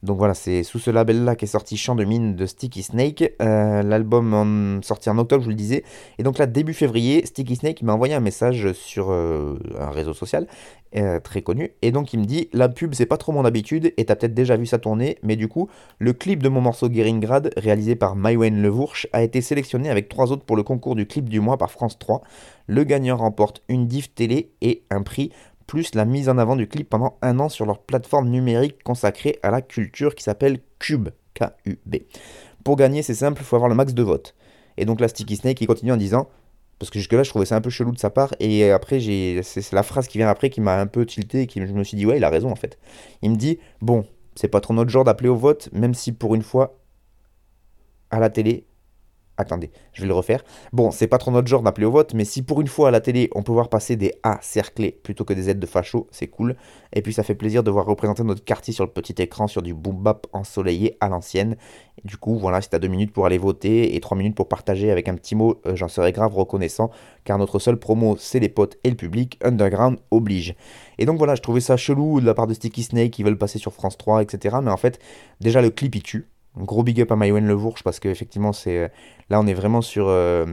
Donc 0.04 0.18
voilà, 0.18 0.34
c'est 0.34 0.62
sous 0.62 0.78
ce 0.78 0.90
label-là 0.90 1.34
qu'est 1.34 1.46
sorti 1.46 1.76
Chant 1.76 1.96
de 1.96 2.04
mine 2.04 2.36
de 2.36 2.46
Sticky 2.46 2.84
Snake. 2.84 3.32
Euh, 3.42 3.82
l'album 3.82 4.32
en, 4.32 4.82
sorti 4.82 5.10
en 5.10 5.18
octobre, 5.18 5.42
je 5.42 5.46
vous 5.46 5.50
le 5.50 5.56
disais. 5.56 5.82
Et 6.18 6.22
donc 6.22 6.38
là, 6.38 6.46
début 6.46 6.72
février, 6.72 7.26
Sticky 7.26 7.56
Snake 7.56 7.82
m'a 7.82 7.94
envoyé 7.94 8.14
un 8.14 8.20
message 8.20 8.72
sur 8.74 9.10
euh, 9.10 9.58
un 9.76 9.90
réseau 9.90 10.14
social 10.14 10.46
euh, 10.94 11.18
très 11.18 11.42
connu. 11.42 11.72
Et 11.82 11.90
donc 11.90 12.12
il 12.12 12.20
me 12.20 12.26
dit 12.26 12.48
La 12.52 12.68
pub, 12.68 12.94
c'est 12.94 13.06
pas 13.06 13.16
trop 13.16 13.32
mon 13.32 13.44
habitude, 13.44 13.92
et 13.96 14.04
t'as 14.04 14.14
peut-être 14.14 14.34
déjà 14.34 14.56
vu 14.56 14.66
ça 14.66 14.78
tourner, 14.78 15.18
mais 15.24 15.34
du 15.34 15.48
coup, 15.48 15.68
le 15.98 16.12
clip 16.12 16.44
de 16.44 16.48
mon 16.48 16.60
morceau 16.60 16.88
Geringrad, 16.92 17.50
réalisé 17.56 17.96
par 17.96 18.14
Maïwen 18.14 18.62
Levourche, 18.62 19.08
a 19.12 19.24
été 19.24 19.40
sélectionné 19.40 19.90
avec 19.90 20.08
trois 20.08 20.30
autres 20.30 20.44
pour 20.44 20.56
le 20.56 20.62
concours 20.62 20.94
du 20.94 21.06
clip 21.06 21.28
du 21.28 21.40
mois 21.40 21.58
par 21.58 21.72
France 21.72 21.98
3. 21.98 22.22
Le 22.68 22.84
gagnant 22.84 23.16
remporte 23.16 23.62
une 23.68 23.88
diff 23.88 24.14
télé 24.14 24.52
et 24.60 24.84
un 24.90 25.02
prix 25.02 25.32
plus 25.68 25.94
la 25.94 26.04
mise 26.04 26.28
en 26.28 26.38
avant 26.38 26.56
du 26.56 26.66
clip 26.66 26.88
pendant 26.88 27.18
un 27.22 27.38
an 27.38 27.48
sur 27.48 27.66
leur 27.66 27.78
plateforme 27.78 28.28
numérique 28.28 28.82
consacrée 28.82 29.38
à 29.44 29.52
la 29.52 29.62
culture 29.62 30.16
qui 30.16 30.24
s'appelle 30.24 30.58
Cube, 30.80 31.10
K-U-B. 31.34 31.96
Pour 32.64 32.74
gagner, 32.74 33.02
c'est 33.02 33.14
simple, 33.14 33.42
il 33.42 33.44
faut 33.44 33.54
avoir 33.54 33.68
le 33.68 33.76
max 33.76 33.94
de 33.94 34.02
votes. 34.02 34.34
Et 34.78 34.86
donc 34.86 34.98
la 34.98 35.08
Sticky 35.08 35.36
Snake, 35.36 35.60
il 35.60 35.66
continue 35.66 35.92
en 35.92 35.96
disant, 35.96 36.28
parce 36.78 36.90
que 36.90 36.98
jusque-là, 36.98 37.22
je 37.22 37.30
trouvais 37.30 37.44
ça 37.44 37.54
un 37.54 37.60
peu 37.60 37.70
chelou 37.70 37.92
de 37.92 37.98
sa 37.98 38.08
part, 38.08 38.34
et 38.40 38.70
après, 38.70 38.98
c'est 38.98 39.72
la 39.72 39.82
phrase 39.82 40.08
qui 40.08 40.18
vient 40.18 40.28
après 40.28 40.48
qui 40.48 40.60
m'a 40.60 40.80
un 40.80 40.86
peu 40.86 41.04
tilté, 41.04 41.42
et 41.42 41.46
qui, 41.46 41.60
je 41.60 41.72
me 41.72 41.84
suis 41.84 41.96
dit, 41.96 42.06
ouais, 42.06 42.16
il 42.16 42.24
a 42.24 42.30
raison 42.30 42.50
en 42.50 42.56
fait. 42.56 42.78
Il 43.22 43.30
me 43.30 43.36
dit, 43.36 43.58
bon, 43.82 44.06
c'est 44.34 44.48
pas 44.48 44.60
trop 44.60 44.72
notre 44.72 44.90
genre 44.90 45.04
d'appeler 45.04 45.28
au 45.28 45.36
vote, 45.36 45.68
même 45.72 45.92
si 45.92 46.12
pour 46.12 46.34
une 46.34 46.42
fois, 46.42 46.78
à 48.10 48.20
la 48.20 48.30
télé, 48.30 48.64
Attendez, 49.38 49.70
je 49.92 50.02
vais 50.02 50.08
le 50.08 50.14
refaire. 50.14 50.42
Bon, 50.72 50.90
c'est 50.90 51.06
pas 51.06 51.16
trop 51.16 51.30
notre 51.30 51.46
genre 51.46 51.62
d'appeler 51.62 51.86
au 51.86 51.92
vote, 51.92 52.12
mais 52.12 52.24
si 52.24 52.42
pour 52.42 52.60
une 52.60 52.66
fois 52.66 52.88
à 52.88 52.90
la 52.90 53.00
télé, 53.00 53.30
on 53.36 53.44
peut 53.44 53.52
voir 53.52 53.68
passer 53.68 53.94
des 53.94 54.12
A 54.24 54.38
cerclés 54.42 54.90
plutôt 54.90 55.24
que 55.24 55.32
des 55.32 55.42
Z 55.42 55.60
de 55.60 55.66
facho, 55.66 56.08
c'est 56.10 56.26
cool. 56.26 56.56
Et 56.92 57.02
puis 57.02 57.12
ça 57.12 57.22
fait 57.22 57.36
plaisir 57.36 57.62
de 57.62 57.70
voir 57.70 57.86
représenter 57.86 58.24
notre 58.24 58.44
quartier 58.44 58.74
sur 58.74 58.84
le 58.84 58.90
petit 58.90 59.14
écran 59.22 59.46
sur 59.46 59.62
du 59.62 59.74
boom 59.74 60.02
bap 60.02 60.26
ensoleillé 60.32 60.96
à 61.00 61.08
l'ancienne. 61.08 61.56
Du 62.02 62.16
coup, 62.16 62.36
voilà, 62.36 62.60
si 62.60 62.68
t'as 62.68 62.80
deux 62.80 62.88
minutes 62.88 63.12
pour 63.12 63.26
aller 63.26 63.38
voter 63.38 63.94
et 63.94 64.00
trois 64.00 64.18
minutes 64.18 64.34
pour 64.34 64.48
partager 64.48 64.90
avec 64.90 65.08
un 65.08 65.14
petit 65.14 65.36
mot, 65.36 65.60
euh, 65.66 65.76
j'en 65.76 65.88
serais 65.88 66.10
grave 66.10 66.34
reconnaissant, 66.34 66.90
car 67.24 67.38
notre 67.38 67.60
seule 67.60 67.78
promo, 67.78 68.16
c'est 68.18 68.40
les 68.40 68.48
potes 68.48 68.76
et 68.82 68.90
le 68.90 68.96
public. 68.96 69.38
Underground 69.44 69.98
oblige. 70.10 70.56
Et 70.98 71.06
donc 71.06 71.16
voilà, 71.18 71.36
je 71.36 71.42
trouvais 71.42 71.60
ça 71.60 71.76
chelou 71.76 72.20
de 72.20 72.26
la 72.26 72.34
part 72.34 72.48
de 72.48 72.54
Sticky 72.54 72.82
Snake 72.82 73.12
qui 73.12 73.22
veulent 73.22 73.38
passer 73.38 73.60
sur 73.60 73.72
France 73.72 73.96
3, 73.96 74.22
etc. 74.22 74.56
Mais 74.62 74.70
en 74.72 74.76
fait, 74.76 74.98
déjà 75.40 75.62
le 75.62 75.70
clip 75.70 75.94
il 75.94 76.02
tue 76.02 76.26
gros 76.64 76.82
big 76.82 77.00
up 77.00 77.12
à 77.12 77.16
Maïwen 77.16 77.46
Levourche 77.46 77.82
parce 77.82 78.00
qu'effectivement, 78.00 78.52
c'est 78.52 78.78
euh, 78.78 78.88
là, 79.30 79.40
on 79.40 79.46
est 79.46 79.54
vraiment 79.54 79.82
sur. 79.82 80.08
Euh, 80.08 80.46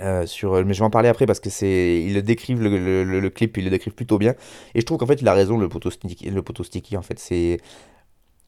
euh, 0.00 0.24
sur, 0.24 0.64
mais 0.64 0.72
je 0.72 0.78
vais 0.78 0.86
en 0.86 0.90
parler 0.90 1.10
après 1.10 1.26
parce 1.26 1.38
que 1.38 1.50
c'est 1.50 2.02
ils 2.02 2.14
le 2.14 2.22
décrivent 2.22 2.62
le, 2.62 3.28
clip 3.28 3.58
ils 3.58 3.64
le 3.64 3.68
décrivent 3.68 3.92
plutôt 3.92 4.16
bien 4.16 4.34
et 4.74 4.80
je 4.80 4.86
trouve 4.86 4.96
qu'en 4.96 5.06
fait 5.06 5.20
il 5.20 5.28
a 5.28 5.34
raison 5.34 5.58
le 5.58 5.68
poteau 5.68 5.90
en 5.90 7.02
fait 7.02 7.18
c'est 7.18 7.58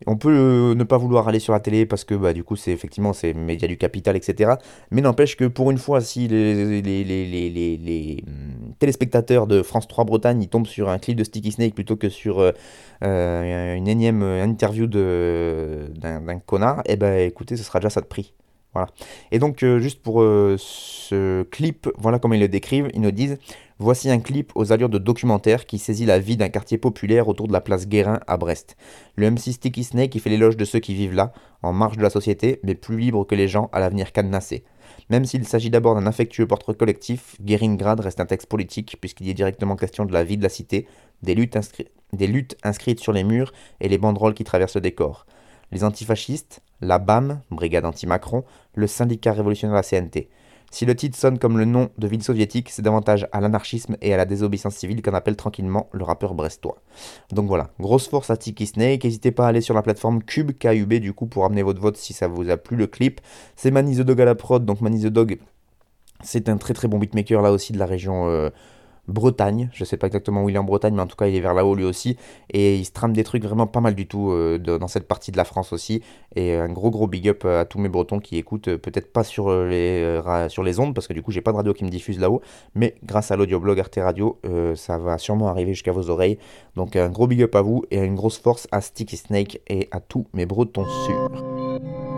on 0.07 0.17
peut 0.17 0.29
euh, 0.31 0.75
ne 0.75 0.85
pas 0.85 0.99
vouloir 0.99 1.29
aller 1.29 1.39
sur 1.39 1.53
la 1.53 1.61
télé 1.61 1.87
parce 1.87 2.05
que 2.05 2.15
bah, 2.15 2.33
du 2.33 2.45
coup 2.45 2.57
c'est 2.57 2.73
effectivement 2.73 3.13
c'est 3.13 3.33
médias 3.33 3.69
du 3.69 3.77
capital 3.77 4.17
etc. 4.17 4.55
Mais 4.91 5.01
n'empêche 5.01 5.37
que 5.37 5.45
pour 5.45 5.71
une 5.71 5.79
fois 5.79 6.01
si 6.01 6.29
les, 6.29 6.83
hum, 8.27 8.75
téléspectateurs 8.79 9.47
de 9.47 9.63
France 9.63 9.89
3 9.89 10.05
Bretagne 10.05 10.43
ils 10.43 10.49
tombent 10.49 10.67
sur 10.67 10.89
un 10.89 10.99
clip 10.99 11.17
de 11.17 11.25
Sticky 11.25 11.53
Snake 11.53 11.75
plutôt 11.75 11.97
que 11.97 12.09
sur 12.09 12.41
euh, 12.41 12.53
euh, 13.03 13.75
une 13.75 13.89
énième 13.89 14.23
interview 14.23 14.87
d'un 14.87 16.39
connard, 16.47 16.83
eh 16.87 16.97
ben 16.97 17.27
écoutez 17.27 17.57
ce 17.57 17.63
sera 17.65 17.79
déjà 17.81 17.91
ça 17.91 18.01
de 18.01 18.07
prix. 18.07 18.35
Et 19.31 19.39
donc, 19.39 19.65
juste 19.79 20.03
pour 20.03 20.21
ce 20.21 21.43
clip, 21.45 21.89
voilà 21.97 22.19
comment 22.19 22.35
ils 22.35 22.41
le 22.41 22.49
décrivent. 22.49 22.89
Ils 22.95 23.01
nous 23.01 23.11
disent 23.11 23.39
Voici 23.81 24.09
un 24.09 24.21
clip 24.21 24.53
aux 24.55 24.73
allures 24.73 24.89
de 24.89 24.99
documentaire 24.99 25.67
qui 25.67 25.79
saisit 25.79 26.07
la 26.07 26.21
vie 26.21 26.37
d'un 26.37 26.49
quartier 26.49 26.79
populaire 26.79 27.27
autour 27.27 27.49
de 27.49 27.53
la 27.53 27.61
place 27.61 27.89
Guérin 27.89 28.21
à 28.29 28.37
Brest. 28.37 28.77
Le 29.17 29.29
MC 29.29 29.53
Sticky 29.53 29.83
Snake 29.83 30.11
qui 30.11 30.21
fait 30.21 30.31
l'éloge 30.31 30.57
de 30.57 30.65
ceux 30.65 30.79
qui 30.79 30.95
vivent 30.95 31.15
là, 31.15 31.33
en 31.61 31.73
marge 31.73 31.97
de 31.97 32.03
la 32.03 32.11
société, 32.11 32.61
mais 32.63 32.77
plus 32.77 32.99
libres 32.99 33.25
que 33.25 33.35
les 33.35 33.49
gens 33.49 33.71
à 33.73 33.81
l'avenir 33.81 34.13
cadenassé. 34.13 34.63
Même 35.11 35.25
s'il 35.25 35.45
s'agit 35.45 35.71
d'abord 35.71 35.97
d'un 35.97 36.07
affectueux 36.07 36.47
portrait 36.47 36.75
collectif, 36.75 37.37
Guéringrad 37.41 37.99
reste 37.99 38.21
un 38.21 38.27
texte 38.27 38.49
politique 38.49 38.97
puisqu'il 39.01 39.27
y 39.27 39.31
est 39.31 39.35
directement 39.35 39.75
question 39.75 40.05
de 40.05 40.13
la 40.13 40.23
vie 40.23 40.37
de 40.37 40.45
la 40.45 40.49
cité, 40.49 40.87
des 41.23 41.35
luttes 41.35 41.57
inscrites 42.63 43.01
sur 43.01 43.13
les 43.13 43.25
murs 43.25 43.53
et 43.81 43.89
les 43.89 43.99
banderoles 43.99 44.35
qui 44.35 44.45
traversent 44.45 44.77
le 44.77 44.83
décor. 44.83 45.27
Les 45.73 45.85
antifascistes, 45.85 46.61
la 46.81 46.99
BAM, 46.99 47.41
Brigade 47.51 47.85
anti-Macron, 47.85 48.45
le 48.75 48.87
syndicat 48.87 49.33
révolutionnaire 49.33 49.75
la 49.75 49.83
CNT. 49.83 50.29
Si 50.71 50.87
le 50.87 50.97
titre 50.97 51.17
sonne 51.17 51.39
comme 51.39 51.57
le 51.57 51.65
nom 51.65 51.91
de 51.99 52.09
ville 52.09 52.23
soviétique, 52.23 52.69
c'est 52.71 52.83
davantage 52.83 53.29
à 53.31 53.41
l'anarchisme 53.41 53.97
et 54.03 54.13
à 54.13 54.17
la 54.17 54.25
désobéissance 54.25 54.75
civile 54.75 55.03
qu'on 55.03 55.15
appelle 55.15 55.37
tranquillement 55.37 55.89
le 55.93 56.03
rappeur 56.03 56.35
brestois. 56.35 56.83
Donc 57.31 57.47
voilà, 57.47 57.71
grosse 57.79 58.09
force 58.09 58.31
à 58.31 58.37
Tiki 58.37 58.67
Snake, 58.67 59.05
n'hésitez 59.05 59.31
pas 59.31 59.47
à 59.47 59.51
aller 59.51 59.61
sur 59.61 59.75
la 59.75 59.83
plateforme 59.83 60.23
Cube, 60.23 60.51
KUB 60.59 60.95
du 60.95 61.13
coup 61.13 61.27
pour 61.27 61.45
amener 61.45 61.63
votre 61.63 61.81
vote 61.81 61.97
si 61.97 62.13
ça 62.13 62.27
vous 62.27 62.51
a 62.51 62.57
plu 62.57 62.77
le 62.77 62.89
clip. 62.89 63.21
C'est 63.55 63.71
Manny 63.71 63.97
the 63.97 64.01
Dog 64.01 64.21
à 64.21 64.25
la 64.25 64.35
prod, 64.35 64.65
donc 64.65 64.81
Manny 64.81 65.01
the 65.01 65.07
Dog 65.07 65.39
c'est 66.25 66.49
un 66.49 66.57
très 66.57 66.75
très 66.75 66.89
bon 66.89 66.99
beatmaker 66.99 67.43
là 67.43 67.53
aussi 67.53 67.73
de 67.73 67.79
la 67.79 67.87
région 67.87 68.29
euh, 68.29 68.51
Bretagne. 69.09 69.71
Je 69.73 69.85
sais 69.85 69.97
pas 69.97 70.07
exactement 70.07 70.43
où 70.43 70.49
il 70.49 70.55
est 70.55 70.59
en 70.59 70.65
Bretagne, 70.65 70.95
mais 70.95 71.03
en 71.03 71.07
tout 71.07 71.17
cas, 71.17 71.27
il 71.27 71.35
est 71.35 71.41
vers 71.41 71.55
là-haut 71.55 71.75
lui 71.75 71.85
aussi. 71.85 72.17
Et 72.51 72.77
il 72.77 72.85
se 72.85 72.93
trame 72.93 73.13
des 73.13 73.25
trucs 73.25 73.45
vraiment 73.45 73.67
pas 73.67 73.81
mal 73.81 73.95
du 73.95 74.07
tout 74.07 74.31
euh, 74.31 74.59
dans 74.59 74.89
cette 74.89 75.07
partie 75.07 75.33
de 75.33 75.37
la 75.37 75.45
France 75.45 75.73
aussi. 75.73 76.03
Et 76.37 76.55
un 76.55 76.69
gros 76.69 76.91
gros 76.91 77.07
big 77.07 77.29
up 77.29 77.45
à 77.45 77.65
tous 77.65 77.79
mes 77.79 77.89
Bretons 77.89 78.21
qui 78.21 78.37
écoutent, 78.37 78.69
euh, 78.69 78.79
peut-être 78.79 79.13
pas 79.13 79.25
sur 79.25 79.51
les, 79.51 80.03
euh, 80.03 80.49
sur 80.49 80.63
les 80.63 80.81
ondes, 80.81 80.95
parce 80.95 81.07
que 81.07 81.13
du 81.13 81.23
coup, 81.23 81.31
j'ai 81.31 81.41
pas 81.41 81.53
de 81.53 81.57
radio 81.57 81.73
qui 81.75 81.85
me 81.85 81.91
diffuse 81.91 82.19
là-haut. 82.19 82.41
Mais 82.75 82.95
grâce 83.05 83.31
à 83.31 83.37
l'audioblog 83.37 83.79
Arte 83.79 83.99
Radio, 84.01 84.39
ça 84.75 84.99
va 84.99 85.19
sûrement 85.19 85.49
arriver 85.49 85.73
jusqu'à 85.73 85.93
vos 85.93 86.11
oreilles. 86.11 86.39
Donc 86.77 86.97
un 86.97 87.09
gros 87.09 87.27
big 87.27 87.43
up 87.43 87.55
à 87.55 87.63
vous 87.63 87.85
et 87.91 87.99
une 87.99 88.15
grosse 88.15 88.39
force 88.39 88.67
à 88.73 88.81
Sticky 88.81 89.17
Snake 89.17 89.61
et 89.69 89.89
à 89.91 90.01
tous 90.01 90.27
mes 90.33 90.47
Bretons 90.47 90.87
sûrs. 91.07 92.14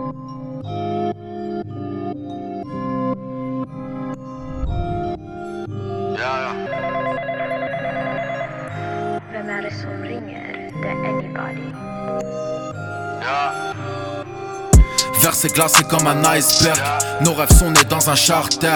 Versé 15.21 15.49
glacé 15.49 15.83
comme 15.83 16.07
un 16.07 16.23
iceberg. 16.35 16.79
Nos 17.21 17.33
rêves 17.33 17.51
sont 17.57 17.71
nés 17.71 17.83
dans 17.89 18.09
un 18.09 18.15
charter. 18.15 18.73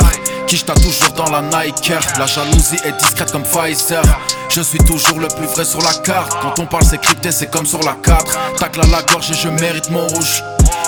Qui 0.47 0.61
t'a 0.63 0.73
toujours 0.73 1.13
dans 1.15 1.31
la 1.31 1.41
Nike 1.41 1.93
La 2.19 2.25
jalousie 2.25 2.77
est 2.83 2.91
discrète 2.97 3.31
comme 3.31 3.43
Pfizer. 3.43 4.01
Je 4.49 4.61
suis 4.61 4.79
toujours 4.79 5.19
le 5.19 5.27
plus 5.27 5.45
vrai 5.47 5.63
sur 5.63 5.81
la 5.81 5.93
carte. 6.03 6.35
Quand 6.41 6.59
on 6.59 6.65
parle, 6.65 6.83
c'est 6.83 6.99
crypté, 6.99 7.31
c'est 7.31 7.49
comme 7.49 7.65
sur 7.65 7.79
la 7.83 7.95
4. 8.03 8.55
Tacle 8.57 8.81
à 8.81 8.87
la 8.87 9.01
gorge 9.03 9.31
et 9.31 9.33
je 9.33 9.47
mérite 9.47 9.89
mon 9.91 10.05
rouge. 10.07 10.43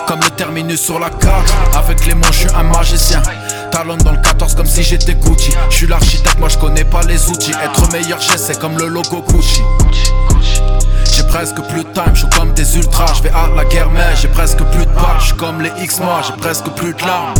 Comme 0.05 0.19
le 0.19 0.29
terminus 0.31 0.81
sur 0.81 0.99
la 0.99 1.09
carte. 1.09 1.53
Avec 1.75 2.05
les 2.05 2.13
mots, 2.13 2.27
je 2.31 2.39
suis 2.39 2.49
un 2.55 2.63
magicien. 2.63 3.21
Talon 3.73 3.97
dans 3.97 4.11
le 4.11 4.19
14 4.19 4.53
comme 4.53 4.67
si 4.67 4.83
j'étais 4.83 5.15
Gucci. 5.15 5.51
Je 5.71 5.75
suis 5.75 5.87
l'architecte, 5.87 6.37
moi 6.37 6.47
je 6.47 6.59
connais 6.59 6.83
pas 6.83 7.01
les 7.01 7.27
outils. 7.29 7.51
Être 7.51 7.91
meilleur 7.91 8.19
c'est 8.21 8.59
comme 8.59 8.77
le 8.77 8.87
logo 8.87 9.25
Gucci 9.27 9.63
presque 11.33 11.59
plus 11.67 11.83
de 11.83 11.89
time, 11.89 12.13
je 12.13 12.27
comme 12.37 12.53
des 12.53 12.77
ultras, 12.77 13.11
je 13.15 13.23
vais 13.23 13.31
à 13.31 13.47
la 13.55 13.65
guerre 13.65 13.89
mais 13.89 14.15
j'ai 14.21 14.27
presque 14.27 14.63
plus 14.65 14.85
de 14.85 14.91
balles, 14.91 15.19
je 15.19 15.33
comme 15.33 15.61
les 15.61 15.71
X 15.81 15.99
moi, 15.99 16.21
j'ai 16.27 16.39
presque 16.39 16.69
plus 16.75 16.93
de 16.93 17.01
larmes. 17.01 17.33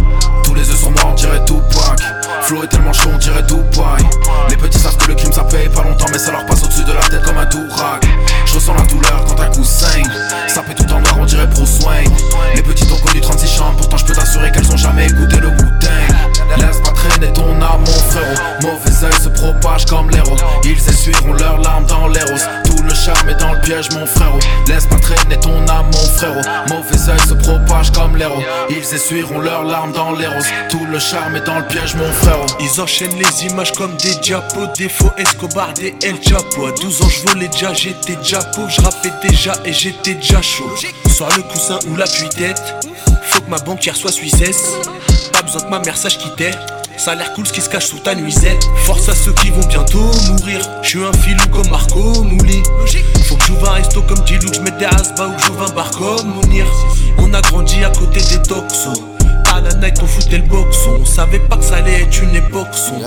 Tous 0.44 0.56
les 0.56 0.68
yeux 0.68 0.76
sont 0.76 0.90
noirs, 0.90 1.10
on 1.12 1.14
dirait 1.14 1.46
tout 1.46 1.62
Flow 2.42 2.64
est 2.64 2.68
tellement 2.68 2.92
chaud, 2.92 3.12
on 3.14 3.18
dirait 3.20 3.44
Dubaï. 3.44 4.04
Les 4.50 4.58
petits 4.58 4.80
savent 4.80 4.98
que 4.98 5.10
le 5.10 5.16
crime 5.16 5.32
ça 5.32 5.44
paye 5.44 5.70
pas 5.70 5.84
longtemps, 5.84 6.08
mais 6.12 6.18
ça 6.18 6.32
leur 6.32 6.44
passe 6.48 6.64
au-dessus 6.64 6.84
de 6.84 6.92
la 6.92 7.02
tête 7.02 7.22
comme 7.22 7.38
un 7.38 7.46
tourac. 7.46 8.04
Je 8.46 8.56
ressens 8.56 8.74
la 8.74 8.82
douleur 8.82 9.24
quand 9.28 9.40
un 9.40 9.50
coup 9.52 9.64
saigne. 9.64 10.10
Ça 10.48 10.64
fait 10.64 10.74
tout 10.74 10.92
en 10.92 11.00
noir, 11.00 11.18
on 11.20 11.26
dirait 11.26 11.48
Bruce 11.48 11.80
Wayne. 11.86 12.12
Les 12.56 12.64
petits 12.64 12.92
ont 12.92 13.06
connu 13.06 13.22
36 13.22 13.48
chambres, 13.48 13.78
pourtant 13.78 13.98
je 13.98 14.06
peux 14.06 14.14
t'assurer 14.14 14.52
qu'elles 14.52 14.72
ont 14.72 14.78
jamais 14.78 15.06
écouté 15.06 15.38
le 15.38 15.50
Wu-Tang. 15.50 16.13
Laisse 16.58 16.82
pas 16.82 16.92
traîner 16.92 17.32
ton 17.34 17.50
âme, 17.62 17.80
mon 17.80 17.86
frérot. 17.86 18.36
Mauvais 18.62 19.06
oeil 19.06 19.14
se 19.22 19.30
propage 19.30 19.86
comme 19.86 20.10
l'héros. 20.10 20.36
Ils 20.64 20.78
essuieront 20.78 21.34
leurs 21.34 21.60
larmes 21.60 21.86
dans 21.86 22.08
les 22.08 22.22
roses. 22.22 22.48
Tout 22.66 22.84
le 22.84 22.94
charme 22.94 23.30
est 23.30 23.40
dans 23.40 23.54
le 23.54 23.62
piège, 23.62 23.90
mon 23.94 24.06
frérot. 24.06 24.40
Laisse 24.68 24.86
pas 24.88 25.00
traîner 25.00 25.40
ton 25.40 25.68
âme, 25.68 25.88
mon 25.92 26.08
frérot. 26.16 26.42
Mauvais 26.70 27.10
oeil 27.10 27.20
se 27.28 27.34
propage 27.34 27.92
comme 27.92 28.16
l'héros. 28.16 28.42
Ils 28.70 28.94
essuieront 28.94 29.40
leurs 29.40 29.64
larmes 29.64 29.92
dans 29.92 30.12
les 30.12 30.28
roses. 30.28 30.48
Tout 30.70 30.86
le 30.92 31.00
charme 31.00 31.36
est 31.36 31.46
dans 31.46 31.60
le 31.60 31.68
piège, 31.68 31.96
mon 31.96 32.12
frérot. 32.12 32.46
Ils 32.60 32.82
enchaînent 32.82 33.18
les 33.18 33.46
images 33.46 33.74
comme 33.74 33.96
des 33.98 34.16
diapos. 34.16 34.68
Des 34.78 34.90
faux 34.90 35.12
Escobar, 35.18 35.74
des 35.74 35.96
El 36.04 36.22
Chapo. 36.22 36.68
À 36.68 36.72
12 36.72 37.02
ans, 37.02 37.10
je 37.10 37.30
volais 37.30 37.48
déjà, 37.48 37.74
j'étais 37.74 38.16
déjà 38.16 38.40
pauvre. 38.40 38.70
Je 38.70 38.82
rappais 38.82 39.12
déjà 39.28 39.54
et 39.66 39.74
j'étais 39.74 40.16
déjà 40.16 40.42
chaud. 40.42 40.72
Soit 41.10 41.36
le 41.36 41.44
coussin 41.44 41.80
ou 41.88 41.96
la 41.96 42.06
tête 42.08 42.62
Faut 43.24 43.42
que 43.42 43.50
ma 43.50 43.60
banquière 43.60 43.96
soit 43.96 44.12
suissesse. 44.12 44.74
Pas 45.44 45.52
besoin 45.52 45.62
que 45.62 45.70
ma 45.70 45.80
mère 45.80 45.98
sache 45.98 46.18
qui 46.18 46.30
t'es. 46.38 46.52
Ça 46.96 47.12
a 47.12 47.16
l'air 47.16 47.34
cool 47.34 47.46
ce 47.46 47.52
qui 47.52 47.60
se 47.60 47.70
cache 47.70 47.88
sous 47.88 48.00
ta 48.00 48.16
nuisette. 48.16 48.64
Force 48.86 49.10
à 49.10 49.14
ceux 49.14 49.34
qui 49.34 49.50
vont 49.50 49.66
bientôt 49.68 50.00
mourir. 50.30 50.62
Je 50.82 50.90
suis 50.90 51.04
un 51.04 51.12
filou 51.12 51.46
comme 51.52 51.70
Marco 51.70 52.24
Mouli. 52.24 52.64
Faut 53.26 53.36
que 53.36 53.44
j'ouvre 53.44 53.70
un 53.70 53.74
resto 53.74 54.02
comme 54.04 54.20
Dilou, 54.20 54.50
que 54.50 54.56
j'mette 54.56 54.78
des 54.78 54.86
asbas 54.86 55.28
ou 55.28 55.34
que 55.34 55.42
j'ouvre 55.42 55.70
un 55.70 55.74
bar 55.74 55.92
comme 55.92 56.34
Mounir. 56.34 56.66
On 57.18 57.34
a 57.34 57.42
grandi 57.42 57.84
à 57.84 57.90
côté 57.90 58.22
des 58.22 58.42
toxos. 58.42 59.04
À 59.54 59.60
la 59.60 59.74
night, 59.74 59.98
on 60.02 60.08
foutait 60.08 60.38
le 60.38 60.44
boxon. 60.44 61.00
On 61.02 61.06
savait 61.06 61.40
pas 61.40 61.58
que 61.58 61.66
ça 61.66 61.76
allait 61.76 62.04
être 62.04 62.24
une 62.24 62.36
époque 62.36 62.74
son. 62.74 63.02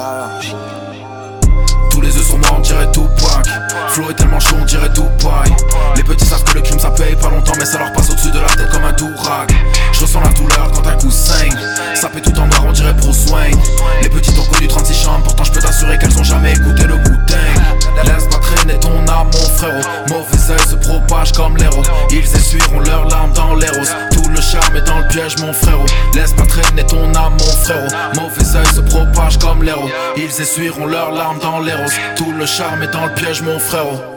Sont 2.27 2.39
morts, 2.39 2.57
on 2.59 2.61
dirait 2.61 2.91
Tupac. 2.91 3.47
Flow 3.89 4.11
est 4.11 4.15
tellement 4.15 4.41
chaud, 4.41 4.57
on 4.61 4.65
dirait 4.65 4.89
Dubaï. 4.89 5.55
Les 5.95 6.03
petits 6.03 6.27
savent 6.27 6.43
que 6.43 6.55
le 6.55 6.61
crime 6.61 6.81
ça 6.81 6.91
paye 6.91 7.15
pas 7.15 7.29
longtemps, 7.29 7.53
mais 7.59 7.65
ça 7.65 7.79
leur 7.79 7.93
passe 7.93 8.11
au-dessus 8.11 8.33
de 8.33 8.41
la 8.41 8.49
tête 8.49 8.69
comme 8.71 8.85
un 8.85 8.93
tourac. 8.93 9.53
Je 9.93 10.01
ressens 10.01 10.21
la 10.21 10.29
douleur 10.31 10.71
quand 10.75 10.87
un 10.89 10.97
coup 10.97 11.11
saigne. 11.11 11.57
Ça 11.95 12.09
fait 12.11 12.21
tout 12.21 12.37
en 12.39 12.47
noir, 12.47 12.65
on 12.67 12.73
dirait 12.73 12.95
Bruce 12.95 13.27
Wayne. 13.31 13.59
Les 14.03 14.09
petits 14.09 14.35
ont 14.39 14.53
connu 14.53 14.67
36 14.67 14.95
chambres, 14.95 15.23
pourtant 15.23 15.45
je 15.45 15.53
peux 15.53 15.61
t'assurer 15.61 15.99
qu'elles 15.99 16.19
ont 16.19 16.25
jamais 16.25 16.53
écouté 16.53 16.83
le 16.85 16.95
Wu-Tang. 16.95 18.05
Laisse 18.05 18.27
pas 18.29 18.39
traîner 18.39 18.79
ton 18.81 18.99
âme, 19.09 19.31
mon 19.33 19.49
frérot. 19.57 19.83
Mauvais 20.09 20.51
oeil 20.51 20.69
se 20.69 20.75
propage 20.75 21.33
comme 21.33 21.57
l'héros. 21.57 21.83
Ils 22.11 22.19
essuieront 22.19 22.81
leurs 22.81 23.07
larmes 23.09 23.33
dans 23.35 23.55
les 23.55 23.69
roses. 23.69 23.95
Tout 24.27 24.33
le 24.33 24.41
charme 24.41 24.75
est 24.75 24.83
dans 24.83 24.99
le 24.99 25.07
piège, 25.07 25.39
mon 25.39 25.53
frérot. 25.53 25.87
Laisse 26.13 26.33
pas 26.33 26.47
traîner 26.47 26.85
ton 26.85 27.15
âme, 27.15 27.37
mon 27.39 27.57
frérot. 27.63 27.87
Mauvais 28.17 28.57
oeil 28.57 28.67
se 28.67 28.81
propage 28.81 29.39
comme 29.39 29.63
l'héros. 29.63 29.89
Ils 30.17 30.25
essuieront 30.25 30.87
leurs 30.87 31.13
larmes 31.13 31.39
dans 31.39 31.61
les 31.61 31.73
roses. 31.73 31.95
Tout 32.17 32.33
le 32.33 32.45
charme 32.45 32.83
est 32.83 32.93
dans 32.93 33.07
le 33.07 33.15
piège, 33.15 33.43
mon 33.43 33.61
frérot. 33.61 34.16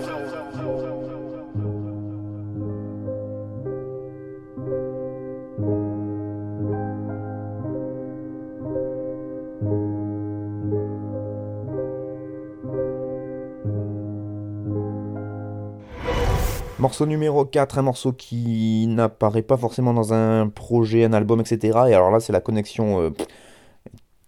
Morceau 16.80 17.05
numéro 17.05 17.43
4, 17.43 17.80
un 17.80 17.82
morceau 17.82 18.13
qui 18.13 18.88
n'apparaît 18.88 19.41
pas 19.41 19.57
forcément 19.57 19.93
dans 19.93 20.13
un 20.13 20.47
projet, 20.47 21.03
un 21.03 21.11
album, 21.11 21.41
etc. 21.41 21.77
Et 21.89 21.93
alors 21.93 22.09
là, 22.09 22.21
c'est 22.21 22.32
la 22.32 22.39
connexion 22.39 23.01
euh, 23.01 23.09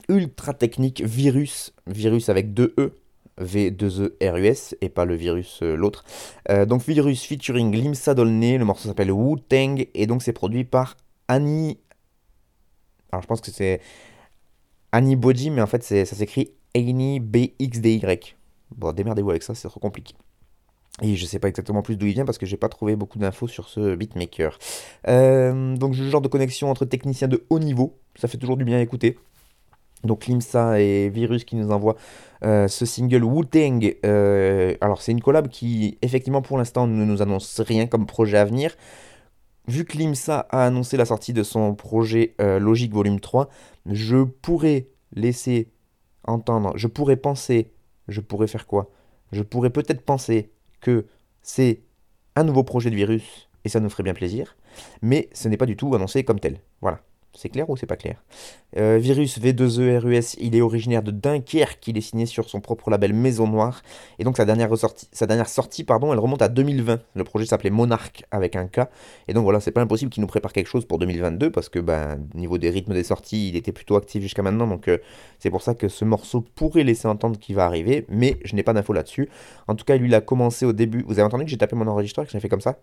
ultra 0.10 0.54
technique 0.54 1.02
Virus, 1.02 1.74
Virus 1.88 2.28
avec 2.28 2.54
deux 2.54 2.74
E, 2.78 2.92
V2E-R-U-S, 3.40 4.76
et 4.82 4.90
pas 4.90 5.06
le 5.06 5.16
virus 5.16 5.62
euh, 5.64 5.78
l'autre. 5.78 6.04
Euh, 6.50 6.66
donc 6.66 6.82
Virus 6.82 7.24
featuring 7.24 7.74
Limsa 7.74 8.16
Dolné, 8.16 8.58
le 8.58 8.66
morceau 8.66 8.90
s'appelle 8.90 9.14
Wu-Tang, 9.14 9.88
et 9.94 10.06
donc 10.06 10.22
c'est 10.22 10.34
produit 10.34 10.66
par 10.66 10.98
Annie... 11.30 11.80
Alors 13.14 13.22
je 13.22 13.28
pense 13.28 13.40
que 13.40 13.52
c'est 13.52 13.80
Annie 14.92 15.16
Body, 15.16 15.52
mais 15.52 15.62
en 15.62 15.68
fait 15.68 15.84
ça 15.84 16.06
s'écrit 16.06 16.52
Annie 16.76 17.22
B-X-D-Y. 17.22 18.36
Bon, 18.76 18.92
démerdez-vous 18.92 19.30
avec 19.30 19.44
ça, 19.44 19.56
c'est 19.56 19.70
trop 19.70 19.80
compliqué. 19.80 20.16
Et 21.00 21.16
je 21.16 21.26
sais 21.26 21.40
pas 21.40 21.48
exactement 21.48 21.82
plus 21.82 21.96
d'où 21.96 22.06
il 22.06 22.14
vient 22.14 22.26
parce 22.26 22.38
que 22.38 22.46
j'ai 22.46 22.58
pas 22.58 22.70
trouvé 22.70 22.96
beaucoup 22.96 23.18
d'infos 23.18 23.48
sur 23.48 23.70
ce 23.70 23.96
beatmaker. 23.96 24.58
Euh, 25.08 25.76
donc 25.78 25.96
le 25.96 26.10
genre 26.10 26.22
de 26.22 26.28
connexion 26.28 26.70
entre 26.70 26.86
techniciens 26.86 27.28
de 27.28 27.46
haut 27.50 27.60
niveau, 27.60 27.98
ça 28.16 28.28
fait 28.28 28.38
toujours 28.38 28.58
du 28.58 28.66
bien 28.66 28.78
à 28.78 28.82
écouter. 28.82 29.18
Donc 30.04 30.28
Limsa 30.28 30.82
et 30.82 31.10
Virus 31.10 31.46
qui 31.46 31.56
nous 31.56 31.72
envoient 31.72 31.96
euh, 32.44 32.68
ce 32.68 32.86
single 32.86 33.24
Wu-Tang. 33.24 33.96
Euh, 34.06 34.76
alors 34.82 35.02
c'est 35.02 35.12
une 35.12 35.22
collab 35.22 35.48
qui 35.48 35.98
effectivement 36.02 36.42
pour 36.42 36.58
l'instant 36.58 36.88
ne 36.88 37.06
nous 37.06 37.22
annonce 37.22 37.62
rien 37.62 37.88
comme 37.88 38.06
projet 38.06 38.38
à 38.38 38.46
venir. 38.46 38.76
Vu 39.68 39.86
que 39.86 39.98
Limsa 39.98 40.40
a 40.50 40.66
annoncé 40.66 40.98
la 40.98 41.06
sortie 41.06 41.34
de 41.34 41.44
son 41.44 41.76
projet 41.76 42.36
Logique 42.40 42.94
Volume 42.94 43.20
3, 43.20 43.48
je 43.86 44.24
pourrais 44.24 44.88
laisser 45.14 45.70
entendre, 46.24 46.74
je 46.76 46.88
pourrais 46.88 47.16
penser, 47.16 47.72
je 48.08 48.22
pourrais 48.22 48.48
faire 48.48 48.66
quoi? 48.66 48.90
Je 49.32 49.44
pourrais 49.44 49.70
peut-être 49.70 50.02
penser 50.02 50.52
que 50.82 51.06
c'est 51.42 51.82
un 52.36 52.44
nouveau 52.44 52.64
projet 52.64 52.90
de 52.90 52.96
virus 52.96 53.50
et 53.64 53.70
ça 53.70 53.80
nous 53.80 53.90
ferait 53.90 54.04
bien 54.04 54.14
plaisir, 54.14 54.58
mais 55.02 55.30
ce 55.34 55.48
n'est 55.48 55.58
pas 55.58 55.66
du 55.66 55.78
tout 55.78 55.94
annoncé 55.96 56.24
comme 56.24 56.40
tel. 56.40 56.60
Voilà. 56.82 57.02
C'est 57.34 57.50
clair 57.50 57.70
ou 57.70 57.78
c'est 57.78 57.86
pas 57.86 57.96
clair? 57.96 58.22
Euh, 58.78 58.98
Virus 58.98 59.40
V2ERUS, 59.40 60.36
il 60.40 60.56
est 60.56 60.62
originaire 60.62 61.02
de 61.02 61.12
Dunkerque, 61.12 61.88
il 61.88 61.98
est 61.98 62.02
signé 62.02 62.26
sur 62.26 62.50
son 62.50 62.60
propre 62.60 62.90
label 62.90 63.14
Maison 63.14 63.48
Noire, 63.48 63.84
et 64.20 64.24
donc 64.24 64.38
sa 64.38 64.46
dernière, 64.46 64.70
sa 65.12 65.28
dernière 65.28 65.48
sortie, 65.48 65.84
pardon, 65.84 66.12
elle 66.12 66.20
remonte 66.20 66.42
à 66.42 66.50
2020. 66.50 67.00
Le 67.16 67.24
projet 67.24 67.46
s'appelait 67.46 67.70
Monarch 67.70 68.26
avec 68.32 68.56
un 68.56 68.68
K, 68.68 68.82
et 69.28 69.34
donc 69.34 69.44
voilà, 69.44 69.60
c'est 69.62 69.72
pas 69.72 69.82
impossible 69.82 70.12
qu'il 70.12 70.22
nous 70.22 70.28
prépare 70.28 70.52
quelque 70.52 70.68
chose 70.68 70.86
pour 70.86 71.00
2022, 71.00 71.52
parce 71.52 71.70
que 71.70 71.80
ben, 71.80 72.20
niveau 72.34 72.58
des 72.58 72.70
rythmes 72.70 72.94
des 72.94 73.04
sorties, 73.04 73.50
il 73.50 73.56
était 73.56 73.72
plutôt 73.72 73.96
actif 73.96 74.22
jusqu'à 74.22 74.42
maintenant, 74.42 74.68
donc 74.68 74.88
euh, 74.88 74.98
c'est 75.40 75.50
pour 75.50 75.62
ça 75.62 75.74
que 75.74 75.88
ce 75.88 76.04
morceau 76.04 76.42
pourrait 76.42 76.84
laisser 76.84 77.08
entendre 77.08 77.40
qu'il 77.40 77.56
va 77.56 77.66
arriver, 77.66 78.06
mais 78.10 78.38
je 78.44 78.56
n'ai 78.56 78.64
pas 78.64 78.74
d'infos 78.74 78.94
là-dessus. 78.94 79.30
En 79.68 79.76
tout 79.76 79.86
cas, 79.86 79.96
lui, 79.96 80.08
il 80.08 80.16
a 80.16 80.22
commencé 80.22 80.66
au 80.66 80.74
début. 80.74 81.04
Vous 81.08 81.14
avez 81.14 81.24
entendu 81.24 81.46
que 81.46 81.50
j'ai 81.50 81.58
tapé 81.58 81.76
mon 81.76 81.88
enregistreur, 81.88 82.26
que 82.26 82.32
j'ai 82.32 82.40
fait 82.40 82.50
comme 82.50 82.62
ça? 82.62 82.80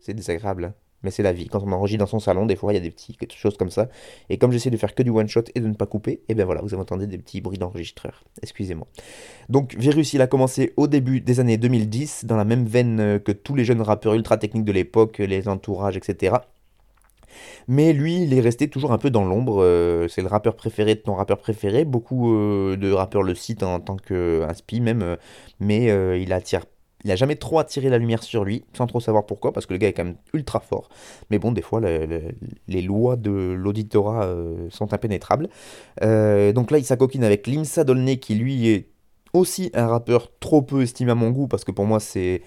C'est 0.00 0.14
désagréable. 0.14 0.64
Hein 0.64 0.74
mais 1.02 1.10
c'est 1.10 1.22
la 1.22 1.32
vie. 1.32 1.48
Quand 1.48 1.62
on 1.64 1.72
enregistre 1.72 2.00
dans 2.00 2.10
son 2.10 2.20
salon, 2.20 2.46
des 2.46 2.56
fois 2.56 2.72
il 2.72 2.76
y 2.76 2.78
a 2.78 2.82
des 2.82 2.90
petits 2.90 3.16
choses 3.36 3.56
comme 3.56 3.70
ça. 3.70 3.88
Et 4.28 4.38
comme 4.38 4.52
j'essaie 4.52 4.70
de 4.70 4.76
faire 4.76 4.94
que 4.94 5.02
du 5.02 5.10
one 5.10 5.28
shot 5.28 5.44
et 5.54 5.60
de 5.60 5.66
ne 5.66 5.74
pas 5.74 5.86
couper, 5.86 6.12
et 6.12 6.22
eh 6.30 6.34
bien 6.34 6.44
voilà, 6.44 6.60
vous 6.62 6.72
avez 6.74 6.82
entendu 6.82 7.06
des 7.06 7.18
petits 7.18 7.40
bruits 7.40 7.58
d'enregistreur. 7.58 8.24
Excusez-moi. 8.42 8.86
Donc 9.48 9.74
Virus, 9.76 10.12
il 10.12 10.22
a 10.22 10.26
commencé 10.26 10.72
au 10.76 10.86
début 10.86 11.20
des 11.20 11.40
années 11.40 11.56
2010, 11.58 12.24
dans 12.24 12.36
la 12.36 12.44
même 12.44 12.66
veine 12.66 13.00
euh, 13.00 13.18
que 13.18 13.32
tous 13.32 13.54
les 13.54 13.64
jeunes 13.64 13.82
rappeurs 13.82 14.14
ultra 14.14 14.36
techniques 14.36 14.64
de 14.64 14.72
l'époque, 14.72 15.18
les 15.18 15.48
entourages, 15.48 15.96
etc. 15.96 16.36
Mais 17.66 17.92
lui, 17.92 18.22
il 18.22 18.34
est 18.34 18.40
resté 18.40 18.68
toujours 18.68 18.92
un 18.92 18.98
peu 18.98 19.10
dans 19.10 19.24
l'ombre. 19.24 19.62
Euh, 19.62 20.06
c'est 20.08 20.20
le 20.20 20.28
rappeur 20.28 20.54
préféré 20.54 20.94
de 20.94 21.00
ton 21.00 21.14
rappeur 21.14 21.38
préféré. 21.38 21.84
Beaucoup 21.84 22.34
euh, 22.34 22.76
de 22.76 22.92
rappeurs 22.92 23.22
le 23.22 23.34
citent 23.34 23.62
en 23.62 23.80
tant 23.80 23.96
qu'un 23.96 24.46
même. 24.80 25.16
mais 25.60 25.86
il 26.20 26.32
attire 26.32 26.64
il 27.04 27.08
n'a 27.08 27.16
jamais 27.16 27.36
trop 27.36 27.58
attiré 27.58 27.88
la 27.88 27.98
lumière 27.98 28.22
sur 28.22 28.44
lui, 28.44 28.64
sans 28.76 28.86
trop 28.86 29.00
savoir 29.00 29.26
pourquoi, 29.26 29.52
parce 29.52 29.66
que 29.66 29.72
le 29.72 29.78
gars 29.78 29.88
est 29.88 29.92
quand 29.92 30.04
même 30.04 30.16
ultra 30.32 30.60
fort. 30.60 30.88
Mais 31.30 31.38
bon, 31.38 31.52
des 31.52 31.62
fois, 31.62 31.80
les 31.80 32.82
lois 32.82 33.16
de 33.16 33.30
l'auditorat 33.30 34.24
euh, 34.24 34.68
sont 34.70 34.92
impénétrables. 34.92 35.48
Euh, 36.02 36.52
donc 36.52 36.70
là, 36.70 36.78
il 36.78 36.84
s'acoquine 36.84 37.24
avec 37.24 37.46
Limsa 37.46 37.84
Dolné, 37.84 38.18
qui 38.18 38.34
lui 38.34 38.68
est 38.68 38.88
aussi 39.32 39.70
un 39.74 39.86
rappeur 39.86 40.30
trop 40.38 40.62
peu 40.62 40.82
estimé 40.82 41.12
à 41.12 41.14
mon 41.14 41.30
goût, 41.30 41.48
parce 41.48 41.64
que 41.64 41.72
pour 41.72 41.86
moi, 41.86 41.98
c'est 41.98 42.42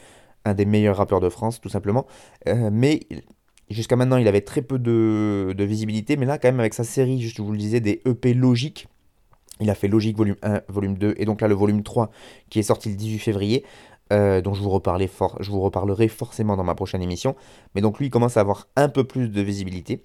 un 0.46 0.54
des 0.54 0.66
meilleurs 0.66 0.98
rappeurs 0.98 1.20
de 1.20 1.30
France, 1.30 1.60
tout 1.60 1.70
simplement. 1.70 2.06
Euh, 2.48 2.70
mais 2.72 3.02
jusqu'à 3.70 3.96
maintenant, 3.96 4.18
il 4.18 4.28
avait 4.28 4.42
très 4.42 4.62
peu 4.62 4.80
de, 4.80 5.54
visibilité, 5.58 6.16
mais 6.16 6.26
là, 6.26 6.38
quand 6.38 6.48
même, 6.48 6.60
avec 6.60 6.74
sa 6.74 6.84
série, 6.84 7.22
je 7.22 7.42
vous 7.42 7.52
le 7.52 7.58
disais, 7.58 7.82
des 7.82 8.02
EP 8.06 8.34
logiques, 8.34 8.88
il 9.62 9.70
a 9.70 9.76
fait 9.76 9.88
Logique 9.88 10.18
volume 10.18 10.36
1, 10.44 10.64
volume 10.68 10.98
2, 10.98 11.16
et 11.18 11.26
donc 11.26 11.40
là 11.40 11.48
le 11.48 11.56
volume 11.56 11.82
3 11.82 12.12
qui 12.50 12.60
est 12.60 12.64
sorti 12.64 12.90
le 12.90 12.96
18 12.96 13.20
février. 13.20 13.64
Euh, 14.14 14.40
dont 14.40 14.54
je 14.54 14.62
vous, 14.62 14.70
fort, 15.08 15.38
je 15.40 15.50
vous 15.50 15.62
reparlerai 15.62 16.08
forcément 16.08 16.56
dans 16.56 16.64
ma 16.64 16.76
prochaine 16.76 17.02
émission. 17.02 17.36
Mais 17.74 17.82
donc 17.82 17.98
lui, 18.00 18.08
il 18.08 18.10
commence 18.10 18.38
à 18.38 18.42
avoir 18.42 18.68
un 18.76 18.88
peu 18.88 19.04
plus 19.04 19.30
de 19.30 19.42
visibilité. 19.42 20.04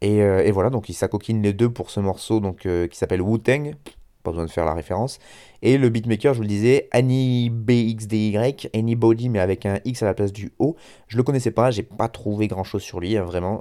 Et, 0.00 0.22
euh, 0.22 0.50
voilà, 0.52 0.70
donc 0.70 0.88
il 0.88 0.94
s'acoquine 0.94 1.42
les 1.42 1.52
deux 1.52 1.68
pour 1.68 1.90
ce 1.90 2.00
morceau 2.00 2.40
donc, 2.40 2.64
euh, 2.66 2.88
qui 2.88 2.96
s'appelle 2.96 3.20
Wu-Tang. 3.20 3.74
Pas 4.22 4.30
besoin 4.30 4.46
de 4.46 4.50
faire 4.50 4.64
la 4.64 4.72
référence. 4.72 5.18
Et 5.60 5.76
le 5.76 5.90
beatmaker, 5.90 6.32
je 6.32 6.38
vous 6.38 6.44
le 6.44 6.48
disais, 6.48 6.88
Annie 6.92 7.50
BXDY, 7.50 8.68
Anybody, 8.74 9.28
mais 9.28 9.40
avec 9.40 9.66
un 9.66 9.80
X 9.84 10.02
à 10.02 10.06
la 10.06 10.14
place 10.14 10.32
du 10.32 10.52
O. 10.58 10.76
Je 11.08 11.16
le 11.16 11.22
connaissais 11.22 11.50
pas, 11.50 11.70
j'ai 11.70 11.82
pas 11.82 12.08
trouvé 12.08 12.46
grand 12.46 12.64
chose 12.64 12.82
sur 12.82 13.00
lui, 13.00 13.16
hein, 13.16 13.24
vraiment. 13.24 13.60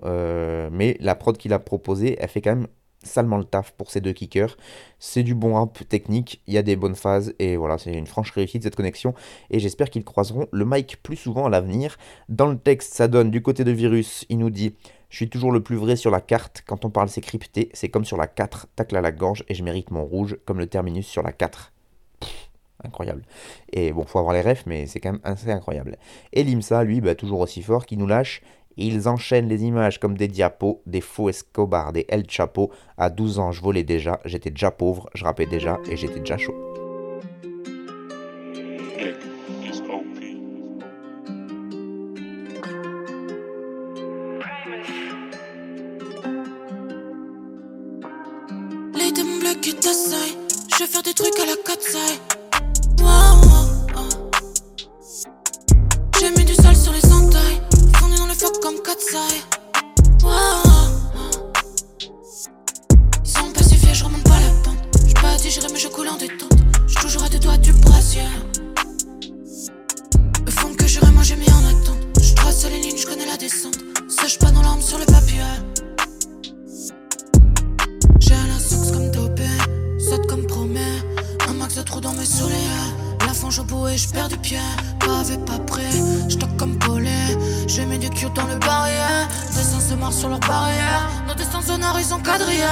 mais 0.72 0.98
la 1.00 1.16
prod 1.16 1.36
qu'il 1.36 1.52
a 1.52 1.60
proposée, 1.60 2.16
elle 2.20 2.30
fait 2.30 2.42
quand 2.42 2.56
même 2.56 2.68
salement 3.04 3.38
le 3.38 3.44
taf 3.44 3.72
pour 3.72 3.92
ces 3.92 4.02
deux 4.02 4.14
kickers. 4.14 4.58
C'est 5.00 5.24
du 5.24 5.36
bon 5.36 5.56
rap 5.56 5.88
technique, 5.90 6.42
il 6.48 6.54
y 6.54 6.58
a 6.58 6.62
des 6.62 6.76
bonnes 6.76 6.96
phases 6.96 7.34
et 7.40 7.58
voilà, 7.58 7.78
c'est 7.78 7.94
une 7.94 8.08
franche 8.08 8.32
réussite 8.32 8.64
cette 8.64 8.76
connexion 8.76 9.14
et 9.50 9.60
j'espère 9.60 9.90
qu'ils 9.90 10.04
croiseront 10.04 10.48
le 10.52 10.66
mic 10.66 11.02
plus 11.02 11.16
souvent 11.16 11.46
à 11.46 11.50
l'avenir. 11.50 11.98
Dans 12.30 12.48
le 12.48 12.58
texte, 12.58 12.94
ça 12.94 13.08
donne 13.08 13.32
du 13.32 13.42
côté 13.42 13.64
de 13.64 13.72
Virus, 13.72 14.26
il 14.30 14.40
nous 14.40 14.50
dit 14.50 14.76
je 15.10 15.18
suis 15.18 15.30
toujours 15.30 15.52
le 15.52 15.62
plus 15.62 15.76
vrai 15.76 15.98
sur 15.98 16.10
la 16.10 16.22
carte. 16.22 16.64
Quand 16.66 16.86
on 16.86 16.90
parle 16.90 17.10
c'est 17.10 17.22
crypté, 17.22 17.70
c'est 17.74 17.90
comme 17.90 18.06
sur 18.06 18.18
la 18.18 18.28
4, 18.28 18.68
tacle 18.76 18.96
à 18.96 19.02
la 19.02 19.12
gorge 19.12 19.44
et 19.50 19.56
je 19.56 19.64
mérite 19.64 19.92
mon 19.92 20.06
rouge 20.06 20.38
comme 20.46 20.60
le 20.60 20.68
terminus 20.68 21.08
sur 21.08 21.22
la 21.22 21.32
4. 21.32 21.74
incroyable. 22.84 23.24
Et 23.72 23.92
bon, 23.92 24.06
faut 24.06 24.20
avoir 24.20 24.34
les 24.34 24.42
refs, 24.42 24.66
mais 24.66 24.88
c'est 24.88 25.00
quand 25.00 25.12
même 25.12 25.22
assez 25.24 25.52
incroyable. 25.52 25.98
Et 26.34 26.44
Limsa, 26.44 26.84
lui, 26.84 27.02
bah, 27.02 27.16
toujours 27.16 27.40
aussi 27.40 27.62
fort, 27.62 27.86
qui 27.86 27.98
nous 27.98 28.08
lâche. 28.08 28.42
Ils 28.78 29.08
enchaînent 29.08 29.48
les 29.48 29.64
images 29.64 30.00
comme 30.00 30.18
des 30.18 30.28
diapos, 30.28 30.82
des 30.86 31.02
faux 31.02 31.30
Escobar, 31.30 31.94
des 31.94 32.06
El 32.10 32.30
Chapo. 32.30 32.72
À 32.98 33.10
12 33.10 33.40
ans, 33.40 33.52
je 33.52 33.62
volais 33.62 33.84
déjà, 33.84 34.20
j'étais 34.26 34.52
déjà 34.52 34.72
pauvre, 34.72 35.10
je 35.14 35.24
rappais 35.24 35.46
déjà 35.46 35.80
et 35.90 35.98
j'étais 35.98 36.20
déjà 36.20 36.38
chaud. 36.38 36.56
Les 48.94 49.12
je 50.78 50.86
vais 50.86 51.02
des 51.04 51.14
trucs 51.14 51.40
à 51.40 51.46
la 51.46 51.56
4 51.64 52.31
Dans 82.00 82.14
mes 82.14 82.26
souliers. 82.26 82.56
La 83.28 83.34
fange 83.34 83.60
au 83.60 83.64
bout 83.64 83.88
et 83.90 83.98
j'perds 83.98 84.30
du 84.30 84.38
pied. 84.38 84.58
Pavé 85.00 85.38
pas 85.46 85.60
prêt, 85.60 85.92
j'toque 86.30 86.56
comme 86.58 86.80
polé. 86.80 87.12
J'ai 87.68 87.86
mis 87.86 88.00
du 88.00 88.10
cute 88.10 88.34
dans 88.34 88.48
le 88.48 88.56
barrière. 88.56 89.28
Des 89.50 89.62
sens 89.62 89.90
se 89.90 89.94
marrent 89.94 90.14
sur 90.14 90.30
leur 90.30 90.40
barrière. 90.40 91.10
Nos 91.28 91.36
destins 91.36 91.62
sonores 91.62 92.00
ils 92.00 92.06
sont 92.06 92.20
quadrillés. 92.20 92.64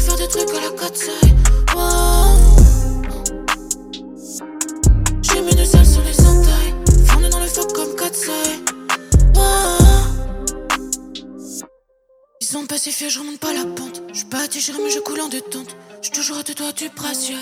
Je 0.00 0.06
vais 0.06 0.16
faire 0.16 0.16
des 0.16 0.28
trucs 0.28 0.50
à 0.50 0.60
la 0.60 0.70
4 0.70 1.10
J'ai 5.22 5.40
mis 5.42 5.54
du 5.54 5.66
sel 5.66 5.86
sur 5.86 6.02
les 6.02 6.20
entailles, 6.20 6.74
fourni 7.06 7.28
dans 7.28 7.40
le 7.40 7.46
feu 7.46 7.62
comme 7.74 7.94
4 7.96 8.30
Ils 12.40 12.46
sont 12.46 12.66
pacifiés, 12.66 13.10
je 13.10 13.18
remonte 13.18 13.38
pas 13.38 13.52
la 13.52 13.64
pente. 13.64 14.02
J'suis 14.12 14.26
pas 14.26 14.46
digéré, 14.48 14.78
mais 14.82 14.90
je 14.90 15.00
coule 15.00 15.20
en 15.20 15.28
détente. 15.28 15.76
J'suis 16.02 16.12
toujours 16.12 16.38
à 16.38 16.42
deux 16.42 16.54
doigts 16.54 16.72
du 16.72 16.88
précieux. 16.90 17.36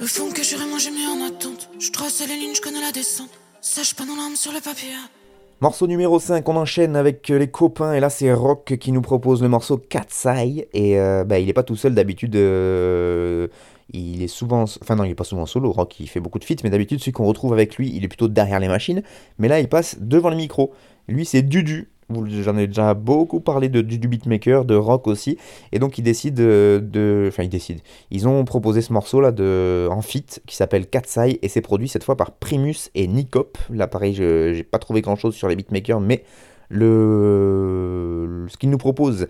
Le 0.00 0.06
fond 0.06 0.30
que 0.30 0.42
j'aurais, 0.42 0.66
moi 0.66 0.78
j'ai 0.78 0.90
mis 0.90 1.06
en 1.06 1.24
attente. 1.24 1.68
J'trace 1.78 2.20
les 2.26 2.36
lignes, 2.36 2.54
j'connais 2.54 2.80
la 2.80 2.92
descente. 2.92 3.30
Sèche 3.60 3.94
pas 3.94 4.04
dans 4.04 4.16
l'arme 4.16 4.36
sur 4.36 4.52
le 4.52 4.60
papier. 4.60 4.94
Morceau 5.62 5.86
numéro 5.86 6.18
5, 6.18 6.48
on 6.48 6.56
enchaîne 6.56 6.96
avec 6.96 7.30
euh, 7.30 7.38
les 7.38 7.46
copains, 7.46 7.92
et 7.92 8.00
là 8.00 8.10
c'est 8.10 8.32
Rock 8.32 8.78
qui 8.80 8.90
nous 8.90 9.00
propose 9.00 9.42
le 9.42 9.48
morceau 9.48 9.78
Katsai, 9.78 10.66
et 10.72 10.98
euh, 10.98 11.22
bah, 11.22 11.38
il 11.38 11.48
est 11.48 11.52
pas 11.52 11.62
tout 11.62 11.76
seul. 11.76 11.94
D'habitude, 11.94 12.34
euh, 12.34 13.46
il 13.92 14.24
est 14.24 14.26
souvent, 14.26 14.64
enfin 14.64 14.96
non 14.96 15.04
il 15.04 15.12
est 15.12 15.14
pas 15.14 15.22
souvent 15.22 15.46
solo, 15.46 15.70
Rock 15.70 16.00
il 16.00 16.08
fait 16.08 16.18
beaucoup 16.18 16.40
de 16.40 16.44
feats, 16.44 16.56
mais 16.64 16.70
d'habitude 16.70 16.98
celui 16.98 17.12
qu'on 17.12 17.26
retrouve 17.26 17.52
avec 17.52 17.76
lui, 17.76 17.92
il 17.94 18.02
est 18.02 18.08
plutôt 18.08 18.26
derrière 18.26 18.58
les 18.58 18.66
machines, 18.66 19.04
mais 19.38 19.46
là 19.46 19.60
il 19.60 19.68
passe 19.68 20.00
devant 20.00 20.30
le 20.30 20.36
micro, 20.36 20.72
lui 21.06 21.24
c'est 21.24 21.42
Dudu, 21.42 21.91
j'en 22.42 22.56
ai 22.56 22.66
déjà 22.66 22.94
beaucoup 22.94 23.40
parlé 23.40 23.68
de 23.68 23.80
Dudu 23.80 24.08
Beatmaker, 24.08 24.64
de 24.64 24.74
Rock 24.74 25.06
aussi, 25.06 25.38
et 25.72 25.78
donc 25.78 25.98
il 25.98 26.02
décide 26.02 26.34
de, 26.34 27.26
enfin 27.28 27.42
il 27.42 27.48
décide, 27.48 27.80
ils 28.10 28.28
ont 28.28 28.44
proposé 28.44 28.80
ce 28.80 28.92
morceau 28.92 29.20
là 29.20 29.32
de, 29.32 29.88
en 29.90 30.02
feat 30.02 30.42
qui 30.46 30.56
s'appelle 30.56 30.86
Katsai, 30.86 31.38
et 31.42 31.48
c'est 31.48 31.60
produit 31.60 31.88
cette 31.88 32.04
fois 32.04 32.16
par 32.16 32.32
Primus 32.32 32.90
et 32.94 33.06
Nikop, 33.06 33.58
là 33.70 33.86
pareil 33.86 34.14
j'ai 34.14 34.62
pas 34.62 34.78
trouvé 34.78 35.00
grand 35.00 35.16
chose 35.16 35.34
sur 35.34 35.48
les 35.48 35.56
beatmakers, 35.56 36.00
mais 36.00 36.24
le, 36.68 38.46
ce 38.48 38.56
qu'il 38.56 38.70
nous 38.70 38.78
propose 38.78 39.26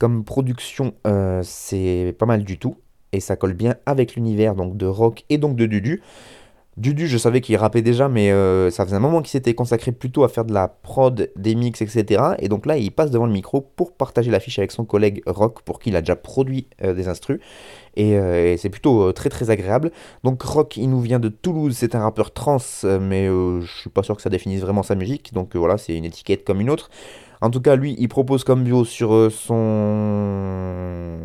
comme 0.00 0.24
production, 0.24 0.94
euh, 1.06 1.42
c'est 1.44 2.16
pas 2.18 2.26
mal 2.26 2.42
du 2.42 2.58
tout. 2.58 2.76
Et 3.12 3.20
ça 3.20 3.36
colle 3.36 3.54
bien 3.54 3.74
avec 3.86 4.14
l'univers 4.14 4.54
de 4.54 4.86
rock 4.86 5.24
et 5.28 5.38
donc 5.38 5.56
de 5.56 5.66
Dudu. 5.66 6.00
Dudu, 6.80 7.08
je 7.08 7.18
savais 7.18 7.42
qu'il 7.42 7.58
rappait 7.58 7.82
déjà, 7.82 8.08
mais 8.08 8.32
euh, 8.32 8.70
ça 8.70 8.86
faisait 8.86 8.96
un 8.96 9.00
moment 9.00 9.20
qu'il 9.20 9.28
s'était 9.28 9.52
consacré 9.52 9.92
plutôt 9.92 10.24
à 10.24 10.30
faire 10.30 10.46
de 10.46 10.54
la 10.54 10.66
prod, 10.66 11.30
des 11.36 11.54
mix, 11.54 11.82
etc. 11.82 12.22
Et 12.38 12.48
donc 12.48 12.64
là, 12.64 12.78
il 12.78 12.90
passe 12.90 13.10
devant 13.10 13.26
le 13.26 13.32
micro 13.32 13.60
pour 13.60 13.92
partager 13.92 14.30
l'affiche 14.30 14.58
avec 14.58 14.72
son 14.72 14.86
collègue 14.86 15.22
Rock, 15.26 15.60
pour 15.60 15.78
qui 15.78 15.90
il 15.90 15.96
a 15.96 16.00
déjà 16.00 16.16
produit 16.16 16.68
euh, 16.82 16.94
des 16.94 17.08
instrus. 17.08 17.38
Et, 17.96 18.16
euh, 18.16 18.56
c'est 18.56 18.70
plutôt 18.70 19.12
très 19.12 19.28
très 19.28 19.50
agréable. 19.50 19.92
Donc 20.24 20.40
Rock, 20.40 20.78
il 20.78 20.88
nous 20.88 21.02
vient 21.02 21.18
de 21.18 21.28
Toulouse, 21.28 21.76
c'est 21.76 21.94
un 21.94 22.00
rappeur 22.00 22.32
trans, 22.32 22.56
mais 22.98 23.26
je 23.26 23.80
suis 23.80 23.90
pas 23.90 24.02
sûr 24.02 24.16
que 24.16 24.22
ça 24.22 24.30
définisse 24.30 24.62
vraiment 24.62 24.82
sa 24.82 24.94
musique. 24.94 25.34
Donc 25.34 25.56
voilà, 25.56 25.76
c'est 25.76 25.94
une 25.94 26.06
étiquette 26.06 26.46
comme 26.46 26.62
une 26.62 26.70
autre. 26.70 26.88
En 27.42 27.50
tout 27.50 27.60
cas, 27.60 27.76
lui, 27.76 27.94
il 27.98 28.08
propose 28.08 28.42
comme 28.42 28.64
bio 28.64 28.86
sur 28.86 29.30
son 29.30 31.18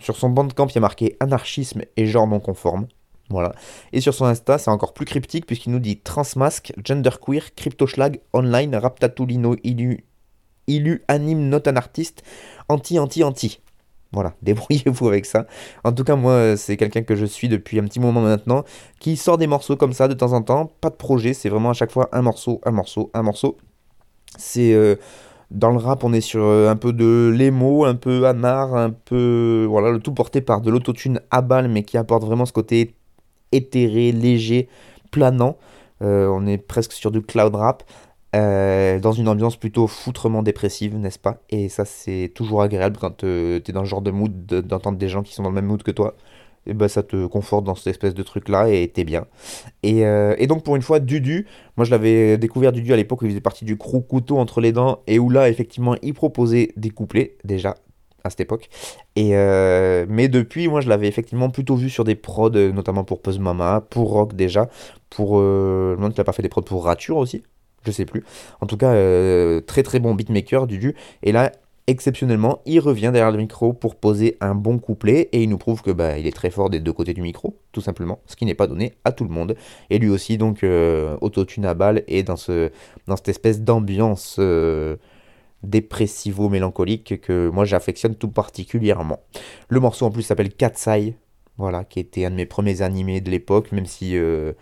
sur 0.00 0.16
son 0.16 0.28
bandcamp, 0.30 0.66
il 0.66 0.74
y 0.74 0.78
a 0.78 0.80
marqué 0.80 1.16
anarchisme 1.20 1.82
et 1.96 2.06
genre 2.06 2.26
non 2.26 2.40
conforme. 2.40 2.88
Voilà. 3.28 3.52
Et 3.92 4.00
sur 4.00 4.14
son 4.14 4.26
Insta, 4.26 4.58
c'est 4.58 4.70
encore 4.70 4.94
plus 4.94 5.04
cryptique 5.04 5.46
puisqu'il 5.46 5.72
nous 5.72 5.80
dit 5.80 5.98
transmasque, 5.98 6.72
genderqueer, 6.84 7.54
cryptoschlag, 7.54 8.20
online, 8.32 8.76
raptatulino, 8.76 9.56
ilu, 9.64 10.04
ilu, 10.66 11.02
anime, 11.08 11.48
not 11.48 11.62
un 11.66 11.76
artiste, 11.76 12.22
anti, 12.68 12.98
anti, 12.98 13.24
anti. 13.24 13.60
Voilà, 14.12 14.34
débrouillez-vous 14.42 15.08
avec 15.08 15.26
ça. 15.26 15.46
En 15.84 15.92
tout 15.92 16.04
cas, 16.04 16.16
moi, 16.16 16.56
c'est 16.56 16.76
quelqu'un 16.76 17.02
que 17.02 17.16
je 17.16 17.26
suis 17.26 17.48
depuis 17.48 17.78
un 17.78 17.84
petit 17.84 18.00
moment 18.00 18.20
maintenant, 18.20 18.64
qui 19.00 19.16
sort 19.16 19.38
des 19.38 19.46
morceaux 19.46 19.76
comme 19.76 19.92
ça 19.92 20.08
de 20.08 20.14
temps 20.14 20.32
en 20.32 20.42
temps. 20.42 20.70
Pas 20.80 20.90
de 20.90 20.96
projet, 20.96 21.34
c'est 21.34 21.48
vraiment 21.48 21.70
à 21.70 21.74
chaque 21.74 21.90
fois 21.90 22.08
un 22.12 22.22
morceau, 22.22 22.60
un 22.64 22.70
morceau, 22.70 23.10
un 23.14 23.22
morceau. 23.22 23.56
C'est 24.38 24.72
euh, 24.72 24.96
dans 25.50 25.70
le 25.70 25.78
rap, 25.78 26.02
on 26.04 26.12
est 26.12 26.20
sur 26.20 26.42
euh, 26.44 26.68
un 26.68 26.76
peu 26.76 26.92
de 26.92 27.32
l'émo, 27.34 27.84
un 27.84 27.94
peu 27.94 28.26
anard, 28.26 28.74
un 28.74 28.90
peu 28.90 29.66
voilà, 29.68 29.90
le 29.90 30.00
tout 30.00 30.12
porté 30.12 30.40
par 30.40 30.60
de 30.60 30.70
l'autotune 30.70 31.20
à 31.30 31.40
balle, 31.40 31.68
mais 31.68 31.82
qui 31.82 31.96
apporte 31.96 32.24
vraiment 32.24 32.46
ce 32.46 32.52
côté 32.52 32.95
éthéré, 33.52 34.12
léger, 34.12 34.68
planant. 35.10 35.56
Euh, 36.02 36.28
on 36.28 36.46
est 36.46 36.58
presque 36.58 36.92
sur 36.92 37.10
du 37.10 37.22
cloud 37.22 37.54
rap. 37.54 37.82
dans 38.32 39.12
une 39.12 39.28
ambiance 39.28 39.56
plutôt 39.56 39.86
foutrement 39.86 40.42
dépressive, 40.42 40.96
n'est-ce 40.96 41.18
pas? 41.18 41.38
Et 41.50 41.68
ça, 41.68 41.84
c'est 41.84 42.30
toujours 42.34 42.62
agréable 42.62 42.98
quand 43.00 43.18
tu 43.18 43.26
es 43.26 43.72
dans 43.72 43.80
le 43.80 43.86
genre 43.86 44.02
de 44.02 44.10
mood 44.10 44.46
d'entendre 44.46 44.98
des 44.98 45.08
gens 45.08 45.22
qui 45.22 45.32
sont 45.34 45.42
dans 45.42 45.50
le 45.50 45.54
même 45.54 45.66
mood 45.66 45.82
que 45.82 45.90
toi 45.90 46.14
et 46.66 46.74
bah, 46.74 46.88
ça 46.88 47.02
te 47.02 47.26
conforte 47.26 47.64
dans 47.64 47.74
cette 47.74 47.88
espèce 47.88 48.14
de 48.14 48.22
truc 48.22 48.48
là 48.48 48.68
et 48.68 48.88
t'es 48.88 49.04
bien. 49.04 49.26
Et, 49.82 50.04
euh, 50.04 50.34
et, 50.38 50.46
donc 50.46 50.64
pour 50.64 50.76
une 50.76 50.82
fois, 50.82 51.00
Dudu, 51.00 51.46
moi 51.76 51.84
je 51.84 51.90
l'avais 51.90 52.38
découvert 52.38 52.72
Dudu 52.72 52.92
à 52.92 52.96
l'époque 52.96 53.22
où 53.22 53.26
il 53.26 53.30
faisait 53.30 53.40
partie 53.40 53.64
du 53.64 53.76
crew 53.76 54.00
couteau 54.00 54.38
entre 54.38 54.60
les 54.60 54.72
dents 54.72 55.00
et 55.06 55.18
où 55.18 55.30
là 55.30 55.48
effectivement 55.48 55.96
il 56.02 56.14
proposait 56.14 56.72
des 56.76 56.90
couplets 56.90 57.36
déjà 57.44 57.76
à 58.26 58.30
cette 58.30 58.40
époque. 58.40 58.68
Et 59.16 59.36
euh, 59.36 60.06
mais 60.08 60.28
depuis, 60.28 60.68
moi 60.68 60.80
je 60.80 60.88
l'avais 60.88 61.08
effectivement 61.08 61.50
plutôt 61.50 61.76
vu 61.76 61.90
sur 61.90 62.04
des 62.04 62.14
prods, 62.14 62.50
notamment 62.50 63.04
pour 63.04 63.22
Puzz 63.22 63.38
Mama, 63.38 63.82
pour 63.88 64.10
Rock 64.10 64.34
déjà, 64.34 64.68
pour... 65.10 65.38
Euh, 65.38 65.96
non, 65.98 66.10
tu 66.10 66.20
n'as 66.20 66.24
pas 66.24 66.32
fait 66.32 66.42
des 66.42 66.48
prods 66.48 66.62
pour 66.62 66.84
Rature 66.84 67.16
aussi 67.16 67.42
je 67.86 67.92
sais 67.92 68.04
plus. 68.04 68.24
En 68.60 68.66
tout 68.66 68.76
cas, 68.76 68.92
euh, 68.92 69.60
très 69.60 69.82
très 69.82 70.00
bon 70.00 70.14
beatmaker, 70.14 70.66
Dudu. 70.66 70.94
Et 71.22 71.32
là, 71.32 71.52
exceptionnellement, 71.86 72.60
il 72.66 72.80
revient 72.80 73.10
derrière 73.12 73.30
le 73.30 73.38
micro 73.38 73.72
pour 73.72 73.94
poser 73.94 74.36
un 74.40 74.54
bon 74.54 74.78
couplet 74.78 75.28
et 75.32 75.42
il 75.42 75.48
nous 75.48 75.58
prouve 75.58 75.82
que 75.82 75.92
bah, 75.92 76.18
il 76.18 76.26
est 76.26 76.34
très 76.34 76.50
fort 76.50 76.68
des 76.68 76.80
deux 76.80 76.92
côtés 76.92 77.14
du 77.14 77.22
micro, 77.22 77.56
tout 77.72 77.80
simplement, 77.80 78.18
ce 78.26 78.36
qui 78.36 78.44
n'est 78.44 78.54
pas 78.54 78.66
donné 78.66 78.94
à 79.04 79.12
tout 79.12 79.24
le 79.24 79.30
monde. 79.30 79.56
Et 79.90 79.98
lui 79.98 80.10
aussi, 80.10 80.36
donc, 80.36 80.64
euh, 80.64 81.16
autotune 81.20 81.64
à 81.64 81.74
balle 81.74 82.02
et 82.08 82.22
dans, 82.22 82.36
ce, 82.36 82.70
dans 83.06 83.16
cette 83.16 83.28
espèce 83.28 83.60
d'ambiance 83.62 84.36
euh, 84.38 84.96
dépressivo-mélancolique 85.70 87.20
que 87.20 87.48
moi 87.48 87.64
j'affectionne 87.64 88.14
tout 88.14 88.28
particulièrement. 88.28 89.20
Le 89.68 89.80
morceau 89.80 90.06
en 90.06 90.10
plus 90.10 90.22
s'appelle 90.22 90.52
Katsai, 90.52 91.16
voilà, 91.58 91.84
qui 91.84 92.00
était 92.00 92.24
un 92.24 92.30
de 92.30 92.36
mes 92.36 92.46
premiers 92.46 92.82
animés 92.82 93.20
de 93.20 93.30
l'époque, 93.30 93.72
même 93.72 93.86
si. 93.86 94.16
Euh, 94.16 94.52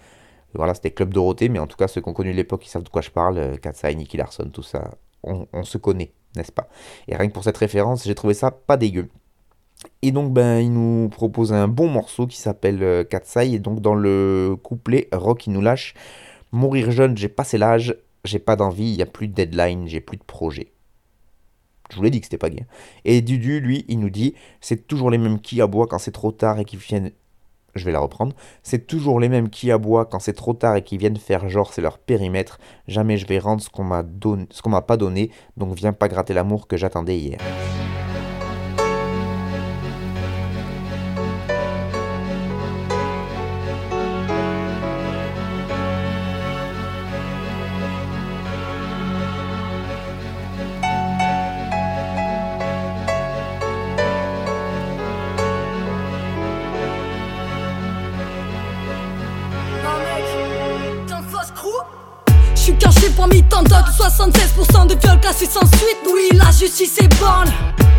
voilà, 0.57 0.75
c'était 0.75 0.93
Club 0.93 1.13
Dorothée, 1.13 1.49
mais 1.49 1.59
en 1.59 1.67
tout 1.67 1.77
cas, 1.77 1.89
ceux 1.89 2.01
qui 2.01 2.09
ont 2.09 2.13
connu 2.13 2.33
l'époque, 2.33 2.65
ils 2.65 2.71
savent 2.71 2.85
de 2.85 2.89
quoi 2.89 3.03
je 3.03 3.11
parle. 3.11 3.39
Euh, 3.39 3.57
Katsai, 3.57 3.93
Nicky 3.97 4.17
Larson, 4.17 4.49
tout 4.53 4.63
ça, 4.63 4.93
on 5.25 5.65
se 5.65 5.79
connaît 5.79 6.13
n'est-ce 6.37 6.53
pas? 6.53 6.69
Et 7.09 7.17
rien 7.17 7.29
que 7.29 7.33
pour 7.33 7.45
cette 7.45 7.57
référence, 7.57 8.05
j'ai 8.05 8.15
trouvé 8.15 8.35
ça 8.35 8.51
pas 8.51 8.77
dégueu. 8.77 9.09
Et 10.03 10.13
donc, 10.13 10.33
ben, 10.33 10.61
il 10.61 10.73
nous 10.73 11.09
propose 11.09 11.53
un 11.53 11.69
bon 11.69 11.89
morceau 11.89 12.27
qui 12.27 12.39
s'appelle 12.39 12.83
euh, 12.83 13.05
Katsai. 13.05 13.53
Et 13.53 13.59
donc, 13.59 13.81
dans 13.81 13.95
le 13.95 14.57
couplet, 14.63 15.09
Rock, 15.13 15.47
il 15.47 15.53
nous 15.53 15.61
lâche 15.61 15.95
Mourir 16.53 16.93
jeune, 16.93 17.17
j'ai 17.17 17.29
passé 17.29 17.59
l'âge, 17.59 17.97
j'ai 18.25 18.39
pas 18.39 18.55
d'envie, 18.55 18.89
il 18.89 18.97
n'y 18.97 19.03
a 19.03 19.07
plus 19.07 19.27
de 19.27 19.35
deadline, 19.35 19.89
j'ai 19.89 20.01
plus 20.01 20.17
de 20.17 20.23
projet. 20.23 20.71
Je 21.91 21.97
vous 21.97 22.03
l'ai 22.03 22.11
dit 22.11 22.21
que 22.21 22.27
c'était 22.27 22.39
pas 22.39 22.51
gay. 22.51 22.67
Et 23.05 23.21
Dudu, 23.21 23.61
lui, 23.61 23.85
il 23.89 24.01
nous 24.01 24.11
dit 24.11 24.35
C'est 24.61 24.87
toujours 24.87 25.11
les 25.11 25.19
mêmes 25.19 25.41
qui 25.41 25.61
aboient 25.61 25.87
quand 25.87 25.99
c'est 25.99 26.13
trop 26.13 26.33
tard 26.33 26.59
et 26.59 26.65
qui 26.65 26.77
viennent 26.77 27.13
je 27.75 27.85
vais 27.85 27.93
la 27.93 28.01
reprendre, 28.01 28.35
c'est 28.63 28.87
toujours 28.87 29.21
les 29.21 29.29
mêmes 29.29 29.51
qui 29.51 29.71
aboient 29.71 30.05
quand 30.05 30.21
c'est 30.21 30.33
trop 30.33 30.55
tard 30.55 30.77
et 30.77 30.83
qui 30.83 30.97
viennent 30.97 31.17
faire 31.17 31.49
genre 31.49 31.73
c'est 31.73 31.83
leur 31.83 31.99
périmètre, 31.99 32.59
jamais 32.87 33.17
je 33.17 33.27
vais 33.27 33.39
rendre 33.39 33.63
ce 33.63 33.69
qu'on 33.69 33.85
m'a 33.85 34.05
ce 34.51 34.63
qu'on 34.63 34.71
m'a 34.71 34.83
pas 34.83 34.97
donné, 34.97 35.31
donc 35.57 35.75
viens 35.75 35.93
pas 35.93 36.09
gratter 36.09 36.35
l'amour 36.35 36.69
que 36.69 36.77
j'attendais 36.77 37.19
hier. 37.19 37.39
C'est 65.37 65.51
sans 65.51 65.67
suite, 65.67 65.99
oui, 66.07 66.29
la 66.35 66.53
justice 66.53 66.97
est 66.99 67.09
bonne. 67.19 67.53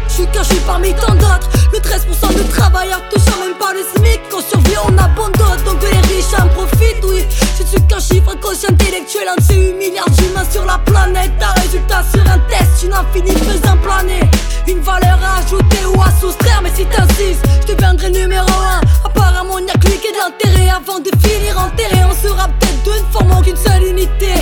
Je 0.08 0.14
suis 0.14 0.28
caché 0.28 0.56
parmi 0.66 0.94
tant 0.94 1.14
d'autres. 1.16 1.50
Le 1.74 1.80
13% 1.80 2.34
de 2.34 2.44
travailleurs 2.50 3.02
touchant 3.10 3.38
même 3.42 3.58
pas 3.60 3.74
le 3.74 3.82
SMIC. 3.84 4.22
Quand 4.32 4.40
survit, 4.40 4.78
on 4.88 4.98
abandonne. 4.98 5.62
Donc 5.66 5.82
les 5.82 5.98
riches 6.08 6.34
en 6.40 6.48
profitent, 6.48 7.04
oui. 7.04 7.26
Je 7.60 7.66
suis 7.66 7.86
qu'un 7.88 8.00
chiffre, 8.00 8.40
coach 8.40 8.64
intellectuel. 8.70 9.28
Un 9.28 9.36
de 9.36 9.42
ces 9.42 9.56
8 9.56 9.74
milliards 9.74 10.10
d'humains 10.12 10.50
sur 10.50 10.64
la 10.64 10.78
planète. 10.78 11.34
Un 11.42 11.60
résultat 11.60 12.06
sur 12.14 12.22
un 12.22 12.40
test, 12.48 12.84
une 12.86 12.94
infinie 12.94 13.36
faisant 13.36 13.76
planer. 13.84 14.22
Une 14.66 14.80
valeur 14.80 15.20
à 15.22 15.40
ajouter 15.46 15.86
ou 15.94 16.02
à 16.02 16.10
soustraire. 16.22 16.62
Mais 16.64 16.72
si 16.74 16.86
t'insistes, 16.86 17.46
je 17.68 17.74
deviendrai 17.74 18.12
numéro 18.12 18.48
1. 18.48 19.08
Apparemment, 19.10 19.60
y 19.60 19.70
a 19.70 19.74
cliqué 19.74 20.08
de 20.14 20.18
l'intérêt 20.18 20.70
avant 20.70 21.00
de 21.00 21.12
finir 21.28 21.60
enterré. 21.60 22.00
On 22.10 22.16
sera 22.26 22.48
peut-être 22.48 22.65
deux, 22.86 22.92
ne 22.94 23.12
formant 23.12 23.42
qu'une 23.42 23.58
seule 23.58 23.84
unité. 23.84 24.34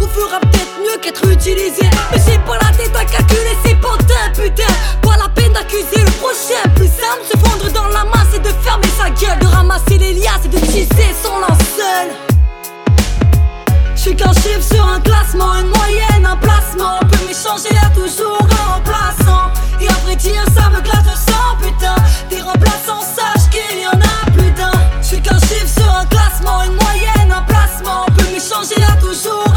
On 0.00 0.08
fera 0.08 0.40
peut-être 0.40 0.74
mieux 0.80 0.98
qu'être 1.00 1.24
utilisé. 1.28 1.88
Mais 2.10 2.18
j'ai 2.26 2.38
pas 2.38 2.58
la 2.58 2.76
tête 2.76 2.94
à 2.96 3.04
calculer 3.04 3.56
ces 3.64 3.74
potins, 3.74 4.30
putain. 4.34 4.72
Pas 5.02 5.16
la 5.18 5.28
peine 5.28 5.52
d'accuser 5.52 6.02
le 6.04 6.10
prochain. 6.12 6.68
Plus 6.74 6.88
simple, 6.88 7.22
se 7.30 7.36
fondre 7.38 7.70
dans 7.72 7.88
la 7.88 8.04
masse 8.04 8.34
et 8.34 8.38
de 8.38 8.48
fermer 8.62 8.88
sa 8.98 9.10
gueule. 9.10 9.38
De 9.38 9.46
ramasser 9.46 9.98
les 9.98 10.14
liasses 10.14 10.46
et 10.46 10.48
de 10.48 10.58
tisser 10.58 11.14
son 11.22 11.38
linceul. 11.40 12.08
J'suis 13.94 14.16
qu'un 14.16 14.32
chiffre 14.32 14.74
sur 14.74 14.86
un 14.86 15.00
classement, 15.00 15.54
une 15.56 15.68
moyenne, 15.68 16.24
un 16.24 16.36
placement. 16.36 17.00
On 17.02 17.06
peut 17.06 17.24
m'échanger 17.26 17.76
à 17.84 17.90
toujours 17.90 18.38
un 18.40 18.74
remplaçant. 18.74 19.50
Et 19.80 19.88
après 19.88 20.16
dire 20.16 20.44
ça 20.54 20.70
me 20.70 20.80
glace 20.80 21.04
le 21.04 21.32
sang, 21.32 21.56
putain. 21.60 21.94
Des 22.30 22.40
remplaçants, 22.40 23.02
sache 23.02 23.50
qu'il 23.50 23.80
y 23.80 23.86
en 23.86 24.00
a 24.00 24.30
plus 24.30 24.50
d'un. 24.52 24.89
J'suis 25.02 25.20
qu'un 25.20 25.38
chiffre 25.38 25.68
sur 25.68 25.90
un 25.90 26.06
classement, 26.06 26.62
une 26.64 26.74
moyenne, 26.74 27.32
un 27.32 27.42
placement. 27.42 28.06
On 28.06 28.12
peut 28.12 28.30
m'échanger 28.32 28.82
à 28.82 28.96
toujours 29.00 29.49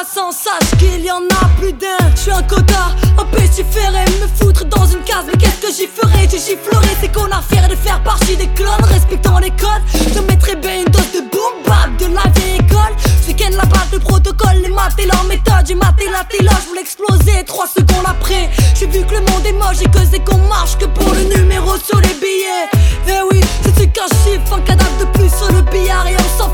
Remplaçants, 0.00 0.32
sache 0.32 0.78
qu'il 0.78 1.04
y 1.04 1.10
en 1.10 1.22
a 1.22 1.48
plus 1.58 1.72
d'un. 1.72 1.98
J'suis 2.16 2.30
un 2.30 2.42
quota, 2.42 2.94
un 3.18 3.24
pestiféré, 3.36 4.04
me 4.22 4.28
foutre 4.34 4.64
dans 4.64 4.86
une 4.86 5.02
case. 5.04 5.24
Mais 5.26 5.38
qu'est-ce 5.38 5.60
que 5.60 5.72
j'y 5.72 5.88
ferais 5.88 6.28
giflerais, 6.28 6.96
c'est 7.00 7.12
qu'on 7.12 7.30
a 7.30 7.42
fait 7.42 7.68
de 7.68 7.76
faire 7.76 8.02
partie 8.02 8.36
des 8.36 8.48
clones, 8.48 8.84
respectant 8.84 9.38
les 9.38 9.50
codes. 9.50 9.82
Je 10.14 10.20
mettrais 10.20 10.56
bien 10.56 10.80
une 10.80 10.90
dose 10.90 11.12
de 11.12 11.20
boom 11.30 11.62
bap 11.66 11.96
de 11.98 12.06
la 12.14 12.22
vieille 12.30 12.60
école. 12.60 12.94
Je 13.26 13.32
ken 13.32 13.54
la 13.56 13.64
base, 13.64 13.88
le 13.92 13.98
protocole, 13.98 14.56
les 14.62 14.70
maths 14.70 14.98
et 14.98 15.06
leur 15.06 15.24
méthode. 15.24 15.66
J'ai 15.66 15.74
maté 15.74 16.08
la 16.10 16.24
télé, 16.24 16.48
je 16.62 16.68
voulais 16.68 16.82
exploser. 16.82 17.44
Trois 17.46 17.66
secondes 17.66 18.06
après, 18.06 18.48
j'ai 18.74 18.86
vu 18.86 19.04
que 19.04 19.14
le 19.14 19.20
monde 19.20 19.44
est 19.44 19.52
moche 19.52 19.82
et 19.82 19.90
que 19.90 20.00
c'est 20.10 20.24
qu'on 20.24 20.38
marche 20.48 20.78
que 20.78 20.86
pour 20.86 21.12
le 21.12 21.24
numéro 21.34 21.76
sur 21.76 22.00
les 22.00 22.14
billets. 22.14 22.68
Eh 23.06 23.22
oui, 23.30 23.40
je 23.64 23.70
suis 23.78 23.90
qu'un 23.90 24.08
chiffre, 24.24 24.54
un 24.54 24.60
cadavre 24.60 24.96
de 24.98 25.04
plus 25.18 25.28
sur 25.28 25.52
le 25.52 25.62
billard 25.62 26.06
et 26.06 26.16
on 26.16 26.38
s'en 26.38 26.48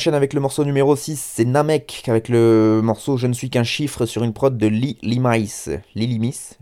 enchaîne 0.00 0.14
avec 0.14 0.32
le 0.32 0.40
morceau 0.40 0.64
numéro 0.64 0.96
6, 0.96 1.20
c'est 1.34 1.44
Namek 1.44 2.04
avec 2.08 2.30
le 2.30 2.80
morceau 2.82 3.18
Je 3.18 3.26
ne 3.26 3.34
suis 3.34 3.50
qu'un 3.50 3.64
chiffre 3.64 4.06
sur 4.06 4.24
une 4.24 4.32
prod 4.32 4.56
de 4.56 4.66
Lee 4.66 4.96
Limais. 5.02 5.44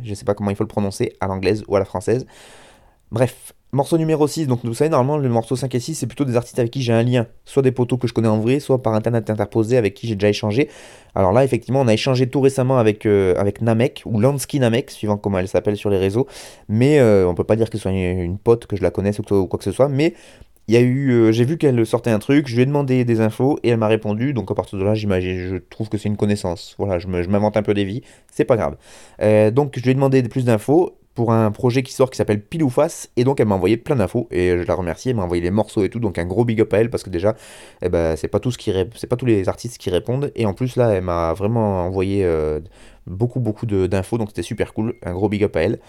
Je 0.02 0.14
sais 0.14 0.24
pas 0.24 0.34
comment 0.34 0.50
il 0.50 0.56
faut 0.56 0.64
le 0.64 0.68
prononcer, 0.68 1.12
à 1.20 1.28
l'anglaise 1.28 1.62
ou 1.68 1.76
à 1.76 1.78
la 1.78 1.84
française. 1.84 2.26
Bref, 3.12 3.54
morceau 3.70 3.96
numéro 3.96 4.26
6, 4.26 4.48
donc 4.48 4.64
vous 4.64 4.74
savez, 4.74 4.90
normalement 4.90 5.18
le 5.18 5.28
morceau 5.28 5.54
5 5.54 5.72
et 5.72 5.78
6, 5.78 5.94
c'est 5.94 6.08
plutôt 6.08 6.24
des 6.24 6.34
artistes 6.34 6.58
avec 6.58 6.72
qui 6.72 6.82
j'ai 6.82 6.92
un 6.92 7.04
lien, 7.04 7.28
soit 7.44 7.62
des 7.62 7.70
potos 7.70 7.96
que 8.00 8.08
je 8.08 8.12
connais 8.12 8.26
en 8.26 8.40
vrai, 8.40 8.58
soit 8.58 8.82
par 8.82 8.94
internet 8.94 9.30
interposé 9.30 9.76
avec 9.76 9.94
qui 9.94 10.08
j'ai 10.08 10.16
déjà 10.16 10.30
échangé. 10.30 10.68
Alors 11.14 11.32
là, 11.32 11.44
effectivement, 11.44 11.80
on 11.80 11.86
a 11.86 11.94
échangé 11.94 12.28
tout 12.28 12.40
récemment 12.40 12.78
avec, 12.78 13.06
euh, 13.06 13.36
avec 13.36 13.62
Namek, 13.62 14.02
ou 14.04 14.18
Lansky 14.18 14.58
Namek, 14.58 14.90
suivant 14.90 15.16
comment 15.16 15.38
elle 15.38 15.46
s'appelle 15.46 15.76
sur 15.76 15.90
les 15.90 15.98
réseaux, 15.98 16.26
mais 16.68 16.98
euh, 16.98 17.28
on 17.28 17.36
peut 17.36 17.44
pas 17.44 17.54
dire 17.54 17.70
que 17.70 17.78
ce 17.78 17.82
soit 17.82 17.92
une, 17.92 18.38
pote, 18.38 18.66
que 18.66 18.74
je 18.74 18.82
la 18.82 18.90
connaisse 18.90 19.20
ou 19.20 19.22
quoi 19.22 19.58
que 19.58 19.64
ce 19.64 19.72
soit, 19.72 19.88
mais 19.88 20.14
il 20.68 20.74
y 20.74 20.76
a 20.76 20.80
eu, 20.80 21.10
euh, 21.12 21.32
j'ai 21.32 21.46
vu 21.46 21.56
qu'elle 21.56 21.84
sortait 21.86 22.10
un 22.10 22.18
truc, 22.18 22.46
je 22.46 22.54
lui 22.54 22.62
ai 22.62 22.66
demandé 22.66 23.06
des 23.06 23.20
infos 23.22 23.58
et 23.62 23.70
elle 23.70 23.78
m'a 23.78 23.88
répondu. 23.88 24.34
Donc 24.34 24.50
à 24.50 24.54
partir 24.54 24.78
de 24.78 24.84
là, 24.84 24.94
j'imagine, 24.94 25.38
je 25.38 25.56
trouve 25.56 25.88
que 25.88 25.96
c'est 25.96 26.10
une 26.10 26.18
connaissance. 26.18 26.74
Voilà, 26.78 26.98
je 26.98 27.06
m'invente 27.08 27.56
un 27.56 27.62
peu 27.62 27.72
des 27.72 27.84
vies, 27.84 28.02
c'est 28.30 28.44
pas 28.44 28.56
grave. 28.56 28.76
Euh, 29.22 29.50
donc 29.50 29.72
je 29.76 29.82
lui 29.82 29.90
ai 29.90 29.94
demandé 29.94 30.22
plus 30.24 30.44
d'infos 30.44 30.94
pour 31.14 31.32
un 31.32 31.50
projet 31.50 31.82
qui 31.82 31.92
sort 31.92 32.10
qui 32.10 32.16
s'appelle 32.18 32.40
Pile 32.42 32.62
ou 32.62 32.70
Face 32.70 33.10
et 33.16 33.24
donc 33.24 33.40
elle 33.40 33.48
m'a 33.48 33.54
envoyé 33.54 33.76
plein 33.78 33.96
d'infos 33.96 34.28
et 34.30 34.58
je 34.58 34.62
la 34.62 34.74
remercie. 34.74 35.08
Elle 35.08 35.16
m'a 35.16 35.22
envoyé 35.24 35.42
les 35.42 35.50
morceaux 35.50 35.84
et 35.84 35.88
tout, 35.88 36.00
donc 36.00 36.18
un 36.18 36.26
gros 36.26 36.44
big 36.44 36.60
up 36.60 36.74
à 36.74 36.78
elle 36.78 36.90
parce 36.90 37.02
que 37.02 37.10
déjà, 37.10 37.34
eh 37.80 37.88
ben 37.88 38.14
c'est 38.16 38.28
pas 38.28 38.38
tout 38.38 38.50
ce 38.50 38.58
qui, 38.58 38.70
c'est 38.94 39.06
pas 39.06 39.16
tous 39.16 39.26
les 39.26 39.48
artistes 39.48 39.78
qui 39.78 39.88
répondent 39.88 40.30
et 40.36 40.44
en 40.44 40.52
plus 40.52 40.76
là, 40.76 40.90
elle 40.90 41.04
m'a 41.04 41.32
vraiment 41.32 41.86
envoyé 41.86 42.24
euh, 42.26 42.60
beaucoup 43.06 43.40
beaucoup 43.40 43.64
d'infos 43.64 44.18
donc 44.18 44.28
c'était 44.28 44.42
super 44.42 44.74
cool. 44.74 44.94
Un 45.02 45.14
gros 45.14 45.30
big 45.30 45.42
up 45.44 45.56
à 45.56 45.62
elle. 45.62 45.80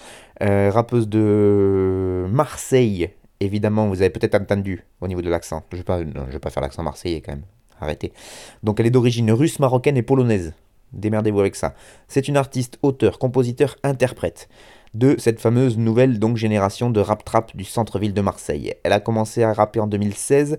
rappeuse 0.71 1.09
de 1.09 2.25
Marseille 2.31 3.09
évidemment, 3.39 3.87
vous 3.87 4.01
avez 4.01 4.09
peut-être 4.09 4.35
entendu 4.35 4.83
au 5.01 5.07
niveau 5.07 5.21
de 5.21 5.29
l'accent. 5.29 5.63
Je 5.71 5.77
ne 5.77 6.31
vais, 6.31 6.39
pas 6.39 6.49
faire 6.49 6.63
l'accent 6.63 6.83
marseillais 6.83 7.21
quand 7.21 7.33
même. 7.33 7.45
Arrêtez. 7.79 8.11
Donc 8.63 8.79
elle 8.79 8.87
est 8.87 8.91
d'origine 8.91 9.31
russe, 9.31 9.59
marocaine 9.59 9.97
et 9.97 10.03
polonaise. 10.03 10.53
Démerdez-vous 10.91 11.39
avec 11.39 11.55
ça. 11.55 11.75
C'est 12.07 12.27
une 12.27 12.37
artiste, 12.37 12.77
auteur, 12.81 13.19
compositeur, 13.19 13.75
interprète 13.83 14.49
de 14.93 15.15
cette 15.19 15.39
fameuse 15.39 15.77
nouvelle 15.77 16.19
génération 16.35 16.89
de 16.89 16.99
rap 16.99 17.23
trap 17.23 17.55
du 17.55 17.63
centre-ville 17.63 18.13
de 18.13 18.21
Marseille. 18.21 18.73
Elle 18.83 18.93
a 18.93 18.99
commencé 18.99 19.43
à 19.43 19.53
rapper 19.53 19.79
en 19.79 19.87
2016 19.87 20.57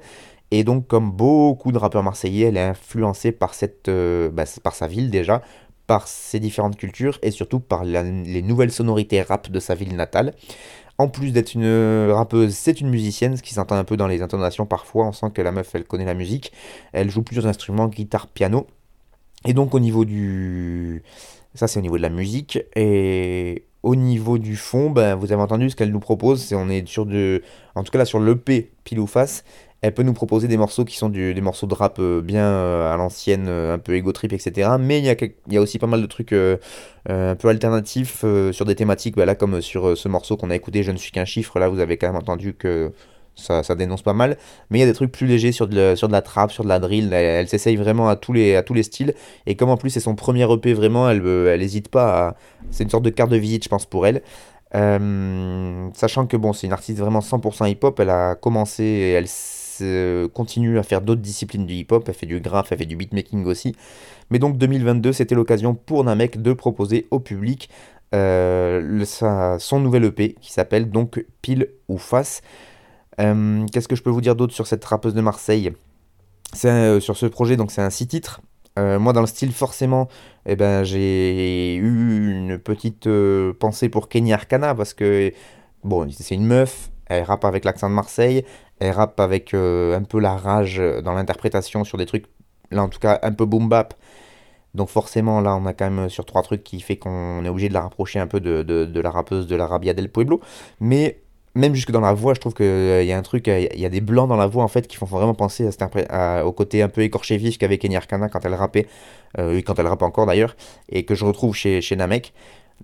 et 0.52 0.64
donc 0.64 0.86
comme 0.86 1.10
beaucoup 1.10 1.72
de 1.72 1.78
rappeurs 1.78 2.02
marseillais, 2.02 2.46
elle 2.46 2.56
est 2.56 2.60
influencée 2.60 3.32
par 3.32 3.54
euh, 3.88 4.30
bah, 4.30 4.44
par 4.62 4.74
sa 4.74 4.86
ville 4.86 5.10
déjà, 5.10 5.42
par 5.86 6.06
ses 6.06 6.38
différentes 6.38 6.76
cultures 6.76 7.18
et 7.22 7.32
surtout 7.32 7.60
par 7.60 7.84
les 7.84 8.42
nouvelles 8.42 8.72
sonorités 8.72 9.22
rap 9.22 9.50
de 9.50 9.60
sa 9.60 9.74
ville 9.74 9.96
natale. 9.96 10.32
En 11.00 11.08
plus 11.08 11.32
d'être 11.32 11.54
une 11.54 11.64
euh, 11.64 12.12
rappeuse, 12.14 12.52
c'est 12.52 12.82
une 12.82 12.90
musicienne, 12.90 13.34
ce 13.34 13.42
qui 13.42 13.54
s'entend 13.54 13.76
un 13.76 13.84
peu 13.84 13.96
dans 13.96 14.06
les 14.06 14.20
intonations 14.20 14.66
parfois. 14.66 15.06
On 15.06 15.12
sent 15.12 15.28
que 15.32 15.40
la 15.40 15.50
meuf, 15.50 15.74
elle 15.74 15.84
connaît 15.84 16.04
la 16.04 16.12
musique. 16.12 16.52
Elle 16.92 17.10
joue 17.10 17.22
plusieurs 17.22 17.46
instruments, 17.46 17.88
guitare, 17.88 18.26
piano. 18.26 18.66
Et 19.46 19.54
donc 19.54 19.74
au 19.74 19.80
niveau 19.80 20.04
du... 20.04 21.02
Ça 21.54 21.68
c'est 21.68 21.78
au 21.78 21.82
niveau 21.82 21.96
de 21.96 22.02
la 22.02 22.10
musique. 22.10 22.58
Et 22.76 23.64
au 23.82 23.96
niveau 23.96 24.36
du 24.36 24.56
fond, 24.56 24.90
ben, 24.90 25.14
vous 25.14 25.32
avez 25.32 25.40
entendu 25.40 25.70
ce 25.70 25.76
qu'elle 25.76 25.90
nous 25.90 26.00
propose. 26.00 26.42
C'est 26.42 26.54
on 26.54 26.68
est 26.68 26.86
sur 26.86 27.06
de... 27.06 27.42
En 27.74 27.82
tout 27.82 27.92
cas 27.92 27.98
là 27.98 28.04
sur 28.04 28.20
l'EP 28.20 28.70
pile 28.84 29.00
ou 29.00 29.06
face, 29.06 29.42
elle 29.82 29.94
peut 29.94 30.02
nous 30.02 30.12
proposer 30.12 30.46
des 30.48 30.56
morceaux 30.56 30.84
qui 30.84 30.96
sont 30.96 31.08
des 31.08 31.40
morceaux 31.40 31.66
de 31.66 31.74
rap 31.74 31.98
euh, 31.98 32.20
bien 32.20 32.44
euh, 32.44 32.92
à 32.92 32.96
l'ancienne, 32.96 33.46
euh, 33.48 33.74
un 33.74 33.78
peu 33.78 33.94
ego 33.94 34.12
trip, 34.12 34.32
etc. 34.32 34.72
Mais 34.78 34.98
il 34.98 35.04
y, 35.06 35.10
a, 35.10 35.16
y 35.48 35.56
a 35.56 35.60
aussi 35.60 35.78
pas 35.78 35.86
mal 35.86 36.02
de 36.02 36.06
trucs 36.06 36.32
un 36.32 37.34
peu 37.34 37.48
alternatifs 37.48 38.24
sur 38.52 38.64
des 38.66 38.74
thématiques, 38.74 39.16
bah, 39.16 39.24
là 39.24 39.34
comme 39.34 39.60
sur 39.62 39.96
ce 39.96 40.08
morceau 40.08 40.36
qu'on 40.36 40.50
a 40.50 40.56
écouté, 40.56 40.82
Je 40.82 40.92
ne 40.92 40.96
suis 40.96 41.12
qu'un 41.12 41.24
chiffre, 41.24 41.58
là 41.58 41.68
vous 41.68 41.80
avez 41.80 41.96
quand 41.96 42.08
même 42.08 42.16
entendu 42.16 42.54
que 42.54 42.92
ça, 43.36 43.62
dénonce 43.74 44.02
pas 44.02 44.12
mal. 44.12 44.36
Mais 44.68 44.78
il 44.78 44.80
y 44.82 44.84
a 44.84 44.86
des 44.86 44.92
trucs 44.92 45.12
plus 45.12 45.26
légers 45.26 45.52
sur 45.52 45.66
de, 45.66 45.76
la, 45.76 45.96
sur 45.96 46.08
de 46.08 46.12
la 46.12 46.20
trap, 46.20 46.52
sur 46.52 46.62
de 46.64 46.68
la 46.68 46.78
drill, 46.78 47.12
elle, 47.14 47.48
s'essaye 47.48 47.76
vraiment 47.76 48.08
à 48.10 48.16
tous, 48.16 48.34
les, 48.34 48.54
à 48.56 48.62
tous 48.62 48.74
les 48.74 48.82
styles. 48.82 49.14
Et 49.46 49.56
comme 49.56 49.70
en 49.70 49.78
plus 49.78 49.90
c'est 49.90 50.00
son 50.00 50.14
premier 50.14 50.50
EP 50.52 50.74
vraiment, 50.74 51.08
elle 51.08 51.26
elle 51.26 51.62
hésite 51.62 51.88
pas 51.88 52.28
à... 52.28 52.36
C'est 52.70 52.84
une 52.84 52.90
sorte 52.90 53.04
de 53.04 53.10
carte 53.10 53.30
de 53.30 53.36
visite 53.36 53.64
je 53.64 53.70
pense 53.70 53.86
pour 53.86 54.06
elle. 54.06 54.20
sachant 55.94 56.26
que 56.26 56.36
bon, 56.36 56.52
c'est 56.52 56.66
une 56.66 56.74
artiste 56.74 56.98
vraiment 56.98 57.20
100% 57.20 57.70
hip-hop, 57.70 57.98
elle 57.98 58.10
a 58.10 58.34
commencé, 58.34 58.84
elle 59.16 59.26
euh, 59.26 59.59
continue 60.32 60.78
à 60.78 60.82
faire 60.82 61.00
d'autres 61.00 61.20
disciplines 61.20 61.66
du 61.66 61.74
hip-hop, 61.74 62.04
elle 62.08 62.14
fait 62.14 62.26
du 62.26 62.40
graph, 62.40 62.72
elle 62.72 62.78
fait 62.78 62.86
du 62.86 62.96
beatmaking 62.96 63.44
aussi. 63.46 63.74
Mais 64.30 64.38
donc 64.38 64.56
2022, 64.58 65.12
c'était 65.12 65.34
l'occasion 65.34 65.74
pour 65.74 66.04
Namek 66.04 66.40
de 66.40 66.52
proposer 66.52 67.06
au 67.10 67.20
public 67.20 67.68
euh, 68.14 69.04
son 69.58 69.80
nouvel 69.80 70.04
EP 70.04 70.34
qui 70.40 70.52
s'appelle 70.52 70.90
donc 70.90 71.24
Pile 71.42 71.68
ou 71.88 71.98
Face. 71.98 72.42
Euh, 73.20 73.66
qu'est-ce 73.72 73.88
que 73.88 73.96
je 73.96 74.02
peux 74.02 74.10
vous 74.10 74.20
dire 74.20 74.36
d'autre 74.36 74.54
sur 74.54 74.66
cette 74.66 74.84
rappeuse 74.84 75.14
de 75.14 75.20
Marseille? 75.20 75.72
Sur 76.52 77.16
ce 77.16 77.26
projet, 77.26 77.56
donc 77.56 77.70
c'est 77.70 77.82
un 77.82 77.90
six 77.90 78.06
titres. 78.06 78.40
moi, 78.76 79.12
dans 79.12 79.20
le 79.20 79.26
style, 79.26 79.52
forcément, 79.52 80.08
eh 80.46 80.56
ben, 80.56 80.82
j'ai 80.82 81.76
eu 81.76 82.32
une 82.32 82.58
petite 82.58 83.08
pensée 83.58 83.88
pour 83.88 84.08
Kenny 84.08 84.32
Arcana 84.32 84.74
parce 84.74 84.94
que, 84.94 85.32
bon, 85.84 86.08
c'est 86.10 86.34
une 86.34 86.46
meuf, 86.46 86.90
elle 87.06 87.24
rappe 87.24 87.44
avec 87.44 87.64
l'accent 87.64 87.88
de 87.88 87.94
Marseille, 87.94 88.44
elle 88.80 88.92
rappe 88.92 89.20
avec 89.20 89.54
euh, 89.54 89.96
un 89.96 90.02
peu 90.02 90.18
la 90.18 90.36
rage 90.36 90.82
dans 91.04 91.12
l'interprétation 91.12 91.84
sur 91.84 91.98
des 91.98 92.06
trucs, 92.06 92.24
là 92.70 92.82
en 92.82 92.88
tout 92.88 92.98
cas 92.98 93.18
un 93.22 93.32
peu 93.32 93.44
boom 93.44 93.68
bap. 93.68 93.94
Donc 94.74 94.88
forcément 94.88 95.40
là 95.40 95.56
on 95.56 95.66
a 95.66 95.72
quand 95.72 95.90
même 95.90 96.08
sur 96.08 96.24
trois 96.24 96.42
trucs 96.42 96.62
qui 96.64 96.80
fait 96.80 96.96
qu'on 96.96 97.44
est 97.44 97.48
obligé 97.48 97.68
de 97.68 97.74
la 97.74 97.82
rapprocher 97.82 98.20
un 98.20 98.26
peu 98.26 98.40
de, 98.40 99.00
la 99.00 99.10
rappeuse 99.10 99.46
de 99.46 99.56
la 99.56 99.66
Rabia 99.66 99.94
del 99.94 100.10
Pueblo. 100.10 100.40
Mais 100.80 101.20
même 101.56 101.74
jusque 101.74 101.90
dans 101.90 102.00
la 102.00 102.12
voix, 102.12 102.34
je 102.34 102.40
trouve 102.40 102.54
qu'il 102.54 102.66
euh, 102.66 103.02
y 103.02 103.12
a 103.12 103.18
un 103.18 103.22
truc, 103.22 103.48
il 103.48 103.80
y 103.80 103.84
a 103.84 103.88
des 103.88 104.00
blancs 104.00 104.28
dans 104.28 104.36
la 104.36 104.46
voix 104.46 104.62
en 104.62 104.68
fait 104.68 104.86
qui 104.86 104.96
font 104.96 105.06
vraiment 105.06 105.34
penser 105.34 105.68
à, 106.08 106.46
au 106.46 106.52
côté 106.52 106.82
un 106.82 106.88
peu 106.88 107.02
écorché 107.02 107.36
vif 107.36 107.58
qu'avait 107.58 107.78
Kenny 107.78 107.96
Arcana 107.96 108.28
quand 108.28 108.44
elle 108.44 108.54
rappait, 108.54 108.86
euh, 109.38 109.60
quand 109.66 109.78
elle 109.78 109.88
rappe 109.88 110.02
encore 110.02 110.26
d'ailleurs, 110.26 110.54
et 110.88 111.04
que 111.04 111.14
je 111.14 111.24
retrouve 111.24 111.54
chez, 111.54 111.80
chez 111.80 111.96
Namek. 111.96 112.32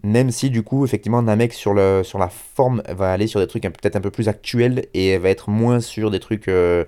Même 0.03 0.31
si 0.31 0.51
du 0.51 0.63
coup, 0.63 0.85
effectivement, 0.85 1.23
Namek 1.23 1.53
sur, 1.53 1.75
la 1.75 2.03
forme 2.29 2.83
va 2.89 3.13
aller 3.13 3.27
sur 3.27 3.41
des 3.41 3.47
trucs 3.47 3.63
peut-être 3.63 3.97
un 3.97 4.01
peu 4.01 4.11
plus 4.11 4.29
actuels 4.29 4.87
et 4.95 5.17
va 5.19 5.31
être 5.31 5.51
moins 5.51 5.81
sur 5.81 6.11
des 6.11 6.21
trucs 6.21 6.49
euh, 6.49 6.85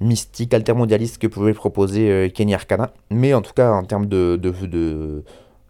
mystiques, 0.00 0.52
altermondialistes 0.52 1.18
que 1.18 1.26
pouvait 1.26 1.54
proposer 1.54 2.10
euh, 2.10 2.28
Kenny 2.28 2.54
Arcana. 2.54 2.92
Mais 3.10 3.32
en 3.32 3.42
tout 3.42 3.52
cas, 3.52 3.70
en 3.72 3.84
termes 3.84 4.06
de, 4.06 4.36
de, 4.36 5.22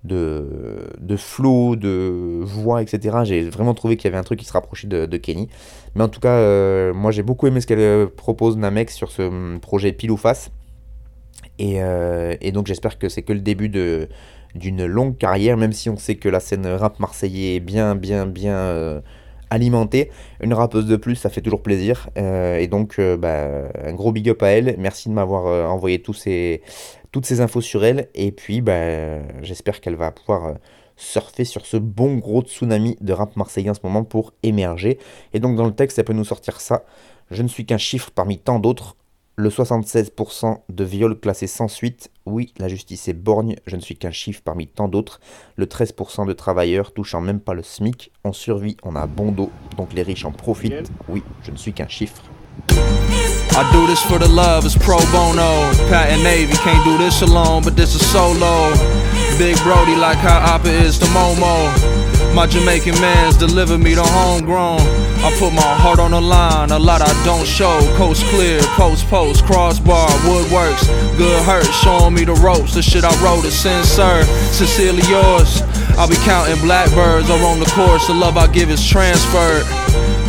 de, 0.02 1.16
flow, 1.16 1.76
de 1.76 2.40
voix, 2.42 2.82
etc., 2.82 3.18
j'ai 3.24 3.42
vraiment 3.42 3.74
trouvé 3.74 3.96
qu'il 3.96 4.06
y 4.06 4.08
avait 4.08 4.18
un 4.18 4.24
truc 4.24 4.40
qui 4.40 4.46
se 4.46 4.52
rapprochait 4.52 4.88
de, 4.88 5.16
Kenny. 5.18 5.48
Mais 5.94 6.02
en 6.04 6.08
tout 6.08 6.20
cas, 6.20 6.36
euh, 6.38 6.94
moi 6.94 7.10
j'ai 7.10 7.22
beaucoup 7.22 7.46
aimé 7.46 7.60
ce 7.60 7.66
qu'elle 7.66 8.08
propose 8.08 8.56
Namek 8.56 8.90
sur 8.90 9.10
ce 9.10 9.22
hum, 9.22 9.60
projet 9.60 9.92
Pile 9.92 10.10
ou 10.10 10.16
Face. 10.16 10.50
Et 11.58 11.80
donc 12.52 12.66
j'espère 12.66 12.98
que 12.98 13.08
c'est 13.08 13.22
que 13.22 13.32
le 13.32 13.40
début 13.40 13.68
de 13.68 14.08
d'une 14.56 14.86
longue 14.86 15.16
carrière, 15.16 15.56
même 15.56 15.72
si 15.72 15.90
on 15.90 15.96
sait 15.96 16.16
que 16.16 16.28
la 16.28 16.40
scène 16.40 16.66
rap 16.66 16.98
marseillais 17.00 17.56
est 17.56 17.60
bien, 17.60 17.94
bien, 17.94 18.26
bien 18.26 18.56
euh, 18.56 19.00
alimentée. 19.50 20.10
Une 20.40 20.54
rappeuse 20.54 20.86
de 20.86 20.96
plus, 20.96 21.16
ça 21.16 21.30
fait 21.30 21.40
toujours 21.40 21.62
plaisir. 21.62 22.08
Euh, 22.18 22.58
et 22.58 22.66
donc, 22.66 22.98
euh, 22.98 23.16
bah, 23.16 23.68
un 23.84 23.92
gros 23.92 24.12
big 24.12 24.28
up 24.28 24.42
à 24.42 24.48
elle. 24.48 24.76
Merci 24.78 25.08
de 25.08 25.14
m'avoir 25.14 25.70
envoyé 25.70 26.00
tous 26.00 26.14
ces, 26.14 26.62
toutes 27.12 27.26
ces 27.26 27.40
infos 27.40 27.60
sur 27.60 27.84
elle. 27.84 28.08
Et 28.14 28.32
puis, 28.32 28.60
bah, 28.60 29.20
j'espère 29.42 29.80
qu'elle 29.80 29.96
va 29.96 30.10
pouvoir 30.10 30.54
surfer 30.96 31.44
sur 31.44 31.66
ce 31.66 31.76
bon 31.76 32.16
gros 32.16 32.42
tsunami 32.42 32.96
de 33.00 33.12
rap 33.12 33.36
marseillais 33.36 33.70
en 33.70 33.74
ce 33.74 33.80
moment 33.82 34.04
pour 34.04 34.32
émerger. 34.42 34.98
Et 35.34 35.40
donc, 35.40 35.56
dans 35.56 35.66
le 35.66 35.74
texte, 35.74 35.98
elle 35.98 36.04
peut 36.04 36.12
nous 36.12 36.24
sortir 36.24 36.60
ça. 36.60 36.84
Je 37.30 37.42
ne 37.42 37.48
suis 37.48 37.66
qu'un 37.66 37.78
chiffre 37.78 38.10
parmi 38.14 38.38
tant 38.38 38.58
d'autres 38.58 38.96
le 39.38 39.50
76% 39.50 40.60
de 40.70 40.84
viols 40.84 41.20
classés 41.20 41.46
sans 41.46 41.68
suite, 41.68 42.10
oui, 42.24 42.54
la 42.56 42.68
justice 42.68 43.06
est 43.08 43.12
borgne, 43.12 43.56
je 43.66 43.76
ne 43.76 43.82
suis 43.82 43.96
qu'un 43.96 44.10
chiffre 44.10 44.40
parmi 44.42 44.66
tant 44.66 44.88
d'autres. 44.88 45.20
Le 45.56 45.66
13% 45.66 46.26
de 46.26 46.32
travailleurs 46.32 46.92
touchant 46.92 47.20
même 47.20 47.40
pas 47.40 47.52
le 47.52 47.62
SMIC, 47.62 48.10
on 48.24 48.32
survit, 48.32 48.78
on 48.82 48.96
a 48.96 49.06
bon 49.06 49.32
dos, 49.32 49.50
donc 49.76 49.92
les 49.92 50.02
riches 50.02 50.24
en 50.24 50.32
profitent, 50.32 50.90
oui, 51.08 51.22
je 51.42 51.50
ne 51.50 51.56
suis 51.56 51.74
qu'un 51.74 51.88
chiffre. 51.88 52.22
I 52.70 53.62
do 53.72 53.86
this 53.86 54.02
for 54.02 54.18
the 54.18 54.28
love, 54.28 54.64
it's 54.64 54.76
pro 54.76 54.98
bono. 55.12 55.70
Pat 55.90 56.10
and 56.10 56.22
Navy 56.22 56.54
can't 56.64 56.82
do 56.84 56.96
this 56.96 57.20
alone, 57.20 57.62
but 57.62 57.76
this 57.76 57.94
is 57.94 58.04
solo. 58.10 58.72
Big 59.38 59.56
Brody 59.62 59.96
like 59.96 60.18
how 60.18 60.56
Oppa 60.56 60.68
is 60.68 60.98
to 60.98 61.06
Momo. 61.06 61.70
My 62.34 62.46
Jamaican 62.46 62.98
mans 63.00 63.36
deliver 63.36 63.76
me 63.76 63.94
the 63.94 64.02
homegrown. 64.02 64.80
I 65.26 65.36
put 65.40 65.52
my 65.52 65.74
heart 65.82 65.98
on 65.98 66.12
the 66.12 66.20
line, 66.20 66.70
a 66.70 66.78
lot 66.78 67.02
I 67.02 67.10
don't 67.24 67.44
show. 67.44 67.80
Coast 67.96 68.22
clear, 68.26 68.60
post 68.78 69.04
post, 69.08 69.44
crossbar, 69.44 70.06
woodworks. 70.22 70.86
Good 71.18 71.42
hurt, 71.42 71.66
showing 71.82 72.14
me 72.14 72.24
the 72.24 72.34
ropes. 72.34 72.74
The 72.74 72.80
shit 72.82 73.02
I 73.02 73.10
wrote 73.18 73.44
is 73.44 73.58
sincere, 73.58 74.22
sincerely 74.54 75.02
yours. 75.10 75.62
I'll 75.98 76.06
be 76.06 76.14
counting 76.22 76.62
blackbirds 76.62 77.28
or 77.28 77.42
on 77.42 77.58
the 77.58 77.66
course. 77.74 78.06
The 78.06 78.14
love 78.14 78.36
I 78.36 78.46
give 78.46 78.70
is 78.70 78.86
transferred. 78.86 79.66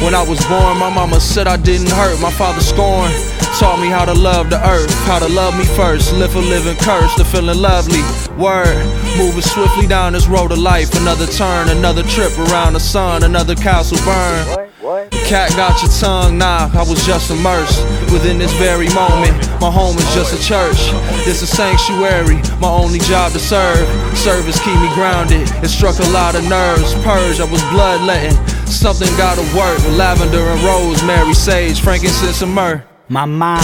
When 0.02 0.16
I 0.16 0.26
was 0.26 0.44
born, 0.48 0.80
my 0.80 0.90
mama 0.90 1.20
said 1.20 1.46
I 1.46 1.58
didn't 1.58 1.92
hurt. 1.92 2.20
My 2.20 2.32
father 2.32 2.62
scorned. 2.62 3.14
Taught 3.62 3.80
me 3.80 3.90
how 3.90 4.04
to 4.04 4.16
love 4.16 4.50
the 4.50 4.58
earth, 4.68 4.92
how 5.06 5.20
to 5.20 5.30
love 5.30 5.56
me 5.60 5.66
first. 5.78 6.12
Live 6.14 6.36
a 6.36 6.40
living 6.40 6.78
curse, 6.78 7.14
the 7.18 7.24
feeling 7.24 7.62
lovely. 7.62 8.02
Word, 8.34 8.82
moving 9.16 9.46
swiftly 9.46 9.86
down 9.86 10.14
this 10.14 10.26
road 10.26 10.52
of 10.52 10.58
life. 10.58 10.90
Another 11.00 11.28
turn, 11.28 11.70
another 11.70 12.02
trip 12.02 12.36
around 12.50 12.74
the 12.74 12.80
sun, 12.80 13.22
another 13.22 13.54
castle 13.54 14.00
burn. 14.04 14.67
The 14.88 15.22
cat 15.28 15.52
got 15.58 15.82
your 15.82 15.92
tongue, 15.92 16.38
nah, 16.38 16.72
I 16.72 16.80
was 16.88 17.06
just 17.06 17.30
immersed 17.30 17.84
within 18.08 18.40
this 18.40 18.54
very 18.54 18.88
moment. 18.96 19.36
My 19.60 19.70
home 19.70 19.98
is 19.98 20.08
just 20.16 20.32
a 20.32 20.40
church, 20.40 20.80
it's 21.28 21.42
a 21.42 21.48
sanctuary, 21.48 22.40
my 22.62 22.70
only 22.72 23.00
job 23.00 23.34
to 23.34 23.40
serve. 23.40 23.84
Service 24.18 24.64
keep 24.64 24.80
me 24.80 24.88
grounded, 24.96 25.44
it 25.62 25.68
struck 25.68 26.00
a 26.00 26.10
lot 26.12 26.36
of 26.36 26.48
nerves. 26.48 26.94
Purge, 27.04 27.42
I 27.42 27.52
was 27.52 27.62
bloodletting, 27.68 28.32
something 28.64 29.10
gotta 29.18 29.44
work. 29.58 29.78
Lavender 30.00 30.40
and 30.40 30.64
rosemary, 30.64 31.34
sage, 31.34 31.82
frankincense 31.82 32.42
and 32.42 32.56
myrrh. 32.56 32.82
My 33.10 33.26
mom 33.26 33.60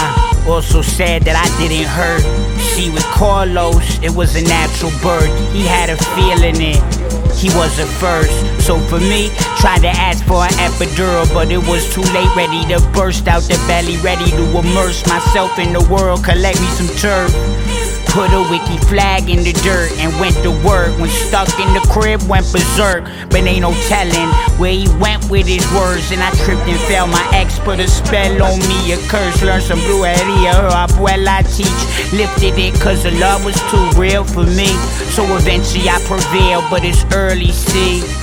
also 0.46 0.82
said 0.82 1.22
that 1.24 1.40
I 1.40 1.48
didn't 1.58 1.88
hurt. 1.88 2.24
See, 2.60 2.90
with 2.90 3.06
Carlos, 3.16 3.98
it 4.04 4.12
was 4.12 4.36
a 4.36 4.44
natural 4.44 4.92
birth. 5.02 5.32
He 5.54 5.66
had 5.66 5.90
a 5.90 5.96
feeling 5.96 6.60
it. 6.60 7.03
He 7.36 7.50
was 7.50 7.78
a 7.80 7.86
first. 7.86 8.34
So 8.66 8.80
for 8.80 9.00
me, 9.00 9.30
tried 9.58 9.82
to 9.82 9.90
ask 9.90 10.24
for 10.26 10.44
an 10.44 10.56
epidural, 10.60 11.32
but 11.34 11.52
it 11.52 11.58
was 11.58 11.94
too 11.94 12.02
late. 12.14 12.34
Ready 12.36 12.64
to 12.74 12.80
burst 12.94 13.28
out 13.28 13.44
the 13.44 13.56
belly, 13.68 13.98
ready 13.98 14.30
to 14.32 14.58
immerse 14.58 15.06
myself 15.08 15.60
in 15.60 15.74
the 15.74 15.84
world, 15.92 16.24
collect 16.24 16.60
me 16.62 16.68
some 16.68 16.88
turf. 16.98 17.32
Put 18.14 18.30
a 18.30 18.46
wiki 18.48 18.78
flag 18.86 19.28
in 19.28 19.42
the 19.42 19.54
dirt 19.66 19.92
and 19.98 20.14
went 20.20 20.36
to 20.44 20.52
work. 20.62 20.94
When 21.00 21.10
stuck 21.10 21.50
in 21.60 21.74
the 21.74 21.82
crib, 21.90 22.22
went 22.30 22.46
berserk. 22.54 23.06
But 23.32 23.42
ain't 23.50 23.62
no 23.62 23.74
telling 23.90 24.30
where 24.62 24.72
he 24.72 24.88
went 25.02 25.28
with 25.32 25.48
his 25.48 25.66
words. 25.74 26.12
And 26.12 26.22
I 26.22 26.30
tripped 26.46 26.62
and 26.70 26.80
fell. 26.82 27.08
My 27.08 27.28
ex 27.34 27.58
put 27.58 27.80
a 27.80 27.88
spell 27.88 28.44
on 28.44 28.60
me, 28.70 28.94
a 28.94 28.98
curse. 29.10 29.42
Learned 29.42 29.64
some 29.64 29.80
brujeria. 29.80 30.54
Her 30.54 30.70
abuela 30.70 31.42
teach. 31.58 32.14
Lifted 32.14 32.60
it 32.60 32.80
cause 32.80 33.02
the 33.02 33.12
love 33.18 33.44
was 33.44 33.60
too 33.72 34.00
real 34.00 34.24
for 34.24 34.46
me. 34.46 34.68
So 35.10 35.26
eventually 35.36 35.90
I 35.90 36.00
prevailed, 36.06 36.66
but 36.70 36.86
it's 36.86 37.04
early, 37.16 37.52
see. 37.52 38.23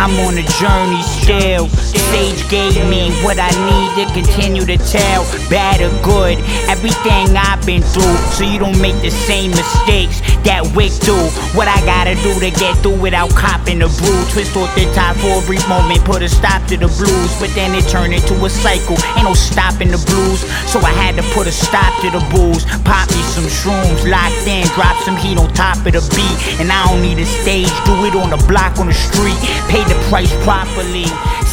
I'm 0.00 0.16
on 0.24 0.38
a 0.38 0.46
journey 0.56 1.02
still. 1.02 1.68
Sage 1.68 2.48
gave 2.48 2.80
me 2.88 3.12
what 3.22 3.36
I 3.38 3.52
need 3.52 3.90
to 4.00 4.04
continue 4.14 4.64
to 4.64 4.78
tell. 4.78 5.28
Bad 5.50 5.84
or 5.84 5.92
good, 6.02 6.38
everything 6.72 7.36
I've 7.36 7.64
been 7.66 7.82
through. 7.82 8.16
So 8.32 8.44
you 8.44 8.58
don't 8.58 8.80
make 8.80 8.96
the 9.02 9.10
same 9.10 9.50
mistakes 9.50 10.24
that 10.48 10.64
Wick 10.72 10.92
do. 11.04 11.16
What 11.52 11.68
I 11.68 11.76
gotta 11.84 12.16
do 12.24 12.32
to 12.40 12.48
get 12.48 12.78
through 12.80 12.96
without 12.96 13.28
copping 13.36 13.80
the 13.80 13.92
brew. 14.00 14.20
Twist 14.32 14.56
off 14.56 14.72
the 14.74 14.88
top 14.96 15.16
for 15.20 15.36
a 15.36 15.42
brief 15.44 15.68
moment, 15.68 16.00
put 16.08 16.22
a 16.22 16.28
stop 16.28 16.64
to 16.72 16.80
the 16.80 16.88
blues. 16.88 17.30
But 17.36 17.52
then 17.52 17.76
it 17.76 17.84
turned 17.84 18.14
into 18.14 18.32
a 18.40 18.48
cycle. 18.48 18.96
Ain't 19.20 19.28
no 19.28 19.34
stopping 19.34 19.92
the 19.92 20.00
blues. 20.08 20.40
So 20.64 20.80
I 20.80 20.96
had 20.96 21.20
to 21.20 21.24
put 21.36 21.46
a 21.46 21.52
stop 21.52 21.92
to 22.00 22.08
the 22.08 22.22
booze. 22.32 22.64
Pop 22.88 23.04
me 23.12 23.20
some 23.36 23.44
shrooms, 23.44 24.08
locked 24.08 24.48
in, 24.48 24.64
drop 24.72 24.96
some 25.04 25.16
heat 25.20 25.36
on 25.36 25.52
top 25.52 25.76
of 25.84 25.92
the 25.92 26.02
beat. 26.16 26.36
And 26.56 26.72
I 26.72 26.88
don't 26.88 27.02
need 27.02 27.18
a 27.18 27.26
stage, 27.26 27.68
do 27.84 27.92
it 28.08 28.16
on 28.16 28.30
the 28.32 28.40
block 28.48 28.80
on 28.80 28.88
the 28.88 28.96
street. 28.96 29.36
Pay 29.68 29.84
the 29.84 29.98
price 30.08 30.32
properly. 30.44 31.06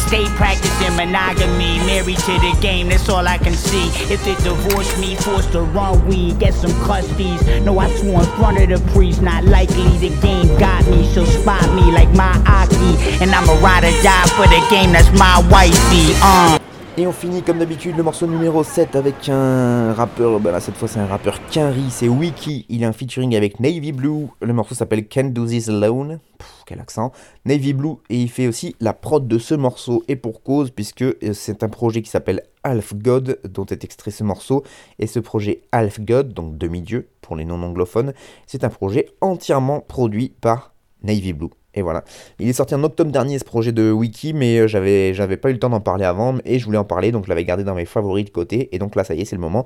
Stay 0.08 0.24
practicing 0.36 0.96
monogamy. 0.96 1.78
Married 1.84 2.18
to 2.18 2.32
the 2.40 2.56
game, 2.60 2.88
that's 2.88 3.08
all 3.08 3.26
I 3.26 3.38
can 3.38 3.52
see. 3.52 3.88
If 4.12 4.24
they 4.24 4.34
divorce 4.36 4.98
me, 4.98 5.16
forced 5.16 5.52
to 5.52 5.60
run 5.62 6.06
weed, 6.06 6.38
get 6.38 6.54
some 6.54 6.72
custodies. 6.86 7.40
No, 7.62 7.78
I 7.78 7.90
swore 7.96 8.20
in 8.20 8.26
front 8.38 8.58
of 8.60 8.68
the 8.70 8.92
priest, 8.92 9.20
not 9.20 9.44
likely. 9.44 9.88
The 9.98 10.10
game 10.22 10.48
got 10.58 10.86
me, 10.88 11.10
she'll 11.12 11.26
spot 11.26 11.62
me 11.74 11.92
like 11.92 12.08
my 12.14 12.32
Aki. 12.46 13.22
And 13.22 13.30
I'ma 13.32 13.52
ride 13.60 13.84
or 13.84 14.02
die 14.02 14.26
for 14.36 14.46
the 14.46 14.64
game, 14.70 14.92
that's 14.92 15.10
my 15.18 15.46
wifey. 15.50 16.14
Uh. 16.22 16.58
Et 16.96 17.06
on 17.06 17.12
finit 17.12 17.42
comme 17.42 17.60
d'habitude 17.60 17.96
le 17.96 18.02
morceau 18.02 18.26
numéro 18.26 18.64
7 18.64 18.96
avec 18.96 19.28
un 19.28 19.92
rappeur, 19.92 20.40
bah 20.40 20.50
là 20.50 20.58
cette 20.58 20.76
fois 20.76 20.88
c'est 20.88 20.98
un 20.98 21.06
rappeur 21.06 21.38
Quinry, 21.48 21.84
c'est 21.90 22.08
Wiki, 22.08 22.66
il 22.68 22.82
est 22.82 22.86
un 22.86 22.92
featuring 22.92 23.36
avec 23.36 23.60
Navy 23.60 23.92
Blue, 23.92 24.26
le 24.42 24.52
morceau 24.52 24.74
s'appelle 24.74 25.06
Can't 25.06 25.30
Do 25.32 25.46
This 25.46 25.68
Alone, 25.68 26.18
Pff, 26.38 26.57
quel 26.68 26.80
accent, 26.80 27.12
Navy 27.46 27.72
Blue, 27.72 27.94
et 28.10 28.20
il 28.20 28.30
fait 28.30 28.46
aussi 28.46 28.76
la 28.78 28.92
prod 28.92 29.26
de 29.26 29.38
ce 29.38 29.54
morceau, 29.54 30.04
et 30.06 30.16
pour 30.16 30.42
cause, 30.42 30.70
puisque 30.70 31.02
euh, 31.02 31.32
c'est 31.32 31.62
un 31.62 31.68
projet 31.68 32.02
qui 32.02 32.10
s'appelle 32.10 32.42
Half 32.62 32.94
God, 32.94 33.40
dont 33.44 33.64
est 33.66 33.84
extrait 33.84 34.10
ce 34.10 34.22
morceau, 34.22 34.62
et 34.98 35.06
ce 35.06 35.18
projet 35.18 35.62
Half 35.72 36.00
God, 36.00 36.34
donc 36.34 36.58
demi-dieu 36.58 37.08
pour 37.22 37.36
les 37.36 37.46
non-anglophones, 37.46 38.12
c'est 38.46 38.64
un 38.64 38.68
projet 38.68 39.06
entièrement 39.20 39.80
produit 39.80 40.34
par 40.40 40.74
Navy 41.02 41.32
Blue. 41.32 41.50
Et 41.78 41.82
voilà. 41.82 42.02
Il 42.40 42.48
est 42.48 42.52
sorti 42.52 42.74
en 42.74 42.82
octobre 42.82 43.12
dernier 43.12 43.38
ce 43.38 43.44
projet 43.44 43.70
de 43.70 43.92
wiki, 43.92 44.34
mais 44.34 44.58
euh, 44.58 44.66
j'avais, 44.66 45.14
j'avais 45.14 45.36
pas 45.36 45.50
eu 45.50 45.52
le 45.52 45.58
temps 45.60 45.70
d'en 45.70 45.80
parler 45.80 46.04
avant, 46.04 46.34
et 46.44 46.58
je 46.58 46.64
voulais 46.64 46.78
en 46.78 46.84
parler, 46.84 47.12
donc 47.12 47.24
je 47.24 47.28
l'avais 47.28 47.44
gardé 47.44 47.62
dans 47.62 47.74
mes 47.74 47.84
favoris 47.84 48.24
de 48.24 48.30
côté, 48.30 48.68
et 48.72 48.78
donc 48.78 48.96
là 48.96 49.04
ça 49.04 49.14
y 49.14 49.20
est, 49.20 49.24
c'est 49.24 49.36
le 49.36 49.42
moment. 49.42 49.64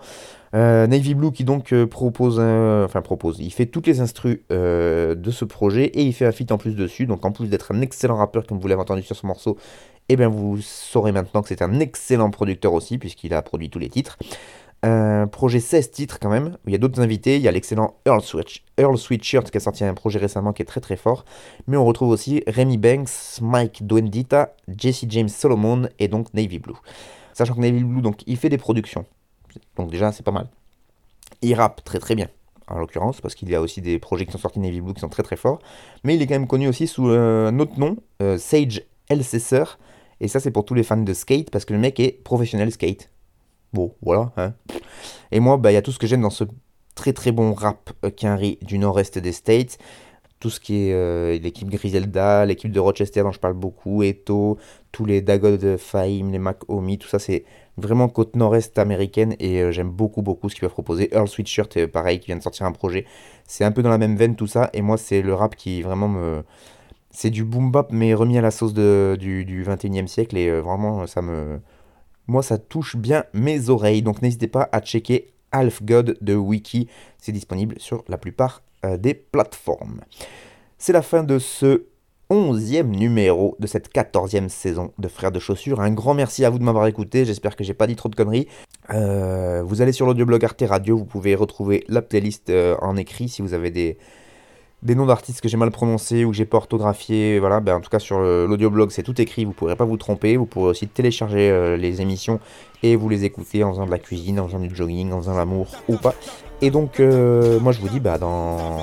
Euh, 0.55 0.87
Navy 0.87 1.15
Blue 1.15 1.33
qui 1.33 1.45
donc 1.45 1.73
euh, 1.73 1.87
propose, 1.87 2.39
un- 2.39 2.85
enfin 2.85 3.01
propose, 3.01 3.39
il 3.41 3.51
fait 3.51 3.65
toutes 3.67 3.87
les 3.87 4.01
instrus 4.01 4.41
de 4.51 5.31
ce 5.31 5.45
projet, 5.47 5.85
et 5.87 6.03
il 6.03 6.13
fait 6.13 6.27
un 6.27 6.33
feat 6.33 6.53
en 6.53 6.59
plus 6.59 6.77
dessus, 6.77 7.07
donc 7.07 7.25
en 7.25 7.33
plus 7.33 7.49
d'être 7.49 7.73
un 7.73 7.81
excellent 7.81 8.17
rappeur 8.17 8.47
comme 8.47 8.59
vous 8.59 8.69
l'avez 8.69 8.83
entendu 8.83 9.03
sur 9.03 9.17
ce 9.17 9.27
morceau, 9.27 9.57
et 10.11 10.17
bien 10.17 10.29
vous 10.29 10.59
saurez 10.61 11.13
maintenant 11.13 11.41
que 11.41 11.49
c'est 11.49 11.63
un 11.63 11.81
excellent 11.81 12.31
producteur 12.31 12.75
aussi, 12.75 12.99
puisqu'il 12.99 13.33
a 13.33 13.41
produit 13.41 13.71
tous 13.71 13.79
les 13.79 13.89
titres. 13.89 14.19
Un 14.85 15.29
projet 15.29 15.61
16 15.61 15.93
titres 15.93 16.19
quand 16.19 16.29
même, 16.29 16.57
où 16.65 16.69
il 16.69 16.73
y 16.73 16.75
a 16.75 16.79
d'autres 16.79 17.01
invités, 17.01 17.37
il 17.37 17.43
y 17.43 17.47
a 17.47 17.53
l'excellent 17.53 17.95
Earl, 18.05 18.21
Switch, 18.21 18.65
Earl 18.77 18.99
Sweatshirt 18.99 19.49
qui 19.49 19.57
a 19.57 19.61
sorti 19.61 19.85
un 19.85 19.95
projet 19.95 20.19
récemment 20.19 20.53
qui 20.53 20.63
est 20.63 20.67
très 20.67 20.81
très 20.81 20.97
fort, 20.97 21.25
mais 21.69 21.77
on 21.77 21.85
retrouve 21.85 22.09
aussi 22.09 22.43
Remy 22.49 22.79
Banks, 22.79 23.41
Mike 23.41 23.87
Duendita, 23.87 24.57
Jesse 24.77 25.05
James 25.09 25.29
Solomon 25.29 25.89
et 26.01 26.09
donc 26.09 26.35
Navy 26.35 26.59
Blue. 26.59 26.75
Sachant 27.33 27.55
que 27.55 27.61
Navy 27.61 27.85
Blue, 27.85 28.03
donc, 28.03 28.25
il 28.27 28.37
fait 28.37 28.49
des 28.49 28.59
productions, 28.59 29.05
donc 29.77 29.93
déjà 29.93 30.11
c'est 30.11 30.25
pas 30.25 30.33
mal. 30.33 30.49
Il 31.43 31.55
rappe 31.55 31.85
très 31.85 32.01
très 32.01 32.17
bien, 32.17 32.27
en 32.67 32.81
l'occurrence, 32.81 33.21
parce 33.21 33.37
qu'il 33.37 33.49
y 33.51 33.55
a 33.55 33.61
aussi 33.61 33.83
des 33.83 34.01
projets 34.01 34.27
qui 34.27 34.33
sont 34.33 34.39
sortis 34.39 34.59
Navy 34.59 34.81
Blue 34.81 34.95
qui 34.95 35.01
sont 35.01 35.09
très 35.09 35.23
très 35.23 35.37
forts, 35.37 35.61
mais 36.03 36.17
il 36.17 36.23
est 36.23 36.27
quand 36.27 36.35
même 36.35 36.49
connu 36.49 36.67
aussi 36.67 36.89
sous 36.89 37.09
euh, 37.09 37.51
un 37.51 37.61
autre 37.61 37.79
nom, 37.79 37.99
euh, 38.21 38.37
Sage 38.37 38.83
Elsesser, 39.09 39.65
et 40.21 40.27
ça 40.27 40.41
c'est 40.41 40.51
pour 40.51 40.65
tous 40.65 40.75
les 40.75 40.83
fans 40.83 40.97
de 40.97 41.15
skate, 41.15 41.51
parce 41.53 41.65
que 41.65 41.73
le 41.73 41.79
mec 41.79 42.01
est 42.01 42.21
professionnel 42.25 42.73
skate. 42.73 43.12
Bon, 43.73 43.95
voilà. 44.03 44.33
Hein. 44.37 44.55
Et 45.31 45.41
moi, 45.41 45.57
bah, 45.57 45.71
il 45.71 45.75
y 45.75 45.79
a 45.79 45.83
tout 45.83 45.93
ce 45.93 45.99
que 45.99 46.07
j'aime 46.07 46.23
dans 46.23 46.31
ce 46.31 46.45
très 46.95 47.13
très 47.13 47.33
bon 47.33 47.55
rap 47.55 47.91
euh, 48.05 48.11
Quinry 48.11 48.59
du 48.63 48.79
nord-est 48.79 49.19
des 49.19 49.33
States. 49.33 49.79
Tout 50.41 50.51
ce 50.51 50.59
qui 50.61 50.89
est 50.89 50.93
euh, 50.93 51.39
l'équipe 51.39 51.71
Griselda, 51.71 52.45
l'équipe 52.45 52.73
de 52.73 52.81
Rochester 52.81 53.23
dont 53.23 53.31
je 53.31 53.39
parle 53.39 53.55
beaucoup, 53.55 54.03
Eto, 54.03 54.59
tous 54.91 55.05
les 55.05 55.23
Dagod 55.23 55.77
Fahim, 55.77 56.33
les 56.33 56.41
Mac 56.41 56.69
Omi, 56.69 56.99
tout 56.99 57.09
ça 57.09 57.21
c'est 57.21 57.45
vraiment 57.77 58.09
côte 58.09 58.37
nord-est 58.37 58.79
américaine 58.79 59.35
et 59.39 59.63
euh, 59.63 59.73
j'aime 59.73 59.91
beaucoup 59.91 60.23
beaucoup 60.23 60.49
ce 60.49 60.55
qu'il 60.55 60.63
va 60.63 60.69
proposer. 60.69 61.15
Earl 61.15 61.29
Sweatshirt, 61.29 61.77
euh, 61.77 61.89
pareil, 61.89 62.21
qui 62.21 62.27
vient 62.27 62.37
de 62.37 62.43
sortir 62.43 62.67
un 62.67 62.73
projet. 62.73 63.07
C'est 63.47 63.65
un 63.65 63.73
peu 63.73 63.83
dans 63.83 63.91
la 63.91 63.99
même 63.99 64.17
veine 64.17 64.37
tout 64.37 64.47
ça 64.47 64.71
et 64.75 64.83
moi 64.83 64.97
c'est 64.97 65.23
le 65.23 65.35
rap 65.35 65.57
qui 65.57 65.83
vraiment 65.83 66.09
me... 66.09 66.43
C'est 67.11 67.31
du 67.31 67.45
boom 67.45 67.71
bap 67.71 67.89
mais 67.93 68.15
remis 68.15 68.39
à 68.39 68.41
la 68.41 68.51
sauce 68.51 68.73
de, 68.75 69.17
du, 69.19 69.45
du 69.45 69.65
21e 69.65 70.07
siècle 70.07 70.37
et 70.37 70.49
euh, 70.49 70.61
vraiment 70.61 71.07
ça 71.07 71.23
me... 71.23 71.61
Moi, 72.27 72.43
ça 72.43 72.59
touche 72.59 72.97
bien 72.97 73.25
mes 73.33 73.69
oreilles, 73.69 74.03
donc 74.03 74.23
n'hésitez 74.23 74.49
pas 74.49 74.69
à 74.73 74.81
checker 74.81 75.33
Half 75.51 75.83
God 75.83 76.19
de 76.21 76.35
Wiki. 76.35 76.89
C'est 77.19 77.33
disponible 77.33 77.77
sur 77.79 78.05
la 78.09 78.19
plupart 78.19 78.63
euh, 78.85 78.97
des 78.97 79.15
plateformes. 79.15 80.01
C'est 80.79 80.93
la 80.93 81.03
fin 81.03 81.23
de 81.23 81.39
ce 81.39 81.85
11e 82.31 82.85
numéro 82.87 83.57
de 83.61 83.67
cette 83.67 83.93
14e 83.93 84.49
saison 84.49 84.93
de 84.99 85.09
Frères 85.09 85.33
de 85.33 85.39
Chaussures. 85.39 85.81
Un 85.81 85.91
grand 85.91 86.15
merci 86.15 86.45
à 86.45 86.51
vous 86.51 86.59
de 86.59 86.65
m'avoir 86.65 86.87
écouté. 86.87 87.27
J'espère 87.27 87.57
que 87.57 87.65
j'ai 87.65 87.75
pas 87.75 87.87
dit 87.87 87.97
trop 87.97 88.09
de 88.09 88.15
conneries. 88.15 88.49
Euh, 88.91 89.63
vous 89.63 89.83
allez 89.83 89.93
sur 89.93 90.07
l'audioblog 90.07 90.43
Arte 90.45 90.65
Radio, 90.67 90.97
vous 90.97 91.05
pouvez 91.05 91.35
retrouver 91.35 91.85
la 91.89 92.01
playlist 92.01 92.49
euh, 92.49 92.75
en 92.81 92.97
écrit 92.97 93.29
si 93.29 93.43
vous 93.43 93.53
avez 93.53 93.71
des, 93.71 93.99
des 94.83 94.95
noms 94.95 95.07
d'artistes 95.07 95.41
que 95.41 95.49
j'ai 95.49 95.57
mal 95.57 95.71
prononcés 95.71 96.25
ou 96.25 96.31
que 96.31 96.37
j'ai 96.37 96.45
pas 96.45 96.57
orthographié, 96.57 97.39
voilà, 97.39 97.61
ben 97.61 97.77
en 97.77 97.81
tout 97.81 97.89
cas 97.91 97.99
sur 98.01 98.19
le- 98.19 98.47
l'audioblog 98.47 98.91
c'est 98.91 99.03
tout 99.05 99.21
écrit, 99.21 99.45
vous 99.45 99.53
pourrez 99.53 99.77
pas 99.77 99.85
vous 99.85 99.97
tromper, 99.97 100.37
vous 100.37 100.47
pourrez 100.47 100.71
aussi 100.71 100.89
télécharger 100.89 101.51
euh, 101.51 101.77
les 101.77 102.01
émissions 102.01 102.41
et 102.83 102.97
vous 102.97 103.09
les 103.09 103.25
écouter 103.25 103.63
en 103.63 103.71
faisant 103.73 103.87
de 103.87 103.93
la 103.93 103.99
cuisine, 103.99 104.41
en 104.41 104.47
faisant 104.49 104.59
du 104.59 104.75
jogging, 104.75 105.13
en 105.13 105.19
faisant 105.19 105.37
l'amour 105.37 105.69
ou 105.89 105.97
pas. 105.97 106.15
Et 106.63 106.71
donc 106.71 106.99
euh, 107.01 107.61
moi 107.61 107.71
je 107.73 107.81
vous 107.81 107.89
dis 107.89 108.01
bah 108.01 108.19
dans, 108.19 108.79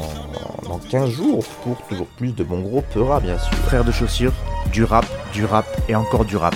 dans 0.68 0.80
15 0.90 1.10
jours 1.10 1.44
pour 1.64 1.78
toujours 1.88 2.08
plus 2.08 2.34
de 2.34 2.44
bon 2.44 2.62
gros 2.62 2.82
peura 2.94 3.20
bien 3.20 3.38
sûr. 3.38 3.54
Frères 3.66 3.84
de 3.84 3.92
chaussures, 3.92 4.34
du 4.72 4.84
rap, 4.86 5.06
du 5.34 5.44
rap 5.46 5.66
et 5.90 5.96
encore 5.96 6.24
du 6.26 6.38
rap. 6.38 6.56